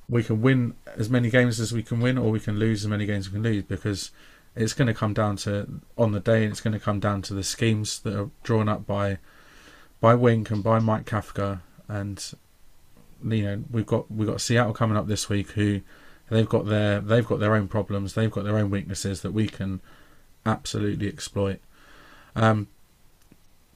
we 0.09 0.22
can 0.22 0.43
win 0.43 0.74
as 0.97 1.09
many 1.09 1.30
games 1.30 1.61
as 1.61 1.72
we 1.72 1.82
can 1.82 2.01
win, 2.01 2.18
or 2.18 2.30
we 2.30 2.40
can 2.40 2.59
lose 2.59 2.84
as 2.84 2.88
many 2.88 3.07
games 3.07 3.26
as 3.26 3.32
we 3.32 3.36
can 3.36 3.45
lose 3.45 3.64
because 3.64 4.11
it's 4.55 4.74
going 4.74 4.86
to 4.86 4.95
come 4.95 5.14
down 5.14 5.36
to 5.36 5.80
on 5.97 6.12
the 6.12 6.20
day. 6.20 6.43
and 6.43 6.53
It's 6.53 6.61
going 6.61 6.74
to 6.74 6.80
come 6.80 7.01
down 7.01 7.22
to 7.22 7.34
the 7.34 7.43
schemes 7.43 8.01
that 8.01 8.18
are 8.18 8.30
drawn 8.43 8.68
up 8.68 8.86
by 8.86 9.18
by 10.01 10.14
Wink 10.14 10.51
and 10.51 10.62
by 10.62 10.80
Mike 10.80 11.07
Kafka, 11.07 11.61
and 11.88 12.32
you 13.24 13.43
know 13.43 13.64
we've 13.70 13.86
got 13.86 14.11
we've 14.11 14.28
got 14.28 14.40
Seattle 14.40 14.74
coming 14.74 14.97
up 14.97 15.07
this 15.07 15.28
week, 15.28 15.53
who 15.53 15.80
they've 16.33 16.49
got 16.49 16.66
their 16.66 17.01
they've 17.01 17.26
got 17.26 17.41
their 17.41 17.55
own 17.55 17.68
problems, 17.68 18.14
they've 18.14 18.30
got 18.30 18.45
their 18.45 18.59
own 18.59 18.70
weaknesses 18.70 19.20
that 19.20 19.33
we 19.33 19.47
can 19.47 19.80
absolutely 20.45 21.07
exploit. 21.07 21.61
Um, 22.35 22.68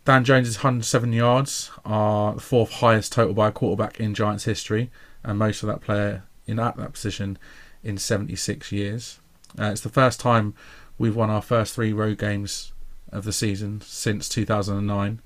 Dan 0.05 0.25
Jones' 0.25 0.57
107 0.57 1.13
yards 1.13 1.71
are 1.85 2.35
the 2.35 2.41
fourth 2.41 2.75
highest 2.75 3.13
total 3.13 3.35
by 3.35 3.49
a 3.49 3.53
quarterback 3.53 4.01
in 4.01 4.15
Giants 4.15 4.45
history, 4.45 4.91
and 5.23 5.39
most 5.39 5.63
of 5.63 5.67
that 5.69 5.81
player 5.81 6.25
in 6.47 6.59
at 6.59 6.77
that 6.77 6.93
position 6.93 7.39
in 7.83 7.99
76 7.99 8.73
years. 8.73 9.19
Uh, 9.59 9.67
it's 9.67 9.81
the 9.81 9.89
first 9.89 10.21
time 10.21 10.55
we've 10.97 11.17
won 11.17 11.29
our 11.29 11.43
first 11.43 11.75
three 11.75 11.93
road 11.93 12.19
games 12.19 12.73
of 13.11 13.25
the 13.25 13.33
season 13.33 13.81
since 13.81 14.29
2009, 14.29 15.21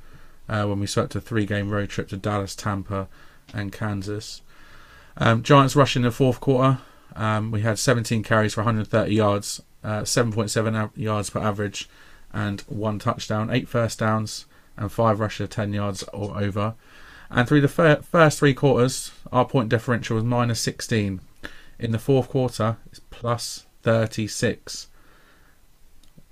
uh, 0.48 0.64
when 0.64 0.80
we 0.80 0.86
swept 0.86 1.14
a 1.14 1.20
three-game 1.20 1.70
road 1.70 1.90
trip 1.90 2.08
to 2.08 2.16
Dallas, 2.16 2.56
Tampa, 2.56 3.06
and 3.52 3.72
Kansas. 3.72 4.42
Um, 5.16 5.42
Giants 5.42 5.76
rush 5.76 5.96
in 5.96 6.02
the 6.02 6.10
fourth 6.10 6.40
quarter. 6.40 6.78
Um, 7.16 7.50
we 7.50 7.62
had 7.62 7.78
17 7.78 8.22
carries 8.22 8.54
for 8.54 8.60
130 8.60 9.14
yards, 9.14 9.62
uh, 9.82 10.02
7.7 10.02 10.74
av- 10.76 10.96
yards 10.96 11.30
per 11.30 11.40
average, 11.40 11.88
and 12.32 12.60
one 12.62 12.98
touchdown, 12.98 13.50
eight 13.50 13.68
first 13.68 13.98
downs, 13.98 14.46
and 14.76 14.90
five 14.90 15.20
rushes 15.20 15.44
of 15.44 15.50
10 15.50 15.72
yards 15.72 16.02
or 16.12 16.38
over. 16.40 16.74
And 17.30 17.46
through 17.48 17.60
the 17.60 17.68
fir- 17.68 18.02
first 18.02 18.38
three 18.38 18.54
quarters, 18.54 19.12
our 19.32 19.44
point 19.44 19.68
differential 19.68 20.16
was 20.16 20.24
minus 20.24 20.60
16. 20.60 21.20
In 21.78 21.92
the 21.92 21.98
fourth 21.98 22.28
quarter, 22.28 22.76
it's 22.86 23.00
plus 23.10 23.66
36. 23.82 24.88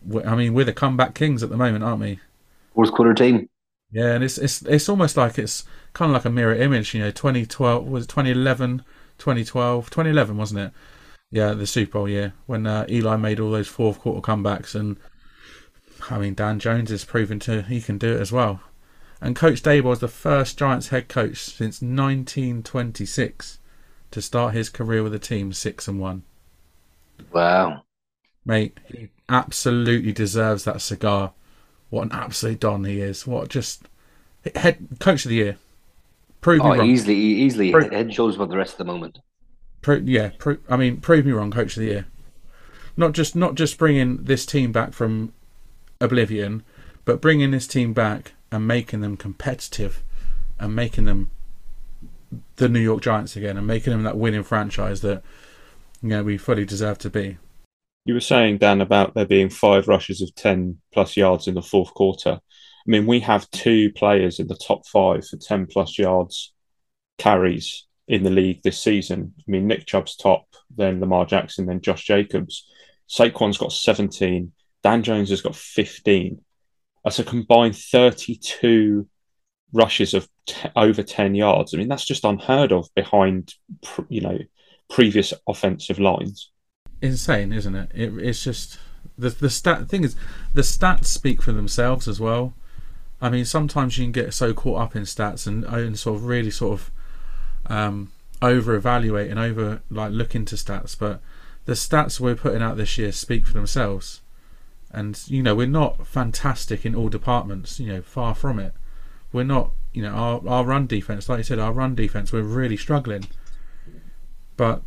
We- 0.06 0.24
I 0.24 0.34
mean, 0.36 0.54
we're 0.54 0.64
the 0.64 0.72
comeback 0.72 1.14
kings 1.14 1.42
at 1.42 1.50
the 1.50 1.56
moment, 1.56 1.84
aren't 1.84 2.00
we? 2.00 2.20
Fourth 2.74 2.92
quarter 2.92 3.14
team. 3.14 3.48
Yeah, 3.90 4.12
and 4.12 4.22
it's 4.22 4.36
it's 4.36 4.60
it's 4.62 4.88
almost 4.88 5.16
like 5.16 5.38
it's 5.38 5.64
kind 5.94 6.10
of 6.10 6.14
like 6.14 6.26
a 6.26 6.30
mirror 6.30 6.54
image. 6.54 6.92
You 6.94 7.00
know, 7.00 7.10
2012 7.10 7.86
was 7.86 8.06
2011, 8.06 8.82
2012, 9.18 9.90
2011, 9.90 10.36
wasn't 10.36 10.60
it? 10.60 10.72
Yeah, 11.30 11.52
the 11.52 11.66
Super 11.66 11.92
Bowl 11.92 12.08
year 12.08 12.32
when 12.46 12.66
uh, 12.66 12.86
Eli 12.88 13.16
made 13.16 13.38
all 13.38 13.50
those 13.50 13.68
fourth 13.68 14.00
quarter 14.00 14.20
comebacks, 14.20 14.74
and 14.74 14.96
I 16.10 16.18
mean 16.18 16.34
Dan 16.34 16.58
Jones 16.58 16.90
is 16.90 17.04
proven 17.04 17.38
to 17.40 17.62
he 17.62 17.80
can 17.80 17.98
do 17.98 18.14
it 18.16 18.20
as 18.20 18.32
well. 18.32 18.60
And 19.20 19.36
Coach 19.36 19.62
Daboll 19.62 19.84
was 19.84 19.98
the 19.98 20.08
first 20.08 20.58
Giants 20.58 20.88
head 20.88 21.08
coach 21.08 21.38
since 21.38 21.82
1926 21.82 23.58
to 24.10 24.22
start 24.22 24.54
his 24.54 24.68
career 24.68 25.02
with 25.02 25.14
a 25.14 25.18
team 25.18 25.52
six 25.52 25.88
and 25.88 26.00
one. 26.00 26.22
Wow. 27.32 27.82
Mate, 28.44 28.78
he 28.86 29.10
absolutely 29.28 30.12
deserves 30.12 30.64
that 30.64 30.80
cigar. 30.80 31.32
What 31.90 32.04
an 32.04 32.12
absolute 32.12 32.60
don 32.60 32.84
he 32.84 33.00
is! 33.00 33.26
What 33.26 33.48
just 33.48 33.88
head 34.54 34.86
coach 35.00 35.24
of 35.24 35.30
the 35.30 35.36
year. 35.36 35.58
Prove 36.40 36.58
me 36.62 36.70
Oh, 36.70 36.76
wrong. 36.76 36.86
easily, 36.88 37.16
easily 37.16 37.72
Right. 37.74 37.92
head 37.92 38.06
and 38.06 38.14
shoulders 38.14 38.36
above 38.36 38.50
the 38.50 38.56
rest 38.56 38.72
of 38.72 38.78
the 38.78 38.84
moment. 38.84 39.18
Pro- 39.82 39.96
yeah, 40.04 40.30
pro- 40.38 40.58
I 40.68 40.76
mean, 40.76 40.98
prove 40.98 41.26
me 41.26 41.32
wrong, 41.32 41.50
coach 41.50 41.76
of 41.76 41.80
the 41.80 41.88
year. 41.88 42.06
Not 42.96 43.12
just 43.12 43.36
not 43.36 43.54
just 43.54 43.78
bringing 43.78 44.24
this 44.24 44.44
team 44.44 44.72
back 44.72 44.92
from 44.92 45.32
oblivion, 46.00 46.62
but 47.04 47.20
bringing 47.20 47.50
this 47.52 47.66
team 47.66 47.92
back 47.92 48.32
and 48.50 48.66
making 48.66 49.00
them 49.00 49.16
competitive, 49.16 50.02
and 50.58 50.74
making 50.74 51.04
them 51.04 51.30
the 52.56 52.68
New 52.68 52.80
York 52.80 53.02
Giants 53.02 53.36
again, 53.36 53.56
and 53.56 53.66
making 53.66 53.92
them 53.92 54.02
that 54.02 54.16
winning 54.16 54.42
franchise 54.42 55.00
that 55.02 55.22
you 56.02 56.08
know 56.10 56.22
we 56.24 56.36
fully 56.38 56.64
deserve 56.64 56.98
to 56.98 57.10
be. 57.10 57.38
You 58.04 58.14
were 58.14 58.20
saying, 58.20 58.58
Dan, 58.58 58.80
about 58.80 59.14
there 59.14 59.26
being 59.26 59.50
five 59.50 59.86
rushes 59.86 60.22
of 60.22 60.34
10 60.34 60.78
plus 60.94 61.16
yards 61.16 61.46
in 61.46 61.54
the 61.54 61.62
fourth 61.62 61.92
quarter. 61.94 62.40
I 62.88 62.90
mean, 62.90 63.06
we 63.06 63.20
have 63.20 63.50
two 63.50 63.92
players 63.92 64.40
in 64.40 64.46
the 64.46 64.56
top 64.56 64.86
five 64.86 65.26
for 65.26 65.36
10 65.36 65.66
plus 65.66 65.98
yards 65.98 66.54
carries 67.18 67.86
in 68.06 68.22
the 68.22 68.30
league 68.30 68.62
this 68.62 68.82
season. 68.82 69.34
I 69.38 69.50
mean, 69.50 69.66
Nick 69.66 69.84
Chubb's 69.84 70.16
top, 70.16 70.46
then 70.74 70.98
Lamar 70.98 71.26
Jackson, 71.26 71.66
then 71.66 71.82
Josh 71.82 72.04
Jacobs. 72.04 72.66
Saquon's 73.06 73.58
got 73.58 73.72
17. 73.72 74.52
Dan 74.82 75.02
Jones 75.02 75.28
has 75.28 75.42
got 75.42 75.54
15. 75.54 76.40
That's 77.04 77.18
a 77.18 77.24
combined 77.24 77.76
32 77.76 79.06
rushes 79.74 80.14
of 80.14 80.26
t- 80.46 80.70
over 80.74 81.02
10 81.02 81.34
yards. 81.34 81.74
I 81.74 81.76
mean, 81.76 81.88
that's 81.88 82.06
just 82.06 82.24
unheard 82.24 82.72
of 82.72 82.88
behind, 82.94 83.54
pr- 83.82 84.02
you 84.08 84.22
know, 84.22 84.38
previous 84.88 85.34
offensive 85.46 85.98
lines. 85.98 86.50
insane, 87.02 87.52
isn't 87.52 87.74
it? 87.74 87.90
it 87.94 88.12
it's 88.18 88.42
just 88.42 88.78
the 89.16 89.28
the 89.28 89.50
stat 89.50 89.88
thing 89.88 90.04
is 90.04 90.16
the 90.54 90.62
stats 90.62 91.06
speak 91.06 91.42
for 91.42 91.52
themselves 91.52 92.08
as 92.08 92.18
well. 92.18 92.54
I 93.20 93.30
mean, 93.30 93.44
sometimes 93.44 93.98
you 93.98 94.04
can 94.04 94.12
get 94.12 94.32
so 94.32 94.54
caught 94.54 94.80
up 94.80 94.96
in 94.96 95.02
stats 95.02 95.46
and, 95.46 95.64
and 95.64 95.98
sort 95.98 96.16
of 96.16 96.24
really 96.24 96.50
sort 96.50 96.80
of 96.80 96.90
um, 97.66 98.12
over 98.40 98.74
evaluate 98.74 99.30
and 99.30 99.40
over 99.40 99.82
like 99.90 100.12
look 100.12 100.34
into 100.34 100.54
stats, 100.54 100.96
but 100.98 101.20
the 101.64 101.72
stats 101.72 102.20
we're 102.20 102.36
putting 102.36 102.62
out 102.62 102.76
this 102.76 102.96
year 102.96 103.12
speak 103.12 103.46
for 103.46 103.52
themselves. 103.52 104.20
And 104.90 105.20
you 105.26 105.42
know, 105.42 105.54
we're 105.54 105.66
not 105.66 106.06
fantastic 106.06 106.86
in 106.86 106.94
all 106.94 107.08
departments. 107.08 107.78
You 107.78 107.92
know, 107.92 108.02
far 108.02 108.34
from 108.34 108.58
it. 108.58 108.72
We're 109.32 109.44
not. 109.44 109.72
You 109.92 110.02
know, 110.02 110.10
our 110.10 110.48
our 110.48 110.64
run 110.64 110.86
defense, 110.86 111.28
like 111.28 111.38
you 111.38 111.44
said, 111.44 111.58
our 111.58 111.72
run 111.72 111.94
defense, 111.94 112.32
we're 112.32 112.42
really 112.42 112.76
struggling. 112.76 113.26
But 114.56 114.82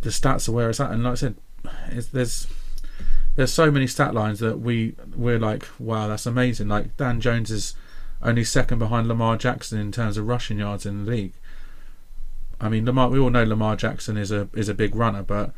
the 0.00 0.10
stats 0.10 0.48
are 0.48 0.52
where 0.52 0.70
it's 0.70 0.80
at, 0.80 0.90
and 0.90 1.02
like 1.04 1.12
I 1.12 1.16
said, 1.16 1.36
there's 2.12 2.46
there's 3.36 3.52
so 3.52 3.70
many 3.70 3.86
stat 3.86 4.14
lines 4.14 4.38
that 4.40 4.60
we 4.60 4.94
we're 5.16 5.38
like, 5.38 5.66
wow, 5.78 6.08
that's 6.08 6.26
amazing. 6.26 6.68
Like 6.68 6.96
Dan 6.96 7.20
Jones 7.20 7.50
is 7.50 7.74
only 8.22 8.44
second 8.44 8.78
behind 8.78 9.08
Lamar 9.08 9.36
Jackson 9.36 9.78
in 9.78 9.92
terms 9.92 10.16
of 10.16 10.26
rushing 10.26 10.58
yards 10.58 10.86
in 10.86 11.04
the 11.04 11.10
league. 11.10 11.34
I 12.60 12.68
mean, 12.68 12.86
Lamar, 12.86 13.08
we 13.08 13.18
all 13.18 13.30
know 13.30 13.44
Lamar 13.44 13.76
Jackson 13.76 14.16
is 14.16 14.30
a 14.30 14.48
is 14.54 14.68
a 14.68 14.74
big 14.74 14.94
runner, 14.94 15.22
but 15.22 15.52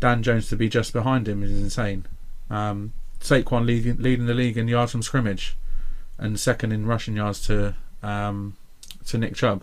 Dan 0.00 0.22
Jones 0.22 0.48
to 0.48 0.56
be 0.56 0.68
just 0.68 0.92
behind 0.92 1.28
him 1.28 1.42
is 1.42 1.50
insane. 1.50 2.06
Um, 2.50 2.92
Saquon 3.20 3.64
leading, 3.66 3.98
leading 3.98 4.26
the 4.26 4.34
league 4.34 4.58
in 4.58 4.66
yards 4.66 4.92
from 4.92 5.02
scrimmage, 5.02 5.56
and 6.18 6.38
second 6.38 6.72
in 6.72 6.86
rushing 6.86 7.16
yards 7.16 7.40
to 7.46 7.76
um, 8.02 8.56
to 9.06 9.16
Nick 9.16 9.34
Chubb. 9.34 9.62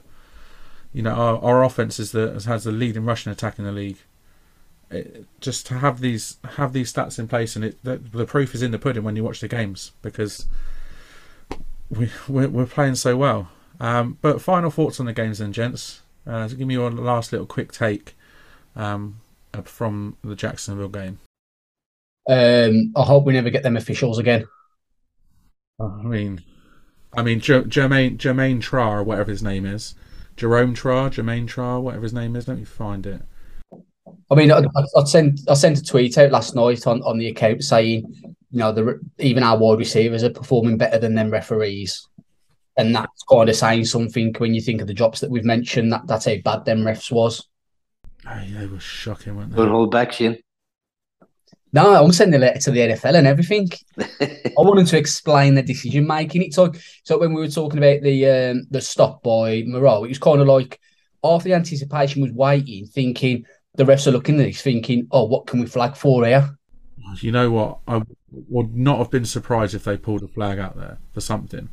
You 0.94 1.04
know, 1.04 1.14
our, 1.14 1.38
our 1.44 1.64
offense 1.64 2.00
is 2.00 2.14
the 2.14 2.42
has 2.48 2.64
the 2.64 2.72
leading 2.72 3.06
rushing 3.06 3.32
attack 3.32 3.60
in 3.60 3.66
the 3.66 3.72
league, 3.72 3.98
it, 4.92 5.26
just 5.40 5.68
to 5.68 5.76
have 5.76 6.00
these 6.00 6.38
have 6.56 6.74
these 6.74 6.92
stats 6.92 7.20
in 7.20 7.28
place, 7.28 7.56
and 7.56 7.66
it 7.66 7.84
the, 7.84 7.98
the 7.98 8.26
proof 8.26 8.56
is 8.56 8.62
in 8.62 8.72
the 8.72 8.80
pudding 8.80 9.04
when 9.04 9.16
you 9.16 9.24
watch 9.24 9.42
the 9.42 9.48
games 9.48 9.92
because 10.02 10.46
we 11.90 12.10
we're, 12.28 12.50
we're 12.50 12.66
playing 12.66 12.96
so 12.96 13.18
well. 13.18 13.50
Um, 13.80 14.18
but 14.22 14.42
final 14.42 14.72
thoughts 14.72 15.00
on 15.00 15.06
the 15.06 15.14
games, 15.14 15.40
then, 15.40 15.54
gents. 15.54 16.02
Uh, 16.28 16.48
so 16.48 16.56
give 16.56 16.68
me 16.68 16.74
your 16.74 16.92
last 16.92 17.32
little 17.32 17.48
quick 17.48 17.72
take 17.72 18.16
um, 18.76 19.22
from 19.64 20.18
the 20.24 20.36
Jacksonville 20.36 20.90
game. 20.90 21.20
Um, 22.28 22.94
I 22.96 23.04
hope 23.04 23.26
we 23.26 23.34
never 23.34 23.50
get 23.50 23.64
them 23.64 23.78
officials 23.78 24.20
again. 24.20 24.46
I 25.80 26.04
mean, 26.04 26.44
I 27.16 27.24
mean, 27.24 27.40
J- 27.40 27.64
Jermaine 27.64 28.18
Jermaine 28.18 28.62
Tra 28.62 28.86
or 28.86 29.04
whatever 29.04 29.32
his 29.32 29.42
name 29.42 29.66
is, 29.66 29.96
Jerome 30.36 30.74
Tra, 30.74 31.10
Jermaine 31.10 31.48
Tra, 31.48 31.80
whatever 31.80 32.04
his 32.04 32.14
name 32.14 32.36
is. 32.36 32.48
Let 32.48 32.58
me 32.58 32.66
find 32.66 33.08
it. 33.08 33.22
I 34.32 34.36
mean, 34.36 34.52
I, 34.52 34.64
I 34.96 35.04
sent 35.06 35.42
I 35.48 35.54
sent 35.54 35.80
a 35.80 35.84
tweet 35.84 36.18
out 36.18 36.32
last 36.32 36.56
night 36.56 36.86
on, 36.88 37.02
on 37.04 37.18
the 37.18 37.28
account 37.28 37.64
saying, 37.64 38.06
you 38.52 38.60
know, 38.60 38.72
the 38.72 39.00
even 39.18 39.44
our 39.44 39.58
wide 39.58 39.80
receivers 39.80 40.24
are 40.24 40.30
performing 40.30 40.78
better 40.78 41.00
than 41.00 41.16
them 41.16 41.32
referees, 41.32 42.08
and 42.78 42.96
that's 42.96 43.24
kind 43.24 43.50
of 43.50 43.56
saying 43.56 43.86
something 43.86 44.34
when 44.38 44.54
you 44.54 44.62
think 44.62 44.82
of 44.82 44.88
the 44.88 44.94
drops 44.94 45.20
that 45.22 45.30
we've 45.30 45.46
mentioned. 45.46 45.92
That 45.92 46.08
that's 46.08 46.26
how 46.26 46.36
bad 46.44 46.66
them 46.66 46.82
refs 46.82 47.12
was. 47.12 47.48
Oh, 48.28 48.44
yeah, 48.48 48.60
they 48.60 48.68
were 48.68 48.80
shocking, 48.80 49.36
weren't 49.36 49.52
they? 49.52 49.58
Don't 49.58 49.70
hold 49.70 49.92
back, 49.92 50.12
Shane. 50.12 50.38
No, 51.72 52.04
I'm 52.04 52.12
sending 52.12 52.42
a 52.42 52.44
letter 52.44 52.60
to 52.60 52.72
the 52.72 52.80
NFL 52.80 53.16
and 53.16 53.28
everything. 53.28 53.70
I 54.00 54.52
want 54.58 54.78
them 54.78 54.86
to 54.88 54.98
explain 54.98 55.54
the 55.54 55.62
decision 55.62 56.08
making. 56.08 56.42
It's 56.42 56.58
like 56.58 56.76
so 57.04 57.20
when 57.20 57.34
we 57.34 57.42
were 57.42 57.48
talking 57.48 57.78
about 57.78 58.02
the 58.02 58.26
um, 58.28 58.68
the 58.72 58.82
stop 58.82 59.22
by 59.22 59.64
Moreau, 59.68 60.04
it 60.04 60.10
was 60.10 60.20
kind 60.20 60.42
of 60.42 60.48
like 60.48 60.80
half 61.24 61.44
the 61.44 61.54
anticipation 61.54 62.22
was 62.22 62.32
waiting, 62.32 62.88
thinking 62.88 63.46
the 63.80 63.86
refs 63.86 64.06
are 64.08 64.12
looking 64.12 64.36
at 64.40 64.44
this, 64.46 64.62
thinking, 64.62 65.08
"Oh, 65.10 65.24
what 65.24 65.48
can 65.48 65.62
we 65.62 65.66
flag 65.66 65.96
for 65.96 66.26
here?" 66.26 66.50
You 67.22 67.32
know 67.32 67.50
what? 67.50 67.80
I 67.88 68.02
would 68.50 68.76
not 68.76 68.98
have 69.00 69.10
been 69.10 69.26
surprised 69.26 69.74
if 69.74 69.86
they 69.86 69.98
pulled 69.98 70.22
a 70.22 70.28
flag 70.28 70.60
out 70.60 70.76
there 70.76 70.98
for 71.14 71.22
something. 71.22 71.70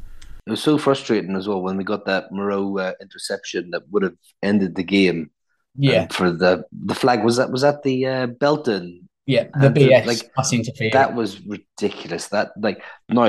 It 0.47 0.51
was 0.51 0.63
so 0.63 0.79
frustrating 0.79 1.35
as 1.35 1.49
well 1.49 1.61
when 1.61 1.77
we 1.77 1.83
got 1.83 2.07
that 2.07 2.31
Moreau 2.31 2.79
uh, 2.79 2.93
interception 3.03 3.71
that 3.73 3.83
would 3.91 4.05
have 4.05 4.15
ended 4.43 4.77
the 4.77 4.85
game. 4.85 5.31
Yeah, 5.77 6.03
And 6.03 6.13
for 6.13 6.31
the 6.31 6.65
the 6.73 6.95
flag 6.95 7.25
was 7.25 7.37
that 7.39 7.51
was 7.51 7.63
that 7.63 7.83
the 7.83 8.07
uh, 8.07 8.27
Belton 8.29 9.09
yeah, 9.27 9.49
the 9.55 9.67
and 9.67 9.75
the- 9.75 9.89
BS 9.89 10.07
like, 10.07 10.33
pass 10.35 10.53
interference. 10.53 10.95
That 10.95 11.15
was 11.17 11.41
ridiculous. 11.45 12.29
That 12.29 12.53
like 12.59 12.83
no, 13.09 13.25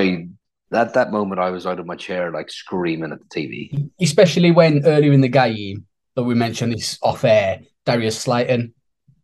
at 0.72 0.94
that 0.94 1.10
moment 1.10 1.40
I 1.40 1.50
was 1.50 1.66
out 1.66 1.80
of 1.80 1.86
my 1.86 1.96
chair 1.96 2.30
like 2.30 2.48
screaming 2.50 3.12
at 3.12 3.18
the 3.18 3.26
TV. 3.26 3.90
especially 4.00 4.52
when 4.52 4.86
earlier 4.86 5.12
in 5.12 5.20
the 5.20 5.28
game 5.28 5.84
that 6.14 6.22
we 6.22 6.34
mentioned 6.34 6.72
this 6.72 6.98
off 7.02 7.24
air, 7.24 7.60
Darius 7.88 8.20
Slayton 8.20 8.74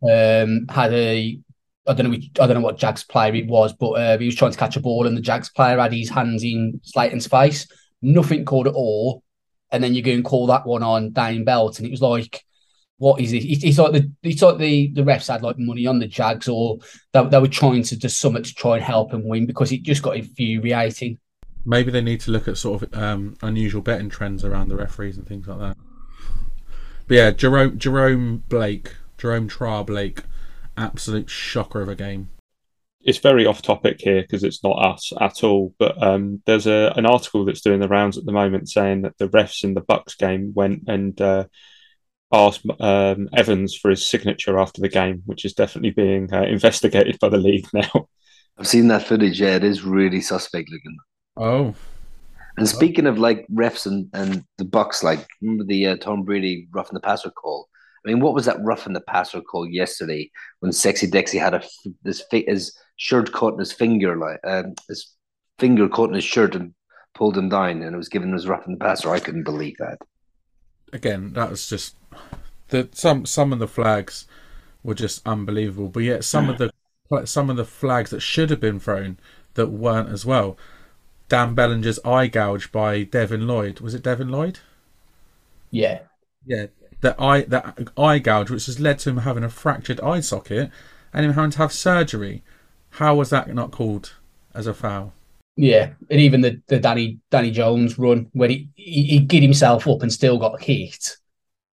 um, 0.02 0.66
had 0.70 0.92
a 0.94 1.38
I 1.86 1.92
don't 1.92 2.04
know 2.04 2.10
which, 2.10 2.30
I 2.40 2.46
don't 2.46 2.54
know 2.54 2.62
what 2.62 2.78
Jags 2.78 3.04
player 3.04 3.34
it 3.34 3.46
was, 3.46 3.74
but 3.74 3.90
uh, 3.90 4.16
he 4.16 4.24
was 4.24 4.34
trying 4.34 4.52
to 4.52 4.58
catch 4.58 4.76
a 4.76 4.80
ball 4.80 5.06
and 5.06 5.14
the 5.14 5.20
Jags 5.20 5.50
player 5.50 5.78
had 5.78 5.92
his 5.92 6.08
hands 6.08 6.42
in 6.42 6.80
Slayton's 6.82 7.26
face. 7.26 7.66
Nothing 8.00 8.46
called 8.46 8.66
at 8.66 8.72
all, 8.72 9.22
and 9.70 9.84
then 9.84 9.94
you 9.94 10.00
go 10.00 10.12
and 10.12 10.24
call 10.24 10.46
that 10.46 10.66
one 10.66 10.82
on 10.82 11.10
Dane 11.12 11.44
Belt, 11.44 11.78
and 11.78 11.86
it 11.86 11.90
was 11.90 12.02
like. 12.02 12.42
What 12.98 13.20
is 13.20 13.32
it? 13.32 13.38
It's 13.38 13.76
like 13.76 13.92
the 13.92 14.10
it's 14.22 14.40
like 14.40 14.56
the 14.58 14.92
the 14.94 15.02
refs 15.02 15.26
had 15.26 15.42
like 15.42 15.58
money 15.58 15.84
on 15.84 15.98
the 15.98 16.06
Jags, 16.06 16.48
or 16.48 16.78
they, 17.12 17.26
they 17.26 17.40
were 17.40 17.48
trying 17.48 17.82
to 17.82 17.96
do 17.96 18.08
something 18.08 18.44
to 18.44 18.54
try 18.54 18.76
and 18.76 18.84
help 18.84 19.12
him 19.12 19.28
win 19.28 19.46
because 19.46 19.72
it 19.72 19.82
just 19.82 20.00
got 20.00 20.16
infuriating. 20.16 21.18
Maybe 21.66 21.90
they 21.90 22.00
need 22.00 22.20
to 22.20 22.30
look 22.30 22.46
at 22.46 22.56
sort 22.56 22.84
of 22.84 22.94
um, 22.94 23.36
unusual 23.42 23.82
betting 23.82 24.10
trends 24.10 24.44
around 24.44 24.68
the 24.68 24.76
referees 24.76 25.18
and 25.18 25.26
things 25.26 25.48
like 25.48 25.58
that. 25.58 25.76
But 27.06 27.14
yeah, 27.14 27.30
Jerome 27.32 27.78
Jerome 27.78 28.44
Blake, 28.48 28.94
Jerome 29.18 29.48
Tra 29.48 29.84
Blake, 29.84 30.22
absolute 30.76 31.28
shocker 31.30 31.82
of 31.82 31.88
a 31.88 31.94
game. 31.94 32.30
it's 33.02 33.18
very 33.18 33.44
off 33.46 33.60
topic 33.62 33.96
here 34.00 34.22
because 34.22 34.42
it's 34.44 34.62
not 34.64 34.78
us 34.82 35.12
at 35.20 35.44
all. 35.44 35.74
But 35.78 36.02
um, 36.02 36.42
there's 36.46 36.66
a 36.66 36.92
an 36.96 37.06
article 37.06 37.44
that's 37.44 37.60
doing 37.60 37.80
the 37.80 37.88
rounds 37.88 38.16
at 38.18 38.24
the 38.24 38.32
moment 38.32 38.68
saying 38.70 39.02
that 39.02 39.18
the 39.18 39.28
refs 39.28 39.64
in 39.64 39.74
the 39.74 39.82
Bucks 39.82 40.14
game 40.14 40.52
went 40.54 40.84
and 40.88 41.20
uh, 41.20 41.44
asked 42.32 42.64
um, 42.80 43.28
Evans 43.36 43.76
for 43.76 43.90
his 43.90 44.06
signature 44.08 44.58
after 44.58 44.80
the 44.80 44.88
game, 44.88 45.22
which 45.26 45.44
is 45.44 45.52
definitely 45.52 45.90
being 45.90 46.32
uh, 46.32 46.42
investigated 46.42 47.18
by 47.20 47.28
the 47.28 47.36
league 47.36 47.68
now. 47.74 48.08
I've 48.58 48.66
seen 48.68 48.88
that 48.88 49.06
footage. 49.06 49.40
Yeah, 49.40 49.56
it 49.56 49.64
is 49.64 49.82
really 49.84 50.20
suspect 50.20 50.70
looking. 50.70 50.96
Oh, 51.36 51.74
And 52.56 52.68
speaking 52.68 53.06
of 53.06 53.18
like 53.18 53.46
refs 53.52 53.86
and, 53.86 54.08
and 54.12 54.44
the 54.58 54.64
Bucks, 54.64 55.02
like 55.02 55.26
remember 55.40 55.64
the 55.64 55.88
uh, 55.88 55.96
Tom 55.96 56.22
Brady 56.22 56.68
roughing 56.72 56.94
the 56.94 57.00
passer 57.00 57.30
call? 57.30 57.68
I 58.04 58.10
mean, 58.10 58.20
what 58.20 58.34
was 58.34 58.44
that 58.44 58.62
roughing 58.62 58.92
the 58.92 59.00
passer 59.00 59.40
call 59.40 59.68
yesterday 59.68 60.30
when 60.60 60.72
Sexy 60.72 61.06
Dexy 61.10 61.40
had 61.40 61.54
a 61.54 61.62
his, 62.04 62.22
his 62.30 62.76
shirt 62.96 63.32
caught 63.32 63.54
in 63.54 63.58
his 63.58 63.72
finger, 63.72 64.16
like 64.16 64.40
um, 64.44 64.74
his 64.88 65.14
finger 65.58 65.88
caught 65.88 66.10
in 66.10 66.14
his 66.14 66.24
shirt 66.24 66.54
and 66.54 66.74
pulled 67.14 67.36
him 67.36 67.48
down, 67.48 67.82
and 67.82 67.94
it 67.94 67.96
was 67.96 68.08
given 68.08 68.34
as 68.34 68.46
roughing 68.46 68.74
the 68.74 68.84
passer. 68.84 69.10
I 69.10 69.20
couldn't 69.20 69.44
believe 69.44 69.76
that. 69.78 69.98
again, 70.92 71.32
that 71.32 71.50
was 71.50 71.68
just 71.68 71.96
that 72.68 72.94
some 72.94 73.26
some 73.26 73.52
of 73.52 73.58
the 73.58 73.68
flags 73.68 74.26
were 74.82 74.94
just 74.94 75.26
unbelievable. 75.26 75.88
But 75.88 76.04
yet 76.04 76.24
some 76.24 76.48
of 76.48 76.58
the 76.58 76.70
some 77.26 77.50
of 77.50 77.56
the 77.56 77.64
flags 77.64 78.10
that 78.10 78.20
should 78.20 78.50
have 78.50 78.60
been 78.60 78.80
thrown 78.80 79.18
that 79.54 79.68
weren't 79.68 80.10
as 80.10 80.24
well. 80.26 80.56
Dan 81.28 81.54
Bellinger's 81.54 81.98
eye 82.04 82.28
gouge 82.28 82.72
by 82.72 83.02
Devin 83.04 83.46
Lloyd. 83.46 83.80
Was 83.80 83.94
it 83.94 84.02
Devin 84.02 84.28
Lloyd? 84.30 84.60
Yeah, 85.70 86.06
Yeah, 86.46 86.66
that 87.00 87.20
eye 87.20 87.42
that 87.42 87.90
eye 87.96 88.18
gouge, 88.18 88.50
which 88.50 88.66
has 88.66 88.80
led 88.80 88.98
to 89.00 89.10
him 89.10 89.18
having 89.18 89.44
a 89.44 89.48
fractured 89.50 90.00
eye 90.00 90.20
socket 90.20 90.70
and 91.12 91.24
him 91.26 91.32
having 91.34 91.50
to 91.52 91.58
have 91.58 91.72
surgery. 91.72 92.42
How 92.90 93.14
was 93.16 93.30
that 93.30 93.52
not 93.54 93.72
called 93.72 94.14
as 94.54 94.66
a 94.66 94.74
foul? 94.74 95.12
Yeah, 95.56 95.92
and 96.10 96.20
even 96.20 96.40
the, 96.40 96.60
the 96.66 96.80
Danny 96.80 97.20
Danny 97.30 97.50
Jones 97.50 97.98
run 97.98 98.28
where 98.32 98.48
he, 98.48 98.68
he 98.74 99.26
he 99.30 99.40
himself 99.40 99.86
up 99.86 100.02
and 100.02 100.12
still 100.12 100.38
got 100.38 100.62
hit. 100.62 101.16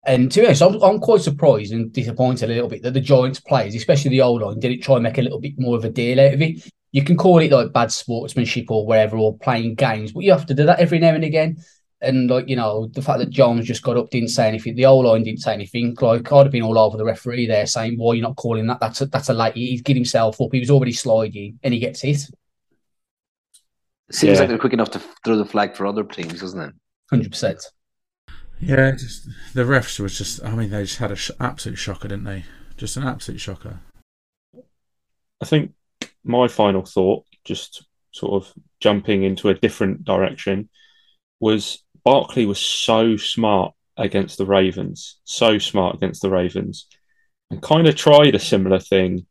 And 0.05 0.31
to 0.31 0.39
be 0.41 0.45
honest, 0.47 0.61
I'm, 0.61 0.81
I'm 0.81 0.99
quite 0.99 1.21
surprised 1.21 1.73
and 1.73 1.91
disappointed 1.91 2.49
a 2.49 2.53
little 2.53 2.69
bit 2.69 2.81
that 2.83 2.93
the 2.93 3.01
Giants 3.01 3.39
players, 3.39 3.75
especially 3.75 4.11
the 4.11 4.21
old 4.21 4.41
line, 4.41 4.59
didn't 4.59 4.81
try 4.81 4.95
and 4.95 5.03
make 5.03 5.17
a 5.17 5.21
little 5.21 5.39
bit 5.41 5.59
more 5.59 5.77
of 5.77 5.85
a 5.85 5.89
deal 5.89 6.19
out 6.19 6.33
of 6.33 6.41
it. 6.41 6.69
You 6.91 7.03
can 7.03 7.17
call 7.17 7.39
it 7.39 7.51
like 7.51 7.71
bad 7.71 7.91
sportsmanship 7.91 8.71
or 8.71 8.85
whatever, 8.85 9.17
or 9.17 9.37
playing 9.37 9.75
games, 9.75 10.11
but 10.11 10.21
you 10.23 10.31
have 10.31 10.45
to 10.47 10.53
do 10.55 10.65
that 10.65 10.79
every 10.79 10.99
now 10.99 11.13
and 11.13 11.23
again. 11.23 11.57
And 12.01 12.29
like 12.29 12.47
you 12.47 12.55
know, 12.55 12.87
the 12.93 13.01
fact 13.01 13.19
that 13.19 13.29
Jones 13.29 13.65
just 13.67 13.83
got 13.83 13.97
up, 13.97 14.09
didn't 14.09 14.29
say 14.29 14.47
anything, 14.47 14.75
the 14.75 14.85
old 14.85 15.05
line 15.05 15.23
didn't 15.23 15.41
say 15.41 15.53
anything. 15.53 15.95
Like 15.99 16.31
I'd 16.31 16.45
have 16.45 16.51
been 16.51 16.63
all 16.63 16.79
over 16.79 16.97
the 16.97 17.03
referee 17.05 17.45
there 17.45 17.65
saying, 17.67 17.97
"Why 17.97 18.13
you're 18.13 18.23
not 18.27 18.37
calling 18.37 18.67
that? 18.67 18.79
That's 18.79 19.01
a, 19.01 19.05
that's 19.07 19.29
a 19.29 19.33
late. 19.33 19.55
He's 19.55 19.81
get 19.81 19.97
himself 19.97 20.39
up. 20.41 20.49
He 20.53 20.59
was 20.59 20.71
already 20.71 20.93
sliding, 20.93 21.59
and 21.61 21.73
he 21.73 21.79
gets 21.79 22.01
hit. 22.01 22.25
Seems 24.11 24.33
Yeah. 24.35 24.39
like 24.39 24.49
they're 24.49 24.57
quick 24.57 24.73
enough 24.73 24.91
to 24.91 25.01
throw 25.23 25.37
the 25.37 25.45
flag 25.45 25.75
for 25.75 25.85
other 25.85 26.03
teams, 26.03 26.39
doesn't 26.39 26.59
it? 26.61 26.73
Hundred 27.09 27.31
percent." 27.31 27.61
Yeah, 28.61 28.91
just 28.91 29.27
the 29.53 29.63
refs 29.63 29.99
was 29.99 30.17
just. 30.17 30.43
I 30.43 30.55
mean, 30.55 30.69
they 30.69 30.83
just 30.83 30.97
had 30.97 31.11
an 31.11 31.17
sh- 31.17 31.31
absolute 31.39 31.77
shocker, 31.77 32.07
didn't 32.07 32.23
they? 32.25 32.45
Just 32.77 32.97
an 32.97 33.03
absolute 33.03 33.39
shocker. 33.39 33.79
I 35.41 35.45
think 35.45 35.71
my 36.23 36.47
final 36.47 36.85
thought, 36.85 37.25
just 37.43 37.85
sort 38.11 38.43
of 38.43 38.53
jumping 38.79 39.23
into 39.23 39.49
a 39.49 39.53
different 39.53 40.03
direction, 40.03 40.69
was 41.39 41.83
Barkley 42.03 42.45
was 42.45 42.59
so 42.59 43.17
smart 43.17 43.73
against 43.97 44.37
the 44.37 44.45
Ravens, 44.45 45.19
so 45.23 45.57
smart 45.57 45.95
against 45.95 46.21
the 46.21 46.29
Ravens, 46.29 46.87
and 47.51 47.61
kind 47.61 47.87
of 47.87 47.95
tried 47.95 48.35
a 48.35 48.39
similar 48.39 48.79
thing 48.79 49.25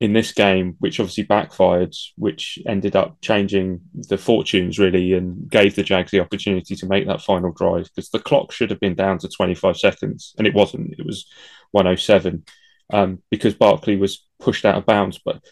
in 0.00 0.14
this 0.14 0.32
game, 0.32 0.76
which 0.78 0.98
obviously 0.98 1.24
backfired, 1.24 1.94
which 2.16 2.58
ended 2.66 2.96
up 2.96 3.18
changing 3.20 3.80
the 3.94 4.16
fortunes 4.16 4.78
really 4.78 5.12
and 5.12 5.48
gave 5.50 5.76
the 5.76 5.82
Jags 5.82 6.10
the 6.10 6.20
opportunity 6.20 6.74
to 6.74 6.86
make 6.86 7.06
that 7.06 7.20
final 7.20 7.52
drive 7.52 7.84
because 7.94 8.08
the 8.08 8.18
clock 8.18 8.50
should 8.50 8.70
have 8.70 8.80
been 8.80 8.94
down 8.94 9.18
to 9.18 9.28
25 9.28 9.76
seconds 9.76 10.34
and 10.38 10.46
it 10.46 10.54
wasn't. 10.54 10.94
It 10.98 11.04
was 11.04 11.26
107 11.72 12.44
um, 12.92 13.22
because 13.30 13.54
Barkley 13.54 13.96
was 13.96 14.26
pushed 14.40 14.64
out 14.64 14.76
of 14.76 14.86
bounds. 14.86 15.20
But 15.22 15.44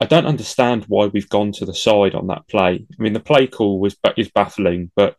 I 0.00 0.06
don't 0.06 0.26
understand 0.26 0.84
why 0.88 1.06
we've 1.06 1.28
gone 1.28 1.52
to 1.52 1.66
the 1.66 1.74
side 1.74 2.14
on 2.14 2.28
that 2.28 2.48
play. 2.48 2.86
I 2.98 3.02
mean, 3.02 3.12
the 3.12 3.20
play 3.20 3.46
call 3.46 3.78
was 3.78 3.96
is 4.16 4.30
baffling, 4.30 4.90
but 4.96 5.16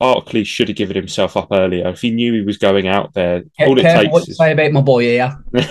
Barkley 0.00 0.44
should 0.44 0.68
have 0.68 0.76
given 0.76 0.96
himself 0.96 1.36
up 1.36 1.48
earlier. 1.52 1.88
If 1.88 2.00
he 2.00 2.10
knew 2.10 2.32
he 2.32 2.42
was 2.42 2.58
going 2.58 2.88
out 2.88 3.14
there, 3.14 3.44
all 3.60 3.78
it 3.78 3.82
Careful 3.82 4.10
what 4.10 4.18
takes 4.20 4.28
you 4.28 4.32
is 4.32 4.38
say 4.38 4.52
about 4.52 4.72
my 4.72 4.80
boy 4.80 5.02
here. 5.02 5.36
but 5.52 5.64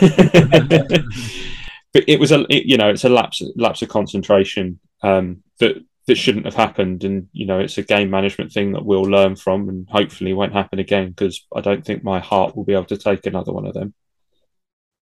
it 2.08 2.20
was 2.20 2.32
a 2.32 2.46
it, 2.50 2.66
you 2.66 2.78
know 2.78 2.90
it's 2.90 3.04
a 3.04 3.10
lapse 3.10 3.42
lapse 3.56 3.82
of 3.82 3.90
concentration 3.90 4.80
um, 5.02 5.44
that 5.60 5.84
that 6.08 6.16
shouldn't 6.16 6.46
have 6.46 6.56
happened, 6.56 7.04
and 7.04 7.28
you 7.34 7.46
know 7.46 7.60
it's 7.60 7.78
a 7.78 7.84
game 7.84 8.10
management 8.10 8.52
thing 8.52 8.74
that 8.74 8.86
we'll 8.86 9.04
learn 9.04 9.36
from, 9.36 9.70
and 9.70 9.88
hopefully 9.90 10.34
won't 10.34 10.54
happen 10.54 10.80
again 10.80 11.10
because 11.10 11.46
I 11.56 11.62
don't 11.62 11.86
think 11.86 12.04
my 12.04 12.20
heart 12.20 12.56
will 12.56 12.64
be 12.64 12.74
able 12.74 12.86
to 12.86 12.98
take 12.98 13.26
another 13.26 13.52
one 13.52 13.66
of 13.66 13.74
them. 13.74 13.94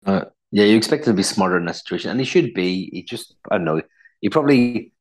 Uh, 0.05 0.25
yeah, 0.55 0.63
you 0.63 0.77
expect 0.77 1.03
to 1.03 1.11
be 1.11 1.21
smarter 1.21 1.57
in 1.57 1.65
that 1.65 1.75
situation, 1.75 2.11
and 2.11 2.17
he 2.17 2.25
should 2.25 2.53
be. 2.53 2.89
He 2.93 3.03
just, 3.03 3.35
I 3.51 3.57
don't 3.57 3.65
know, 3.65 3.81
he 4.21 4.29
probably 4.29 4.93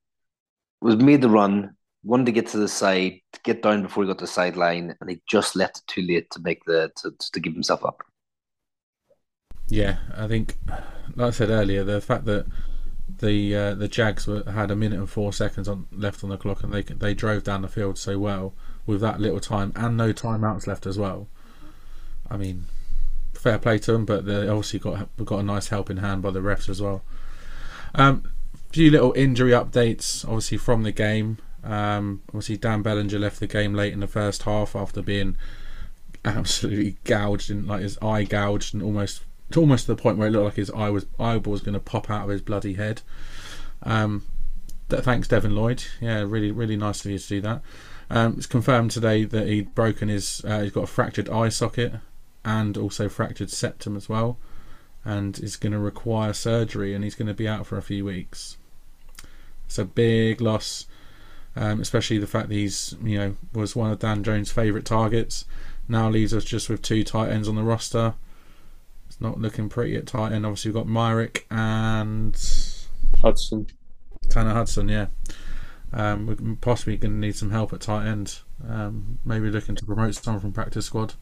was 0.80 0.96
made 0.96 1.22
the 1.22 1.28
run, 1.28 1.76
wanted 2.02 2.26
to 2.26 2.32
get 2.32 2.48
to 2.48 2.56
the 2.56 2.66
side, 2.66 3.20
get 3.44 3.62
down 3.62 3.82
before 3.82 4.02
he 4.02 4.08
got 4.08 4.18
to 4.18 4.24
the 4.24 4.26
sideline, 4.26 4.96
and 5.00 5.08
he 5.08 5.20
just 5.28 5.54
left 5.54 5.78
it 5.78 5.86
too 5.86 6.02
late 6.02 6.28
to 6.32 6.40
make 6.40 6.64
the 6.64 6.90
to, 6.96 7.14
to 7.32 7.38
give 7.38 7.52
himself 7.52 7.84
up. 7.84 8.02
Yeah, 9.68 9.98
I 10.16 10.26
think, 10.26 10.58
like 11.14 11.28
I 11.28 11.30
said 11.30 11.50
earlier, 11.50 11.84
the 11.84 12.00
fact 12.00 12.24
that 12.24 12.46
the 13.20 13.54
uh, 13.54 13.74
the 13.74 13.86
Jags 13.86 14.26
were, 14.26 14.42
had 14.42 14.72
a 14.72 14.76
minute 14.76 14.98
and 14.98 15.08
four 15.08 15.32
seconds 15.32 15.68
on 15.68 15.86
left 15.92 16.24
on 16.24 16.30
the 16.30 16.36
clock, 16.36 16.64
and 16.64 16.72
they 16.72 16.82
they 16.82 17.14
drove 17.14 17.44
down 17.44 17.62
the 17.62 17.68
field 17.68 17.96
so 17.96 18.18
well 18.18 18.54
with 18.86 19.00
that 19.02 19.20
little 19.20 19.38
time 19.38 19.72
and 19.76 19.96
no 19.96 20.12
timeouts 20.12 20.66
left 20.66 20.84
as 20.84 20.98
well. 20.98 21.28
I 22.28 22.38
mean, 22.38 22.64
fair 23.44 23.58
play 23.58 23.78
to 23.78 23.92
them, 23.92 24.06
but 24.06 24.24
they 24.24 24.48
obviously 24.48 24.78
got 24.78 25.14
got 25.22 25.40
a 25.40 25.42
nice 25.42 25.68
helping 25.68 25.98
hand 25.98 26.22
by 26.22 26.30
the 26.30 26.40
refs 26.40 26.70
as 26.70 26.80
well. 26.80 27.02
Um, 27.94 28.24
few 28.72 28.90
little 28.90 29.12
injury 29.12 29.52
updates, 29.52 30.24
obviously 30.24 30.56
from 30.56 30.82
the 30.82 30.92
game. 30.92 31.36
Um, 31.62 32.22
obviously, 32.28 32.56
Dan 32.56 32.80
Bellinger 32.82 33.18
left 33.18 33.40
the 33.40 33.46
game 33.46 33.74
late 33.74 33.92
in 33.92 34.00
the 34.00 34.06
first 34.06 34.44
half 34.44 34.74
after 34.74 35.02
being 35.02 35.36
absolutely 36.24 36.96
gouged 37.04 37.50
and 37.50 37.66
like 37.66 37.82
his 37.82 37.98
eye 37.98 38.24
gouged 38.24 38.72
and 38.72 38.82
almost 38.82 39.22
almost 39.54 39.84
to 39.84 39.94
the 39.94 40.02
point 40.02 40.16
where 40.16 40.28
it 40.28 40.30
looked 40.30 40.44
like 40.46 40.54
his 40.54 40.70
eye 40.70 40.88
was 40.88 41.04
eyeball 41.20 41.52
was 41.52 41.60
going 41.60 41.74
to 41.74 41.80
pop 41.80 42.10
out 42.10 42.24
of 42.24 42.30
his 42.30 42.40
bloody 42.40 42.74
head. 42.74 43.02
Um, 43.82 44.22
thanks, 44.88 45.28
Devin 45.28 45.54
Lloyd. 45.54 45.84
Yeah, 46.00 46.20
really, 46.20 46.50
really 46.50 46.76
nice 46.76 47.04
of 47.04 47.10
you 47.10 47.18
to 47.18 47.28
do 47.28 47.40
that. 47.42 47.60
Um, 48.08 48.36
it's 48.38 48.46
confirmed 48.46 48.90
today 48.90 49.24
that 49.24 49.46
he'd 49.46 49.74
broken 49.74 50.08
his, 50.08 50.42
uh, 50.46 50.62
he's 50.62 50.72
got 50.72 50.84
a 50.84 50.86
fractured 50.86 51.28
eye 51.28 51.50
socket 51.50 51.94
and 52.44 52.76
also 52.76 53.08
fractured 53.08 53.50
septum 53.50 53.96
as 53.96 54.08
well, 54.08 54.38
and 55.04 55.38
is 55.38 55.56
going 55.56 55.72
to 55.72 55.78
require 55.78 56.32
surgery, 56.32 56.94
and 56.94 57.04
he's 57.04 57.14
going 57.14 57.28
to 57.28 57.34
be 57.34 57.48
out 57.48 57.66
for 57.66 57.76
a 57.76 57.82
few 57.82 58.04
weeks. 58.04 58.56
It's 59.66 59.78
a 59.78 59.84
big 59.84 60.40
loss, 60.40 60.86
um, 61.56 61.80
especially 61.80 62.18
the 62.18 62.26
fact 62.26 62.48
that 62.48 62.54
he's, 62.54 62.96
you 63.02 63.18
know, 63.18 63.36
was 63.52 63.74
one 63.74 63.90
of 63.90 63.98
Dan 63.98 64.22
Jones' 64.22 64.52
favourite 64.52 64.84
targets. 64.84 65.44
Now 65.88 66.08
leaves 66.08 66.34
us 66.34 66.44
just 66.44 66.68
with 66.68 66.82
two 66.82 67.04
tight 67.04 67.30
ends 67.30 67.48
on 67.48 67.56
the 67.56 67.62
roster. 67.62 68.14
It's 69.06 69.20
not 69.20 69.40
looking 69.40 69.68
pretty 69.68 69.96
at 69.96 70.06
tight 70.06 70.32
end. 70.32 70.44
Obviously, 70.44 70.70
we've 70.70 70.82
got 70.82 70.86
Myarick 70.86 71.44
and 71.50 72.34
Hudson. 73.22 73.66
Tanner 74.28 74.54
Hudson, 74.54 74.88
yeah. 74.88 75.06
Um, 75.92 76.26
we're 76.26 76.56
possibly 76.56 76.96
going 76.96 77.12
to 77.12 77.18
need 77.18 77.36
some 77.36 77.50
help 77.50 77.72
at 77.72 77.82
tight 77.82 78.06
end. 78.06 78.40
Um, 78.68 79.18
maybe 79.24 79.50
looking 79.50 79.76
to 79.76 79.84
promote 79.84 80.14
someone 80.14 80.40
from 80.40 80.52
practice 80.52 80.86
squad. 80.86 81.14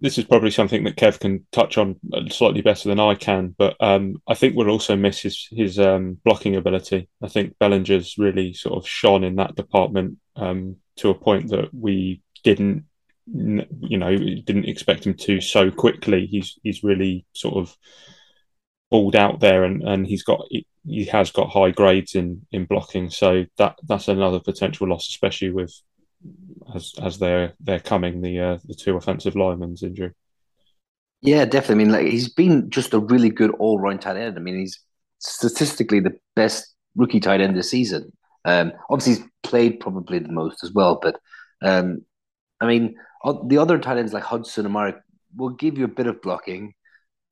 This 0.00 0.16
is 0.16 0.24
probably 0.24 0.50
something 0.50 0.84
that 0.84 0.96
Kev 0.96 1.20
can 1.20 1.46
touch 1.52 1.76
on 1.76 1.96
slightly 2.30 2.62
better 2.62 2.88
than 2.88 2.98
I 2.98 3.14
can, 3.14 3.54
but 3.58 3.76
um, 3.80 4.16
I 4.26 4.34
think 4.34 4.56
we'll 4.56 4.70
also 4.70 4.96
miss 4.96 5.20
his 5.20 5.46
his 5.50 5.78
um, 5.78 6.18
blocking 6.24 6.56
ability. 6.56 7.08
I 7.22 7.28
think 7.28 7.58
Bellinger's 7.58 8.16
really 8.16 8.54
sort 8.54 8.78
of 8.78 8.88
shone 8.88 9.24
in 9.24 9.36
that 9.36 9.56
department 9.56 10.16
um, 10.36 10.76
to 10.96 11.10
a 11.10 11.14
point 11.14 11.50
that 11.50 11.68
we 11.74 12.22
didn't, 12.44 12.84
you 13.26 13.98
know, 13.98 14.16
didn't 14.16 14.68
expect 14.68 15.06
him 15.06 15.14
to 15.14 15.40
so 15.40 15.70
quickly. 15.70 16.26
He's 16.26 16.58
he's 16.62 16.82
really 16.82 17.26
sort 17.34 17.56
of 17.56 17.76
balled 18.90 19.16
out 19.16 19.40
there, 19.40 19.64
and, 19.64 19.82
and 19.82 20.06
he's 20.06 20.22
got 20.22 20.46
he 20.50 21.04
has 21.06 21.30
got 21.30 21.50
high 21.50 21.70
grades 21.70 22.14
in 22.14 22.46
in 22.52 22.64
blocking. 22.64 23.10
So 23.10 23.44
that 23.58 23.78
that's 23.86 24.08
another 24.08 24.40
potential 24.40 24.88
loss, 24.88 25.08
especially 25.08 25.50
with 25.50 25.74
as 26.74 26.94
as 27.02 27.18
they're 27.18 27.54
they're 27.60 27.80
coming 27.80 28.20
the 28.20 28.40
uh, 28.40 28.58
the 28.64 28.74
two 28.74 28.96
offensive 28.96 29.36
linemen's 29.36 29.82
injury. 29.82 30.12
Yeah, 31.22 31.44
definitely. 31.44 31.74
I 31.74 31.84
mean, 31.84 31.92
like 31.92 32.06
he's 32.06 32.32
been 32.32 32.70
just 32.70 32.94
a 32.94 32.98
really 32.98 33.30
good 33.30 33.50
all 33.58 33.78
round 33.78 34.00
tight 34.00 34.16
end. 34.16 34.36
I 34.36 34.40
mean, 34.40 34.58
he's 34.58 34.80
statistically 35.18 36.00
the 36.00 36.16
best 36.34 36.74
rookie 36.96 37.20
tight 37.20 37.40
end 37.40 37.56
this 37.56 37.70
season. 37.70 38.12
Um, 38.44 38.72
obviously, 38.88 39.22
he's 39.22 39.30
played 39.42 39.80
probably 39.80 40.18
the 40.18 40.32
most 40.32 40.64
as 40.64 40.72
well. 40.72 40.98
But 41.00 41.20
um, 41.62 42.02
I 42.60 42.66
mean, 42.66 42.96
the 43.46 43.58
other 43.58 43.78
tight 43.78 43.98
ends 43.98 44.12
like 44.12 44.24
Hudson 44.24 44.64
and 44.64 44.72
Mark 44.72 45.00
will 45.36 45.50
give 45.50 45.78
you 45.78 45.84
a 45.84 45.88
bit 45.88 46.06
of 46.06 46.22
blocking, 46.22 46.74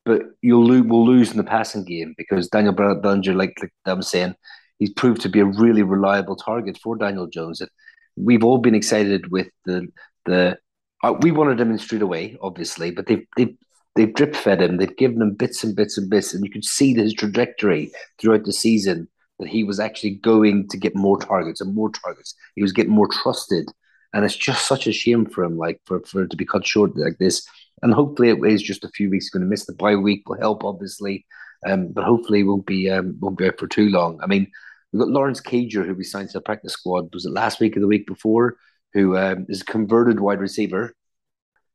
but 0.04 0.22
you'll 0.42 0.64
lose, 0.64 0.86
will 0.86 1.06
lose 1.06 1.30
in 1.30 1.36
the 1.36 1.44
passing 1.44 1.84
game 1.84 2.14
because 2.16 2.48
Daniel 2.48 2.72
Bellinger, 2.72 3.34
like, 3.34 3.54
like 3.60 3.72
I'm 3.86 4.02
saying, 4.02 4.34
he's 4.78 4.92
proved 4.92 5.22
to 5.22 5.28
be 5.28 5.40
a 5.40 5.46
really 5.46 5.82
reliable 5.82 6.36
target 6.36 6.78
for 6.82 6.96
Daniel 6.96 7.26
Jones. 7.26 7.60
And 7.60 7.70
we've 8.18 8.44
all 8.44 8.58
been 8.58 8.74
excited 8.74 9.30
with 9.30 9.48
the 9.64 9.88
the. 10.26 10.58
Uh, 11.02 11.14
we 11.20 11.30
wanted 11.30 11.60
him 11.60 11.70
in 11.70 11.78
straight 11.78 12.02
away, 12.02 12.36
obviously, 12.42 12.90
but 12.90 13.06
they've 13.06 13.26
they've 13.36 13.56
they've 13.94 14.14
drip 14.14 14.34
fed 14.34 14.62
him. 14.62 14.76
They've 14.76 14.96
given 14.96 15.22
him 15.22 15.34
bits 15.34 15.62
and 15.64 15.76
bits 15.76 15.96
and 15.96 16.10
bits, 16.10 16.34
and 16.34 16.44
you 16.44 16.50
could 16.50 16.64
see 16.64 16.94
his 16.94 17.14
trajectory 17.14 17.92
throughout 18.20 18.44
the 18.44 18.52
season 18.52 19.08
that 19.38 19.48
he 19.48 19.62
was 19.62 19.78
actually 19.78 20.16
going 20.16 20.68
to 20.68 20.76
get 20.76 20.96
more 20.96 21.18
targets 21.18 21.60
and 21.60 21.74
more 21.74 21.90
targets. 21.90 22.34
He 22.56 22.62
was 22.62 22.72
getting 22.72 22.92
more 22.92 23.08
trusted, 23.08 23.70
and 24.12 24.24
it's 24.24 24.36
just 24.36 24.66
such 24.66 24.86
a 24.86 24.92
shame 24.92 25.26
for 25.26 25.44
him, 25.44 25.56
like 25.56 25.80
for 25.86 26.00
for 26.00 26.22
it 26.22 26.30
to 26.30 26.36
be 26.36 26.44
cut 26.46 26.66
short 26.66 26.96
like 26.96 27.18
this 27.18 27.46
and 27.82 27.92
hopefully 27.92 28.30
it 28.30 28.38
is 28.44 28.62
just 28.62 28.84
a 28.84 28.90
few 28.90 29.10
weeks. 29.10 29.30
Going 29.30 29.42
to 29.42 29.48
miss 29.48 29.66
the 29.66 29.74
bye 29.74 29.96
week 29.96 30.28
will 30.28 30.38
help, 30.38 30.64
obviously, 30.64 31.26
um, 31.66 31.88
but 31.88 32.04
hopefully 32.04 32.42
won't 32.42 32.66
be 32.66 32.90
um, 32.90 33.16
won't 33.20 33.38
be 33.38 33.46
out 33.46 33.58
for 33.58 33.66
too 33.66 33.88
long. 33.88 34.18
I 34.22 34.26
mean, 34.26 34.50
we've 34.92 35.00
got 35.00 35.08
Lawrence 35.08 35.40
Cager 35.40 35.86
who 35.86 35.94
we 35.94 36.04
signed 36.04 36.28
to 36.30 36.38
the 36.38 36.42
practice 36.42 36.72
squad. 36.72 37.12
Was 37.12 37.26
it 37.26 37.32
last 37.32 37.60
week 37.60 37.76
or 37.76 37.80
the 37.80 37.86
week 37.86 38.06
before? 38.06 38.56
Who 38.94 39.16
um, 39.16 39.46
is 39.48 39.60
a 39.60 39.66
converted 39.66 40.18
wide 40.18 40.40
receiver, 40.40 40.94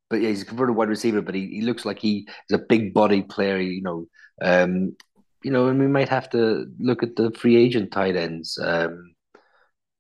but 0.10 0.22
yeah, 0.22 0.30
he's 0.30 0.42
a 0.42 0.46
converted 0.46 0.76
wide 0.76 0.90
receiver. 0.90 1.22
But 1.22 1.36
he, 1.36 1.48
he 1.48 1.62
looks 1.62 1.86
like 1.86 2.00
he 2.00 2.28
is 2.50 2.56
a 2.60 2.66
big 2.68 2.94
body 2.94 3.22
player. 3.22 3.60
You 3.60 3.82
know, 3.84 4.06
um, 4.42 4.96
you 5.44 5.52
know, 5.52 5.68
and 5.68 5.80
we 5.80 5.88
might 5.88 6.10
have 6.10 6.30
to 6.32 6.66
look 6.80 7.04
at 7.04 7.16
the 7.16 7.32
free 7.32 7.56
agent 7.56 7.92
tight 7.92 8.16
ends 8.16 8.58
um, 8.58 9.14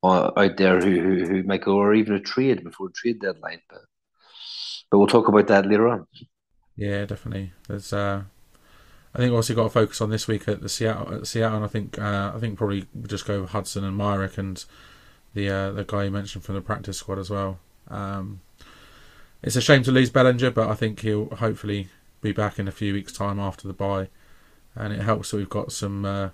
out 0.03 0.57
there 0.57 0.80
who, 0.80 1.01
who 1.01 1.26
who 1.28 1.43
might 1.43 1.64
go 1.64 1.76
or 1.76 1.93
even 1.93 2.16
a 2.16 2.20
trade 2.20 2.64
before 2.64 2.89
trade 2.89 3.22
deadline. 3.22 3.61
But 3.70 3.82
but 4.89 4.97
we'll 4.97 5.07
talk 5.07 5.28
about 5.28 5.47
that 5.47 5.66
later 5.66 5.88
on. 5.88 6.07
Yeah, 6.76 7.05
definitely. 7.05 7.53
There's, 7.68 7.93
uh, 7.93 8.24
I 9.14 9.20
think 9.20 9.34
also 9.34 9.53
got 9.53 9.64
to 9.64 9.70
focus 9.70 10.01
on 10.01 10.09
this 10.09 10.28
week 10.28 10.47
at 10.47 10.61
the 10.61 10.70
Seattle. 10.70 11.14
At 11.14 11.28
Seattle, 11.28 11.57
and 11.57 11.66
I 11.66 11.68
think 11.68 11.99
uh, 11.99 12.32
I 12.36 12.39
think 12.39 12.57
probably 12.57 12.86
just 13.05 13.26
go 13.26 13.41
with 13.41 13.51
Hudson 13.51 13.84
and 13.84 13.99
Myarick 13.99 14.38
and 14.38 14.64
the 15.34 15.49
uh, 15.49 15.72
the 15.72 15.84
guy 15.84 16.05
you 16.05 16.11
mentioned 16.11 16.43
from 16.43 16.55
the 16.55 16.61
practice 16.61 16.97
squad 16.97 17.20
as 17.20 17.30
well. 17.30 17.59
Um, 17.89 18.41
it's 19.43 19.55
a 19.55 19.61
shame 19.61 19.84
to 19.84 19.91
lose 19.91 20.09
Bellinger, 20.09 20.51
but 20.51 20.70
I 20.70 20.74
think 20.74 21.01
he'll 21.01 21.36
hopefully 21.36 21.89
be 22.22 22.32
back 22.32 22.57
in 22.57 22.68
a 22.68 22.72
few 22.72 22.93
weeks' 22.93 23.14
time 23.14 23.39
after 23.39 23.68
the 23.68 23.74
bye, 23.74 24.07
and 24.76 24.93
it 24.93 25.01
helps 25.01 25.32
that 25.32 25.38
we've 25.38 25.49
got 25.49 25.72
some 25.72 26.05
uh, 26.05 26.30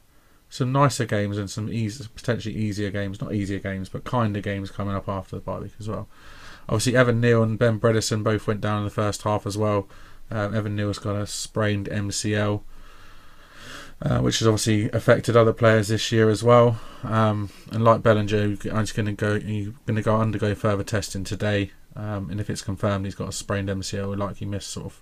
some 0.48 0.72
nicer 0.72 1.06
games 1.06 1.38
and 1.38 1.50
some 1.50 1.72
easy, 1.72 2.06
potentially 2.16 2.56
easier 2.56 2.92
games, 2.92 3.20
not 3.20 3.34
easier 3.34 3.60
games, 3.60 3.90
but 3.90 4.04
kinder 4.04 4.42
games 4.42 4.72
coming 4.72 4.96
up 4.96 5.10
after 5.10 5.36
the 5.36 5.42
bye 5.42 5.60
week 5.60 5.74
as 5.80 5.90
well. 5.90 6.08
Obviously, 6.68 6.96
Evan 6.96 7.20
Neal 7.20 7.44
and 7.44 7.58
Ben 7.58 7.80
Bredeson 7.80 8.24
both 8.24 8.48
went 8.48 8.62
down 8.62 8.80
in 8.80 8.84
the 8.86 8.92
first 8.92 9.24
half 9.24 9.46
as 9.46 9.58
well. 9.58 9.88
Um, 10.32 10.56
Evan 10.56 10.76
Neal's 10.76 11.00
got 11.00 11.16
a 11.16 11.26
sprained 11.26 11.88
MCL, 11.88 12.62
uh, 14.02 14.20
which 14.20 14.40
has 14.40 14.48
obviously 14.48 14.90
affected 14.92 15.36
other 15.36 15.54
players 15.54 15.88
this 15.88 16.12
year 16.12 16.30
as 16.30 16.44
well. 16.44 16.80
Um, 17.04 17.50
and 17.72 17.84
like 17.84 18.04
Bellinger, 18.04 18.58
I'm 18.72 18.86
going 18.86 19.06
to 19.06 19.12
go. 19.14 19.40
He's 19.40 19.70
going 19.86 19.96
to 19.96 20.02
go 20.02 20.20
undergo 20.20 20.56
further 20.56 20.84
testing 20.84 21.24
today, 21.24 21.72
um, 21.96 22.30
and 22.30 22.40
if 22.40 22.50
it's 22.50 22.62
confirmed 22.62 23.06
he's 23.06 23.16
got 23.16 23.30
a 23.30 23.34
sprained 23.34 23.70
MCL, 23.70 24.10
we'll 24.10 24.18
likely 24.18 24.48
miss 24.48 24.66
sort 24.66 24.88
of 24.88 25.02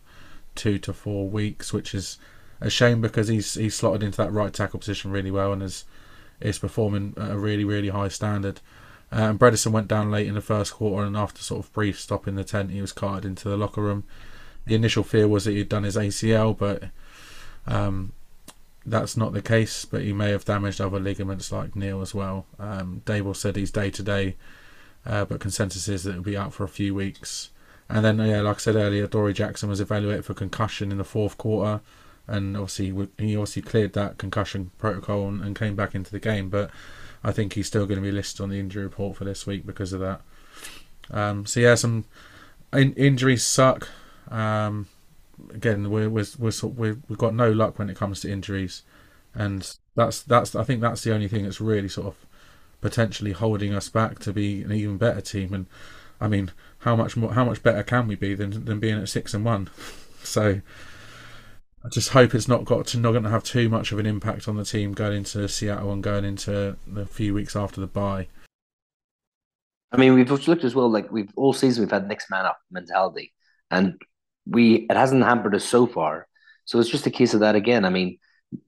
two 0.55 0.79
to 0.79 0.93
four 0.93 1.27
weeks, 1.29 1.71
which 1.71 1.93
is 1.93 2.17
a 2.59 2.69
shame 2.69 3.01
because 3.01 3.27
he's 3.27 3.53
he's 3.53 3.75
slotted 3.75 4.03
into 4.03 4.17
that 4.17 4.31
right 4.31 4.53
tackle 4.53 4.79
position 4.79 5.11
really 5.11 5.31
well 5.31 5.53
and 5.53 5.61
is 5.61 5.85
is 6.39 6.59
performing 6.59 7.13
at 7.17 7.31
a 7.31 7.37
really 7.37 7.63
really 7.63 7.89
high 7.89 8.07
standard. 8.07 8.61
And 9.09 9.39
Bredeson 9.39 9.71
went 9.71 9.87
down 9.87 10.11
late 10.11 10.27
in 10.27 10.33
the 10.33 10.41
first 10.41 10.73
quarter, 10.73 11.05
and 11.05 11.15
after 11.15 11.41
sort 11.41 11.65
of 11.65 11.71
brief 11.71 11.99
stop 11.99 12.27
in 12.27 12.35
the 12.35 12.43
tent, 12.43 12.71
he 12.71 12.81
was 12.81 12.91
carted 12.91 13.25
into 13.25 13.47
the 13.47 13.55
locker 13.55 13.81
room. 13.81 14.03
The 14.67 14.75
initial 14.75 15.03
fear 15.03 15.27
was 15.27 15.45
that 15.45 15.51
he'd 15.53 15.69
done 15.69 15.83
his 15.83 15.95
ACL, 15.95 16.57
but 16.57 16.83
um, 17.65 18.11
that's 18.85 19.17
not 19.17 19.33
the 19.33 19.41
case. 19.41 19.85
But 19.85 20.01
he 20.01 20.13
may 20.13 20.31
have 20.31 20.45
damaged 20.45 20.81
other 20.81 20.99
ligaments 20.99 21.51
like 21.51 21.75
Neal 21.75 22.01
as 22.01 22.13
well. 22.13 22.45
Um, 22.59 23.01
Daboll 23.05 23.35
said 23.35 23.55
he's 23.55 23.71
day 23.71 23.89
to 23.91 24.03
day, 24.03 24.35
uh, 25.05 25.25
but 25.25 25.39
consensus 25.39 25.87
is 25.87 26.03
that 26.03 26.13
he'll 26.13 26.21
be 26.21 26.37
out 26.37 26.53
for 26.53 26.63
a 26.63 26.69
few 26.69 26.93
weeks. 26.93 27.49
And 27.89 28.03
then, 28.03 28.19
yeah, 28.19 28.41
like 28.41 28.57
I 28.57 28.59
said 28.59 28.75
earlier, 28.75 29.07
Dory 29.07 29.33
Jackson 29.33 29.69
was 29.69 29.79
evaluated 29.79 30.25
for 30.25 30.33
concussion 30.33 30.91
in 30.91 30.97
the 30.97 31.05
fourth 31.05 31.37
quarter, 31.37 31.81
and 32.27 32.57
obviously 32.57 32.87
he 33.17 33.35
obviously 33.35 33.61
cleared 33.61 33.93
that 33.93 34.17
concussion 34.17 34.71
protocol 34.77 35.27
and, 35.29 35.41
and 35.41 35.55
came 35.55 35.75
back 35.75 35.95
into 35.95 36.11
the 36.11 36.19
game, 36.19 36.49
but 36.49 36.69
I 37.23 37.31
think 37.31 37.53
he's 37.53 37.67
still 37.67 37.85
going 37.85 37.99
to 37.99 38.05
be 38.05 38.11
listed 38.11 38.41
on 38.41 38.49
the 38.49 38.59
injury 38.59 38.83
report 38.83 39.15
for 39.15 39.23
this 39.23 39.47
week 39.47 39.65
because 39.65 39.93
of 39.93 40.01
that. 40.01 40.21
Um, 41.09 41.45
so 41.45 41.61
yeah, 41.61 41.75
some 41.75 42.05
in- 42.73 42.93
injuries 42.93 43.43
suck. 43.43 43.87
Um, 44.29 44.87
again, 45.53 45.89
we're, 45.89 46.09
we're, 46.09 46.25
we're, 46.39 46.97
we've 47.07 47.17
got 47.17 47.33
no 47.33 47.51
luck 47.51 47.79
when 47.79 47.89
it 47.89 47.97
comes 47.97 48.21
to 48.21 48.31
injuries, 48.31 48.83
and 49.33 49.69
that's 49.95 50.21
that's 50.23 50.55
I 50.55 50.63
think 50.63 50.81
that's 50.81 51.03
the 51.03 51.13
only 51.13 51.27
thing 51.27 51.43
that's 51.43 51.61
really 51.61 51.89
sort 51.89 52.07
of 52.07 52.15
potentially 52.81 53.31
holding 53.31 53.73
us 53.73 53.89
back 53.89 54.19
to 54.19 54.33
be 54.33 54.61
an 54.61 54.71
even 54.71 54.97
better 54.97 55.21
team. 55.21 55.53
And 55.53 55.67
I 56.19 56.27
mean, 56.27 56.51
how 56.79 56.95
much 56.95 57.17
more, 57.17 57.33
how 57.33 57.45
much 57.45 57.63
better 57.63 57.83
can 57.83 58.07
we 58.07 58.15
be 58.15 58.33
than 58.33 58.65
than 58.65 58.79
being 58.79 58.99
at 58.99 59.09
six 59.09 59.33
and 59.33 59.45
one? 59.45 59.69
so 60.23 60.61
I 61.83 61.89
just 61.89 62.09
hope 62.09 62.35
it's 62.35 62.47
not 62.47 62.65
got 62.65 62.87
to 62.87 62.97
not 62.97 63.11
going 63.11 63.23
to 63.23 63.29
have 63.29 63.43
too 63.43 63.69
much 63.69 63.91
of 63.91 63.99
an 63.99 64.05
impact 64.05 64.47
on 64.47 64.57
the 64.57 64.65
team 64.65 64.93
going 64.93 65.17
into 65.17 65.47
Seattle 65.47 65.91
and 65.91 66.03
going 66.03 66.25
into 66.25 66.75
the 66.85 67.05
few 67.05 67.33
weeks 67.33 67.55
after 67.55 67.79
the 67.79 67.87
bye. 67.87 68.27
I 69.91 69.97
mean, 69.97 70.13
we've 70.13 70.29
looked 70.29 70.63
as 70.63 70.75
well. 70.75 70.89
Like 70.89 71.11
we've 71.11 71.31
all 71.35 71.53
season, 71.53 71.83
we've 71.83 71.91
had 71.91 72.07
next 72.07 72.29
man 72.29 72.45
up 72.45 72.59
mentality, 72.69 73.33
and 73.71 73.95
we 74.49 74.87
it 74.89 74.95
hasn't 74.95 75.23
hampered 75.23 75.55
us 75.55 75.65
so 75.65 75.85
far. 75.87 76.27
So 76.65 76.79
it's 76.79 76.89
just 76.89 77.07
a 77.07 77.11
case 77.11 77.33
of 77.33 77.39
that 77.41 77.55
again. 77.55 77.85
I 77.85 77.89
mean, 77.89 78.17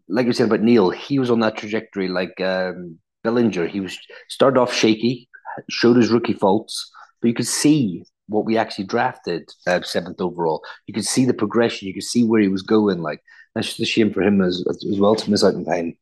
like 0.08 0.26
you 0.26 0.34
said 0.34 0.48
about 0.48 0.62
Neal, 0.62 0.90
he 0.90 1.20
was 1.20 1.30
on 1.30 1.40
that 1.42 1.58
trajectory. 1.58 2.08
Like 2.08 2.40
um, 2.42 2.98
Bellinger, 3.24 3.68
he 3.68 3.80
was 3.80 3.98
started 4.30 4.60
off 4.60 4.74
shaky, 4.74 5.30
showed 5.70 5.98
his 5.98 6.10
rookie 6.10 6.34
faults, 6.34 6.92
but 7.22 7.28
you 7.28 7.34
could 7.34 7.48
see 7.48 8.04
what 8.28 8.46
we 8.46 8.58
actually 8.58 8.86
drafted 8.86 9.50
uh, 9.68 9.82
seventh 9.82 10.22
overall. 10.22 10.64
You 10.88 10.94
could 10.94 11.06
see 11.06 11.26
the 11.26 11.34
progression. 11.34 11.88
You 11.88 11.94
could 11.94 12.04
see 12.04 12.24
where 12.24 12.42
he 12.42 12.48
was 12.48 12.62
going. 12.62 13.02
Like 13.02 13.22
that's 13.54 13.68
just 13.68 13.80
a 13.80 13.86
shame 13.86 14.14
for 14.14 14.22
him 14.22 14.42
as 14.42 14.64
as 14.70 15.00
well 15.00 15.16
to 15.16 15.30
miss 15.30 15.44
out 15.44 15.56
in 15.56 15.66
time. 15.66 15.98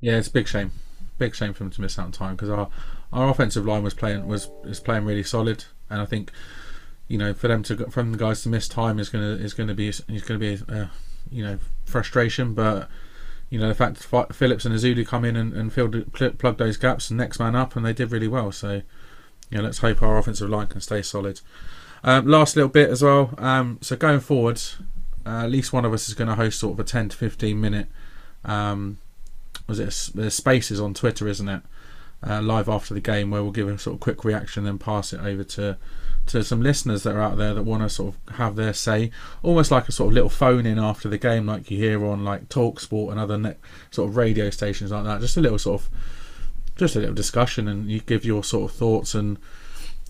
Yeah, 0.00 0.16
it's 0.16 0.28
a 0.28 0.32
big 0.32 0.48
shame. 0.48 0.72
Big 1.18 1.34
shame 1.34 1.52
for 1.52 1.64
him 1.64 1.70
to 1.70 1.80
miss 1.80 1.98
out 1.98 2.06
on 2.06 2.12
time 2.12 2.36
because 2.36 2.50
our 2.50 2.68
our 3.12 3.28
offensive 3.28 3.66
line 3.66 3.82
was 3.82 3.94
playing 3.94 4.26
was 4.26 4.50
is 4.64 4.80
playing 4.80 5.04
really 5.04 5.22
solid, 5.22 5.64
and 5.88 6.00
I 6.00 6.04
think 6.04 6.30
you 7.10 7.18
know 7.18 7.34
for 7.34 7.48
them 7.48 7.64
to 7.64 7.76
from 7.90 8.12
the 8.12 8.18
guys 8.18 8.40
to 8.44 8.48
miss 8.48 8.68
time 8.68 9.00
is 9.00 9.08
gonna 9.08 9.32
is 9.32 9.52
gonna 9.52 9.74
be 9.74 9.88
is 9.88 10.00
gonna 10.00 10.38
be 10.38 10.58
uh, 10.68 10.86
you 11.28 11.42
know 11.42 11.58
frustration, 11.84 12.54
but 12.54 12.88
you 13.50 13.58
know 13.58 13.66
the 13.66 13.74
fact 13.74 13.98
that 13.98 14.32
Phillips 14.32 14.64
and 14.64 14.72
Ezeudu 14.72 15.04
come 15.04 15.24
in 15.24 15.34
and, 15.34 15.52
and 15.52 15.72
filled 15.72 16.12
plug 16.12 16.56
those 16.56 16.76
gaps 16.76 17.10
and 17.10 17.18
next 17.18 17.40
man 17.40 17.56
up, 17.56 17.74
and 17.74 17.84
they 17.84 17.92
did 17.92 18.12
really 18.12 18.28
well. 18.28 18.52
So 18.52 18.82
you 19.50 19.58
know 19.58 19.64
let's 19.64 19.78
hope 19.78 20.04
our 20.04 20.18
offensive 20.18 20.48
line 20.48 20.68
can 20.68 20.80
stay 20.80 21.02
solid. 21.02 21.40
Um, 22.04 22.28
last 22.28 22.54
little 22.54 22.70
bit 22.70 22.88
as 22.88 23.02
well. 23.02 23.34
Um, 23.38 23.78
so 23.82 23.96
going 23.96 24.20
forward, 24.20 24.62
uh, 25.26 25.42
at 25.44 25.50
least 25.50 25.72
one 25.72 25.84
of 25.84 25.92
us 25.92 26.08
is 26.08 26.14
going 26.14 26.28
to 26.28 26.36
host 26.36 26.60
sort 26.60 26.74
of 26.74 26.80
a 26.80 26.84
ten 26.84 27.08
to 27.08 27.16
fifteen 27.16 27.60
minute. 27.60 27.88
Um, 28.44 28.98
was 29.66 29.80
it 29.80 29.90
spaces 30.30 30.80
on 30.80 30.94
Twitter, 30.94 31.26
isn't 31.26 31.48
it? 31.48 31.62
Uh, 32.24 32.40
live 32.40 32.68
after 32.68 32.94
the 32.94 33.00
game 33.00 33.32
where 33.32 33.42
we'll 33.42 33.50
give 33.50 33.66
a 33.66 33.78
sort 33.78 33.94
of 33.94 34.00
quick 34.00 34.24
reaction, 34.24 34.62
then 34.62 34.78
pass 34.78 35.12
it 35.12 35.20
over 35.20 35.42
to 35.42 35.76
to 36.26 36.44
some 36.44 36.62
listeners 36.62 37.02
that 37.02 37.16
are 37.16 37.20
out 37.20 37.36
there 37.36 37.54
that 37.54 37.62
want 37.62 37.82
to 37.82 37.88
sort 37.88 38.14
of 38.14 38.34
have 38.36 38.56
their 38.56 38.72
say, 38.72 39.10
almost 39.42 39.70
like 39.70 39.88
a 39.88 39.92
sort 39.92 40.08
of 40.08 40.14
little 40.14 40.30
phone 40.30 40.66
in 40.66 40.78
after 40.78 41.08
the 41.08 41.18
game, 41.18 41.46
like 41.46 41.70
you 41.70 41.78
hear 41.78 42.04
on 42.06 42.24
like 42.24 42.48
Talksport 42.48 43.10
and 43.10 43.20
other 43.20 43.56
sort 43.90 44.08
of 44.08 44.16
radio 44.16 44.50
stations 44.50 44.90
like 44.90 45.04
that. 45.04 45.20
Just 45.20 45.36
a 45.36 45.40
little 45.40 45.58
sort 45.58 45.82
of, 45.82 45.90
just 46.76 46.96
a 46.96 47.00
little 47.00 47.14
discussion, 47.14 47.68
and 47.68 47.90
you 47.90 48.00
give 48.00 48.24
your 48.24 48.44
sort 48.44 48.70
of 48.70 48.76
thoughts 48.76 49.14
and 49.14 49.38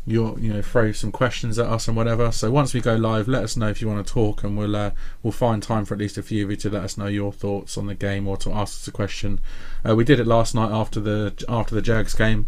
your 0.07 0.39
you 0.39 0.53
know 0.53 0.63
throw 0.63 0.93
some 0.93 1.13
questions 1.13 1.59
at 1.59 1.67
us 1.67 1.87
and 1.89 1.97
whatever. 1.97 2.33
So 2.33 2.51
once 2.51 2.75
we 2.75 2.81
go 2.81 2.97
live, 2.97 3.29
let 3.29 3.45
us 3.45 3.57
know 3.57 3.69
if 3.69 3.81
you 3.81 3.89
want 3.89 4.07
to 4.07 4.13
talk, 4.13 4.45
and 4.45 4.57
we'll 4.57 4.77
uh, 4.77 4.91
we'll 5.23 5.33
find 5.33 5.63
time 5.63 5.85
for 5.85 5.95
at 5.95 6.01
least 6.01 6.19
a 6.19 6.23
few 6.23 6.45
of 6.45 6.51
you 6.51 6.57
to 6.59 6.71
let 6.71 6.85
us 6.85 6.99
know 6.99 7.07
your 7.07 7.33
thoughts 7.33 7.79
on 7.79 7.87
the 7.87 7.95
game 7.95 8.27
or 8.27 8.37
to 8.39 8.53
ask 8.53 8.81
us 8.81 8.89
a 8.89 8.93
question. 8.93 9.41
Uh, 9.89 9.95
we 9.95 10.05
did 10.05 10.21
it 10.21 10.27
last 10.27 10.55
night 10.55 10.71
after 10.71 11.01
the 11.01 11.45
after 11.49 11.75
the 11.75 11.83
Jags 11.83 12.15
game 12.15 12.47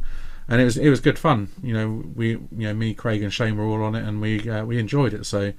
and 0.49 0.61
it 0.61 0.65
was 0.65 0.77
it 0.77 0.89
was 0.89 1.01
good 1.01 1.19
fun. 1.19 1.49
You 1.63 1.75
know, 1.75 2.05
we 2.15 2.31
you 2.31 2.49
know 2.51 2.75
me, 2.75 2.95
Craig, 2.95 3.23
and 3.23 3.33
Shane 3.33 3.57
were 3.57 3.65
all 3.65 3.83
on 3.83 3.95
it, 3.95 4.05
and 4.07 4.21
we 4.21 4.49
uh, 4.49 4.65
we 4.65 4.79
enjoyed 4.79 5.15
it. 5.15 5.27
So 5.27 5.53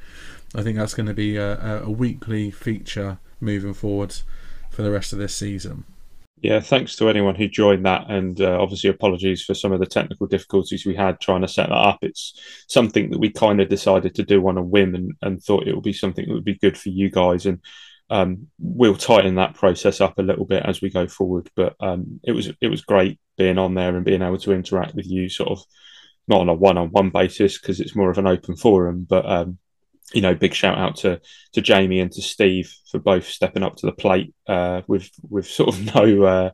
I 0.55 0.61
think 0.61 0.77
that's 0.77 0.93
going 0.93 1.07
to 1.07 1.13
be 1.13 1.37
a, 1.37 1.83
a 1.83 1.89
weekly 1.89 2.51
feature 2.51 3.19
moving 3.39 3.73
forward 3.73 4.15
for 4.69 4.81
the 4.81 4.91
rest 4.91 5.13
of 5.13 5.19
this 5.19 5.35
season. 5.35 5.85
Yeah, 6.41 6.59
thanks 6.59 6.97
to 6.97 7.07
anyone 7.07 7.35
who 7.35 7.47
joined 7.47 7.85
that, 7.85 8.09
and 8.09 8.41
uh, 8.41 8.61
obviously 8.61 8.89
apologies 8.89 9.41
for 9.43 9.53
some 9.53 9.71
of 9.71 9.79
the 9.79 9.85
technical 9.85 10.27
difficulties 10.27 10.85
we 10.85 10.93
had 10.93 11.21
trying 11.21 11.41
to 11.41 11.47
set 11.47 11.69
that 11.69 11.75
up. 11.75 11.99
It's 12.01 12.37
something 12.67 13.11
that 13.11 13.19
we 13.19 13.29
kind 13.31 13.61
of 13.61 13.69
decided 13.69 14.13
to 14.15 14.23
do 14.23 14.45
on 14.47 14.57
a 14.57 14.61
whim, 14.61 14.93
and, 14.93 15.13
and 15.21 15.41
thought 15.41 15.67
it 15.67 15.73
would 15.73 15.85
be 15.85 15.93
something 15.93 16.27
that 16.27 16.33
would 16.33 16.43
be 16.43 16.57
good 16.57 16.77
for 16.77 16.89
you 16.89 17.09
guys. 17.09 17.45
And 17.45 17.59
um, 18.09 18.47
we'll 18.59 18.97
tighten 18.97 19.35
that 19.35 19.55
process 19.55 20.01
up 20.01 20.19
a 20.19 20.23
little 20.23 20.43
bit 20.43 20.63
as 20.65 20.81
we 20.81 20.89
go 20.89 21.07
forward. 21.07 21.49
But 21.55 21.75
um, 21.79 22.19
it 22.25 22.33
was 22.33 22.51
it 22.59 22.67
was 22.67 22.81
great 22.81 23.19
being 23.37 23.57
on 23.57 23.73
there 23.73 23.95
and 23.95 24.05
being 24.05 24.21
able 24.21 24.37
to 24.39 24.53
interact 24.53 24.95
with 24.95 25.07
you, 25.07 25.29
sort 25.29 25.49
of 25.49 25.63
not 26.27 26.41
on 26.41 26.49
a 26.49 26.53
one-on-one 26.53 27.09
basis 27.09 27.59
because 27.59 27.79
it's 27.79 27.95
more 27.95 28.09
of 28.09 28.17
an 28.17 28.27
open 28.27 28.55
forum. 28.55 29.05
But 29.09 29.25
um, 29.25 29.57
you 30.13 30.21
know, 30.21 30.35
big 30.35 30.53
shout 30.53 30.77
out 30.77 30.97
to 30.97 31.21
to 31.53 31.61
Jamie 31.61 31.99
and 31.99 32.11
to 32.11 32.21
Steve 32.21 32.73
for 32.91 32.99
both 32.99 33.27
stepping 33.27 33.63
up 33.63 33.75
to 33.77 33.85
the 33.85 33.91
plate 33.91 34.33
uh, 34.47 34.81
with 34.87 35.09
with 35.29 35.47
sort 35.47 35.69
of 35.69 35.95
no. 35.95 36.23
Uh, 36.23 36.51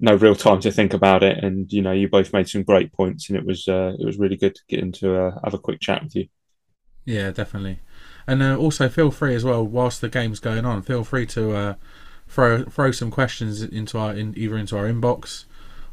no 0.00 0.16
real 0.16 0.34
time 0.34 0.60
to 0.60 0.72
think 0.72 0.92
about 0.92 1.22
it, 1.22 1.42
and 1.42 1.72
you 1.72 1.80
know 1.80 1.92
you 1.92 2.08
both 2.08 2.32
made 2.32 2.48
some 2.48 2.64
great 2.64 2.92
points, 2.92 3.30
and 3.30 3.38
it 3.38 3.46
was 3.46 3.68
uh, 3.68 3.92
it 3.98 4.04
was 4.04 4.18
really 4.18 4.36
good 4.36 4.54
to 4.54 4.60
get 4.68 4.80
into 4.80 5.16
uh, 5.16 5.38
have 5.44 5.54
a 5.54 5.58
quick 5.58 5.80
chat 5.80 6.02
with 6.02 6.16
you. 6.16 6.26
Yeah, 7.04 7.30
definitely. 7.30 7.78
And 8.26 8.42
uh, 8.42 8.56
also 8.56 8.88
feel 8.88 9.10
free 9.10 9.34
as 9.34 9.44
well, 9.44 9.64
whilst 9.64 10.00
the 10.00 10.08
game's 10.08 10.40
going 10.40 10.64
on, 10.64 10.82
feel 10.82 11.04
free 11.04 11.26
to 11.26 11.52
uh, 11.52 11.74
throw 12.26 12.64
throw 12.64 12.90
some 12.90 13.10
questions 13.10 13.62
into 13.62 13.98
our 13.98 14.12
in, 14.12 14.36
either 14.36 14.56
into 14.56 14.76
our 14.76 14.84
inbox 14.84 15.44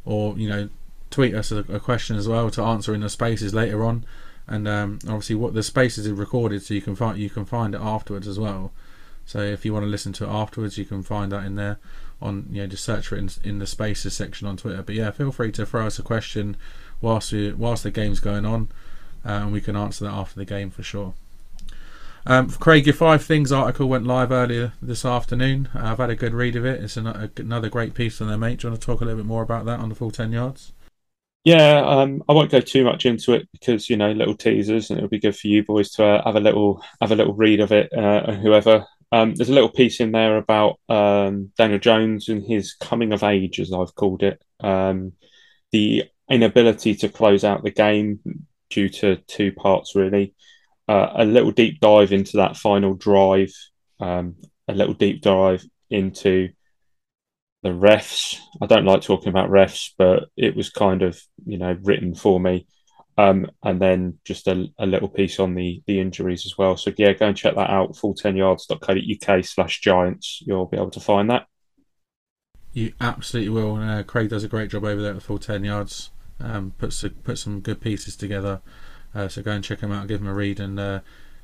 or 0.05 0.37
you 0.37 0.49
know 0.49 0.69
tweet 1.09 1.35
us 1.35 1.51
a, 1.51 1.59
a 1.69 1.79
question 1.79 2.15
as 2.15 2.27
well 2.27 2.49
to 2.49 2.63
answer 2.63 2.93
in 2.95 3.01
the 3.01 3.09
spaces 3.09 3.53
later 3.53 3.83
on. 3.83 4.05
And 4.47 4.67
um, 4.67 4.99
obviously, 5.05 5.35
what 5.35 5.53
the 5.53 5.63
spaces 5.63 6.05
is 6.05 6.13
recorded, 6.13 6.63
so 6.63 6.73
you 6.73 6.81
can 6.81 6.95
find 6.95 7.17
you 7.17 7.29
can 7.29 7.45
find 7.45 7.75
it 7.75 7.81
afterwards 7.81 8.27
as 8.27 8.39
well. 8.39 8.71
So 9.25 9.39
if 9.39 9.63
you 9.63 9.73
want 9.73 9.83
to 9.83 9.89
listen 9.89 10.13
to 10.13 10.25
it 10.25 10.29
afterwards, 10.29 10.77
you 10.77 10.85
can 10.85 11.03
find 11.03 11.31
that 11.31 11.45
in 11.45 11.55
there. 11.55 11.77
On 12.21 12.47
you 12.51 12.61
know, 12.61 12.67
just 12.67 12.83
search 12.83 13.07
for 13.07 13.15
it 13.15 13.19
in, 13.19 13.49
in 13.49 13.59
the 13.59 13.67
spaces 13.67 14.13
section 14.13 14.47
on 14.47 14.57
Twitter. 14.57 14.81
But 14.81 14.95
yeah, 14.95 15.11
feel 15.11 15.31
free 15.31 15.51
to 15.53 15.65
throw 15.65 15.87
us 15.87 15.99
a 15.99 16.03
question 16.03 16.57
whilst 16.99 17.31
we, 17.31 17.51
whilst 17.53 17.83
the 17.83 17.91
game's 17.91 18.19
going 18.19 18.45
on, 18.45 18.69
uh, 19.25 19.29
and 19.29 19.51
we 19.51 19.61
can 19.61 19.75
answer 19.75 20.05
that 20.05 20.13
after 20.13 20.35
the 20.35 20.45
game 20.45 20.69
for 20.69 20.83
sure. 20.83 21.13
Um, 22.25 22.49
Craig, 22.49 22.85
your 22.85 22.93
five 22.93 23.23
things 23.23 23.51
article 23.51 23.89
went 23.89 24.05
live 24.05 24.31
earlier 24.31 24.73
this 24.81 25.05
afternoon. 25.05 25.69
Uh, 25.73 25.85
I've 25.85 25.97
had 25.97 26.09
a 26.09 26.15
good 26.15 26.33
read 26.33 26.55
of 26.55 26.65
it. 26.65 26.83
It's 26.83 26.97
an, 26.97 27.07
a, 27.07 27.31
another 27.37 27.69
great 27.69 27.93
piece 27.93 28.17
from 28.17 28.27
there, 28.27 28.37
mate. 28.37 28.59
Do 28.59 28.67
you 28.67 28.71
want 28.71 28.81
to 28.81 28.85
talk 28.85 29.01
a 29.01 29.05
little 29.05 29.19
bit 29.19 29.25
more 29.25 29.41
about 29.41 29.65
that 29.65 29.79
on 29.79 29.89
the 29.89 29.95
full 29.95 30.11
ten 30.11 30.31
yards? 30.31 30.73
Yeah, 31.43 31.83
um, 31.83 32.23
I 32.29 32.33
won't 32.33 32.51
go 32.51 32.61
too 32.61 32.83
much 32.83 33.07
into 33.07 33.33
it 33.33 33.49
because 33.51 33.89
you 33.89 33.97
know 33.97 34.11
little 34.11 34.35
teasers, 34.35 34.89
and 34.89 34.99
it'll 34.99 35.09
be 35.09 35.19
good 35.19 35.35
for 35.35 35.47
you 35.47 35.63
boys 35.63 35.89
to 35.93 36.05
uh, 36.05 36.23
have 36.23 36.35
a 36.35 36.39
little 36.39 36.83
have 37.01 37.11
a 37.11 37.15
little 37.15 37.33
read 37.33 37.59
of 37.59 37.71
it. 37.71 37.91
Uh, 37.91 38.33
whoever, 38.33 38.85
um, 39.11 39.33
there's 39.33 39.49
a 39.49 39.53
little 39.53 39.71
piece 39.71 39.99
in 39.99 40.11
there 40.11 40.37
about 40.37 40.79
um, 40.89 41.51
Daniel 41.57 41.79
Jones 41.79 42.29
and 42.29 42.43
his 42.43 42.73
coming 42.73 43.13
of 43.13 43.23
age, 43.23 43.59
as 43.59 43.73
I've 43.73 43.95
called 43.95 44.21
it. 44.21 44.43
Um, 44.59 45.13
the 45.71 46.03
inability 46.29 46.93
to 46.95 47.09
close 47.09 47.43
out 47.43 47.63
the 47.63 47.71
game 47.71 48.19
due 48.69 48.89
to 48.89 49.15
two 49.27 49.51
parts, 49.51 49.95
really 49.95 50.35
a 50.87 51.25
little 51.25 51.51
deep 51.51 51.79
dive 51.79 52.11
into 52.11 52.37
that 52.37 52.57
final 52.57 52.93
drive, 52.93 53.53
um, 53.99 54.35
a 54.67 54.73
little 54.73 54.93
deep 54.93 55.21
dive 55.21 55.63
into 55.89 56.49
the 57.63 57.69
refs. 57.69 58.37
I 58.61 58.65
don't 58.65 58.85
like 58.85 59.01
talking 59.01 59.29
about 59.29 59.49
refs, 59.49 59.91
but 59.97 60.29
it 60.35 60.55
was 60.55 60.69
kind 60.69 61.01
of 61.01 61.21
you 61.45 61.57
know 61.57 61.77
written 61.83 62.15
for 62.15 62.39
me. 62.39 62.67
Um, 63.17 63.51
and 63.61 63.79
then 63.79 64.17
just 64.23 64.47
a, 64.47 64.67
a, 64.79 64.85
little 64.85 65.09
piece 65.09 65.39
on 65.39 65.53
the 65.53 65.83
the 65.85 65.99
injuries 65.99 66.45
as 66.45 66.57
well. 66.57 66.77
So 66.77 66.91
yeah, 66.97 67.13
go 67.13 67.27
and 67.27 67.37
check 67.37 67.55
that 67.55 67.69
out. 67.69 67.95
Full10yards.co.uk 67.95 69.45
slash 69.45 69.81
giants. 69.81 70.41
You'll 70.45 70.65
be 70.65 70.77
able 70.77 70.91
to 70.91 70.99
find 70.99 71.29
that. 71.29 71.45
You 72.73 72.93
absolutely 73.01 73.49
will. 73.49 73.75
Uh, 73.75 74.03
Craig 74.03 74.29
does 74.29 74.45
a 74.45 74.47
great 74.47 74.71
job 74.71 74.85
over 74.85 75.01
there 75.01 75.13
at 75.13 75.21
full 75.21 75.39
ten 75.39 75.63
yards. 75.63 76.09
Um, 76.39 76.73
puts 76.77 77.05
put 77.23 77.37
some 77.37 77.59
good 77.59 77.81
pieces 77.81 78.15
together. 78.15 78.61
Uh, 79.13 79.27
so 79.27 79.41
go 79.41 79.51
and 79.51 79.63
check 79.63 79.79
him 79.79 79.91
out, 79.91 80.07
give 80.07 80.21
him 80.21 80.27
a 80.27 80.33
read, 80.33 80.59
and 80.59 80.79
uh, 80.79 80.99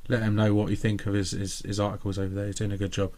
let 0.08 0.22
him 0.22 0.36
know 0.36 0.54
what 0.54 0.70
you 0.70 0.76
think 0.76 1.06
of 1.06 1.14
his, 1.14 1.32
his, 1.32 1.60
his, 1.60 1.80
articles 1.80 2.18
over 2.18 2.34
there. 2.34 2.46
He's 2.46 2.56
doing 2.56 2.72
a 2.72 2.78
good 2.78 2.92
job. 2.92 3.12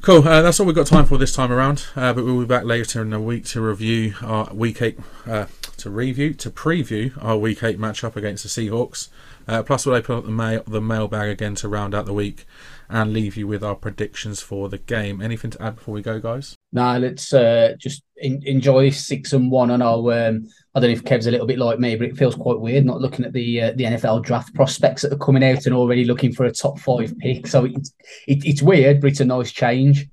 Cool. 0.00 0.26
Uh, 0.26 0.42
that's 0.42 0.58
all 0.58 0.66
we've 0.66 0.74
got 0.74 0.86
time 0.86 1.06
for 1.06 1.18
this 1.18 1.32
time 1.32 1.52
around. 1.52 1.86
Uh, 1.94 2.12
but 2.12 2.24
we'll 2.24 2.40
be 2.40 2.46
back 2.46 2.64
later 2.64 3.02
in 3.02 3.10
the 3.10 3.20
week 3.20 3.44
to 3.46 3.60
review 3.60 4.14
our 4.22 4.52
week 4.52 4.82
eight, 4.82 4.98
uh, 5.26 5.46
to 5.78 5.90
review, 5.90 6.34
to 6.34 6.50
preview 6.50 7.12
our 7.22 7.36
week 7.36 7.62
eight 7.62 7.78
matchup 7.78 8.16
against 8.16 8.42
the 8.42 8.48
Seahawks. 8.48 9.08
Plus, 9.46 9.86
we'll 9.86 9.94
open 9.94 10.16
up 10.16 10.24
the 10.24 10.30
mail, 10.30 10.62
the 10.66 10.80
mailbag 10.80 11.28
again 11.28 11.54
to 11.56 11.68
round 11.68 11.94
out 11.94 12.06
the 12.06 12.14
week 12.14 12.46
and 12.88 13.12
leave 13.12 13.36
you 13.36 13.46
with 13.46 13.62
our 13.62 13.74
predictions 13.74 14.40
for 14.40 14.68
the 14.68 14.78
game. 14.78 15.20
Anything 15.20 15.50
to 15.52 15.62
add 15.62 15.76
before 15.76 15.94
we 15.94 16.02
go, 16.02 16.18
guys? 16.18 16.56
Nah, 16.74 16.96
let's 16.96 17.32
uh, 17.32 17.76
just 17.78 18.02
in, 18.16 18.42
enjoy 18.44 18.90
six 18.90 19.32
and 19.32 19.48
one. 19.48 19.70
And 19.70 19.80
I'll, 19.80 20.08
um, 20.10 20.48
I 20.74 20.80
don't 20.80 20.90
know 20.90 20.96
if 20.96 21.04
Kev's 21.04 21.28
a 21.28 21.30
little 21.30 21.46
bit 21.46 21.60
like 21.60 21.78
me, 21.78 21.94
but 21.94 22.08
it 22.08 22.16
feels 22.16 22.34
quite 22.34 22.58
weird 22.58 22.84
not 22.84 23.00
looking 23.00 23.24
at 23.24 23.32
the 23.32 23.62
uh, 23.62 23.72
the 23.76 23.84
NFL 23.84 24.24
draft 24.24 24.52
prospects 24.54 25.02
that 25.02 25.12
are 25.12 25.18
coming 25.18 25.44
out 25.44 25.66
and 25.66 25.74
already 25.74 26.04
looking 26.04 26.32
for 26.32 26.44
a 26.44 26.52
top 26.52 26.80
five 26.80 27.16
pick. 27.20 27.46
So 27.46 27.64
it's 27.64 27.94
it, 28.26 28.44
it's 28.44 28.60
weird, 28.60 29.00
but 29.00 29.10
it's 29.10 29.20
a 29.20 29.24
nice 29.24 29.52
change. 29.52 30.08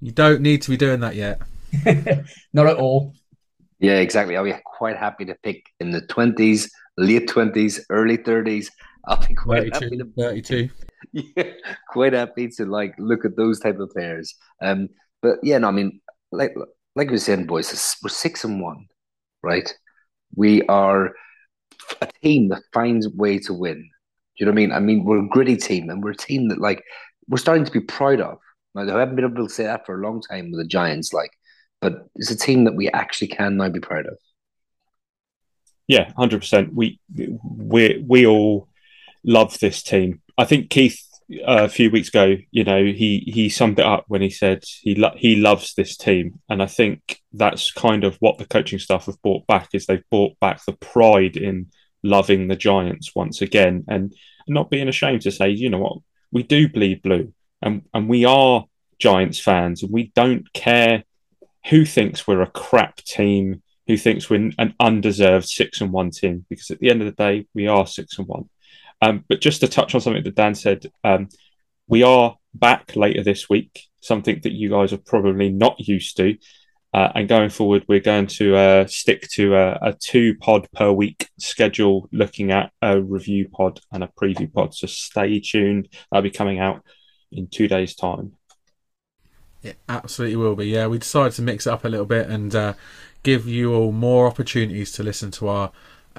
You 0.00 0.10
don't 0.10 0.42
need 0.42 0.60
to 0.62 0.70
be 0.70 0.76
doing 0.76 0.98
that 1.00 1.14
yet. 1.14 1.40
not 2.52 2.66
at 2.66 2.76
all. 2.76 3.14
Yeah, 3.78 3.98
exactly. 3.98 4.36
I'll 4.36 4.44
be 4.44 4.54
quite 4.64 4.96
happy 4.96 5.24
to 5.26 5.36
pick 5.44 5.66
in 5.78 5.92
the 5.92 6.00
twenties, 6.00 6.68
late 6.98 7.28
twenties, 7.28 7.86
early 7.90 8.16
thirties. 8.16 8.72
I'll 9.06 9.24
be 9.24 9.34
quite 9.34 9.72
32, 9.72 9.84
happy 9.84 9.96
to 9.98 10.12
32. 10.16 10.70
yeah, 11.12 11.52
quite 11.88 12.12
happy 12.12 12.48
to 12.48 12.66
like 12.66 12.94
look 12.98 13.24
at 13.24 13.36
those 13.36 13.60
type 13.60 13.78
of 13.78 13.90
players. 13.90 14.34
Um, 14.60 14.88
but 15.22 15.38
yeah, 15.42 15.58
no, 15.58 15.68
I 15.68 15.70
mean, 15.70 16.00
like 16.32 16.54
like 16.94 17.10
we 17.10 17.18
said, 17.18 17.46
boys, 17.46 17.96
we're 18.02 18.08
six 18.10 18.44
and 18.44 18.60
one, 18.60 18.86
right? 19.42 19.72
We 20.34 20.62
are 20.62 21.12
a 22.00 22.08
team 22.22 22.48
that 22.48 22.62
finds 22.72 23.06
a 23.06 23.10
way 23.14 23.38
to 23.40 23.54
win. 23.54 23.76
Do 23.76 23.82
you 24.36 24.46
know 24.46 24.52
what 24.52 24.56
I 24.58 24.62
mean? 24.62 24.72
I 24.72 24.80
mean, 24.80 25.04
we're 25.04 25.24
a 25.24 25.28
gritty 25.28 25.56
team, 25.56 25.88
and 25.88 26.02
we're 26.02 26.10
a 26.10 26.16
team 26.16 26.48
that 26.48 26.60
like 26.60 26.82
we're 27.28 27.38
starting 27.38 27.64
to 27.64 27.72
be 27.72 27.80
proud 27.80 28.20
of. 28.20 28.38
Now, 28.74 28.82
I 28.82 29.00
haven't 29.00 29.16
been 29.16 29.24
able 29.24 29.46
to 29.46 29.52
say 29.52 29.64
that 29.64 29.86
for 29.86 29.98
a 29.98 30.04
long 30.04 30.22
time 30.22 30.50
with 30.50 30.60
the 30.60 30.66
Giants, 30.66 31.12
like, 31.12 31.30
but 31.80 32.08
it's 32.16 32.30
a 32.30 32.36
team 32.36 32.64
that 32.64 32.74
we 32.74 32.88
actually 32.90 33.28
can 33.28 33.56
now 33.56 33.68
be 33.68 33.80
proud 33.80 34.06
of. 34.06 34.16
Yeah, 35.86 36.12
hundred 36.16 36.40
percent. 36.40 36.74
We 36.74 36.98
we 37.14 38.04
we 38.06 38.26
all 38.26 38.68
love 39.24 39.58
this 39.58 39.82
team. 39.82 40.22
I 40.38 40.44
think 40.44 40.70
Keith 40.70 41.06
a 41.44 41.68
few 41.68 41.90
weeks 41.90 42.08
ago, 42.08 42.36
you 42.50 42.64
know, 42.64 42.84
he 42.84 43.30
he 43.32 43.48
summed 43.48 43.78
it 43.78 43.84
up 43.84 44.04
when 44.08 44.22
he 44.22 44.30
said 44.30 44.64
he 44.80 44.94
lo- 44.94 45.14
he 45.16 45.36
loves 45.36 45.74
this 45.74 45.96
team, 45.96 46.40
and 46.48 46.62
I 46.62 46.66
think 46.66 47.20
that's 47.32 47.70
kind 47.70 48.04
of 48.04 48.16
what 48.16 48.38
the 48.38 48.46
coaching 48.46 48.78
staff 48.78 49.06
have 49.06 49.20
brought 49.22 49.46
back 49.46 49.68
is 49.72 49.86
they've 49.86 50.10
brought 50.10 50.38
back 50.40 50.64
the 50.64 50.72
pride 50.72 51.36
in 51.36 51.70
loving 52.02 52.48
the 52.48 52.56
Giants 52.56 53.14
once 53.14 53.42
again, 53.42 53.84
and 53.88 54.14
not 54.46 54.70
being 54.70 54.88
ashamed 54.88 55.22
to 55.22 55.30
say, 55.30 55.50
you 55.50 55.70
know 55.70 55.78
what, 55.78 55.98
we 56.30 56.42
do 56.42 56.68
bleed 56.68 57.02
blue, 57.02 57.32
and 57.60 57.82
and 57.94 58.08
we 58.08 58.24
are 58.24 58.64
Giants 58.98 59.38
fans, 59.38 59.82
and 59.82 59.92
we 59.92 60.12
don't 60.14 60.52
care 60.52 61.04
who 61.70 61.84
thinks 61.84 62.26
we're 62.26 62.42
a 62.42 62.50
crap 62.50 62.96
team, 62.96 63.62
who 63.86 63.96
thinks 63.96 64.28
we're 64.28 64.50
an 64.58 64.74
undeserved 64.80 65.48
six 65.48 65.80
and 65.80 65.92
one 65.92 66.10
team, 66.10 66.44
because 66.48 66.70
at 66.70 66.80
the 66.80 66.90
end 66.90 67.02
of 67.02 67.06
the 67.06 67.22
day, 67.24 67.46
we 67.54 67.66
are 67.68 67.86
six 67.86 68.18
and 68.18 68.26
one. 68.26 68.48
Um, 69.02 69.24
but 69.28 69.40
just 69.40 69.60
to 69.60 69.68
touch 69.68 69.94
on 69.94 70.00
something 70.00 70.22
that 70.22 70.36
Dan 70.36 70.54
said, 70.54 70.86
um, 71.02 71.28
we 71.88 72.04
are 72.04 72.36
back 72.54 72.94
later 72.94 73.22
this 73.22 73.50
week, 73.50 73.88
something 74.00 74.40
that 74.44 74.52
you 74.52 74.70
guys 74.70 74.92
are 74.92 74.98
probably 74.98 75.50
not 75.50 75.76
used 75.80 76.16
to. 76.18 76.38
Uh, 76.94 77.10
and 77.14 77.28
going 77.28 77.50
forward, 77.50 77.84
we're 77.88 78.00
going 78.00 78.26
to 78.28 78.54
uh, 78.54 78.86
stick 78.86 79.22
to 79.30 79.56
a, 79.56 79.78
a, 79.82 79.92
two 79.94 80.36
pod 80.36 80.68
per 80.72 80.92
week 80.92 81.28
schedule, 81.38 82.08
looking 82.12 82.52
at 82.52 82.70
a 82.82 83.00
review 83.00 83.48
pod 83.48 83.80
and 83.90 84.04
a 84.04 84.10
preview 84.20 84.52
pod. 84.52 84.74
So 84.74 84.86
stay 84.86 85.40
tuned. 85.40 85.88
That'll 86.10 86.22
be 86.22 86.30
coming 86.30 86.60
out 86.60 86.82
in 87.32 87.48
two 87.48 87.66
days' 87.66 87.96
time. 87.96 88.32
It 89.62 89.78
absolutely 89.88 90.36
will 90.36 90.54
be. 90.54 90.66
Yeah, 90.66 90.86
we 90.86 90.98
decided 90.98 91.32
to 91.34 91.42
mix 91.42 91.66
it 91.66 91.72
up 91.72 91.84
a 91.84 91.88
little 91.88 92.06
bit 92.06 92.28
and 92.28 92.54
uh, 92.54 92.74
give 93.22 93.48
you 93.48 93.74
all 93.74 93.90
more 93.90 94.26
opportunities 94.26 94.92
to 94.92 95.02
listen 95.02 95.30
to 95.32 95.48
our 95.48 95.72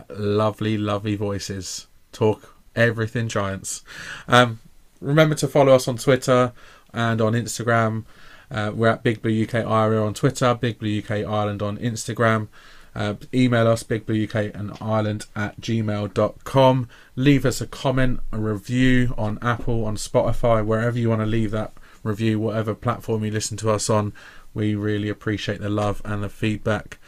lovely, 0.09 0.77
lovely 0.77 1.15
voices 1.15 1.87
talk 2.11 2.52
everything 2.75 3.27
Giants. 3.27 3.83
Um, 4.27 4.59
remember 5.01 5.35
to 5.35 5.47
follow 5.47 5.73
us 5.73 5.87
on 5.87 5.97
Twitter 5.97 6.53
and 6.93 7.21
on 7.21 7.33
Instagram. 7.33 8.05
Uh, 8.51 8.71
we're 8.73 8.89
at 8.89 9.03
Big 9.03 9.21
Blue 9.21 9.43
UK 9.43 9.55
Ira 9.55 10.05
on 10.05 10.13
Twitter, 10.13 10.53
Big 10.53 10.79
Blue 10.79 10.99
UK 10.99 11.27
Ireland 11.27 11.61
on 11.61 11.77
Instagram. 11.77 12.47
Uh, 12.95 13.15
email 13.33 13.67
us 13.67 13.81
Big 13.81 14.05
Blue 14.05 14.23
UK 14.23 14.53
and 14.53 14.71
Ireland 14.79 15.25
at 15.35 15.59
gmail.com. 15.59 16.87
Leave 17.15 17.45
us 17.45 17.61
a 17.61 17.67
comment, 17.67 18.19
a 18.31 18.37
review 18.37 19.15
on 19.17 19.39
Apple, 19.41 19.85
on 19.85 19.95
Spotify, 19.95 20.63
wherever 20.63 20.99
you 20.99 21.09
want 21.09 21.21
to 21.21 21.25
leave 21.25 21.51
that 21.51 21.73
review, 22.03 22.39
whatever 22.39 22.75
platform 22.75 23.23
you 23.23 23.31
listen 23.31 23.57
to 23.57 23.71
us 23.71 23.89
on. 23.89 24.13
We 24.53 24.75
really 24.75 25.09
appreciate 25.09 25.59
the 25.59 25.69
love 25.69 26.01
and 26.05 26.23
the 26.23 26.29
feedback. 26.29 26.99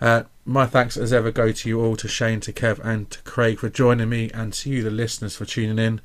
Uh, 0.00 0.24
my 0.44 0.64
thanks 0.66 0.96
as 0.96 1.12
ever 1.12 1.30
go 1.30 1.52
to 1.52 1.68
you 1.68 1.80
all, 1.82 1.96
to 1.96 2.08
Shane, 2.08 2.40
to 2.40 2.52
Kev, 2.52 2.78
and 2.84 3.10
to 3.10 3.22
Craig 3.22 3.58
for 3.58 3.68
joining 3.68 4.08
me, 4.08 4.30
and 4.32 4.52
to 4.54 4.70
you, 4.70 4.82
the 4.82 4.90
listeners, 4.90 5.36
for 5.36 5.44
tuning 5.44 5.78
in. 5.78 6.00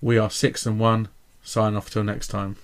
We 0.00 0.18
are 0.18 0.30
six 0.30 0.64
and 0.66 0.80
one. 0.80 1.08
Sign 1.42 1.76
off 1.76 1.90
till 1.90 2.04
next 2.04 2.28
time. 2.28 2.56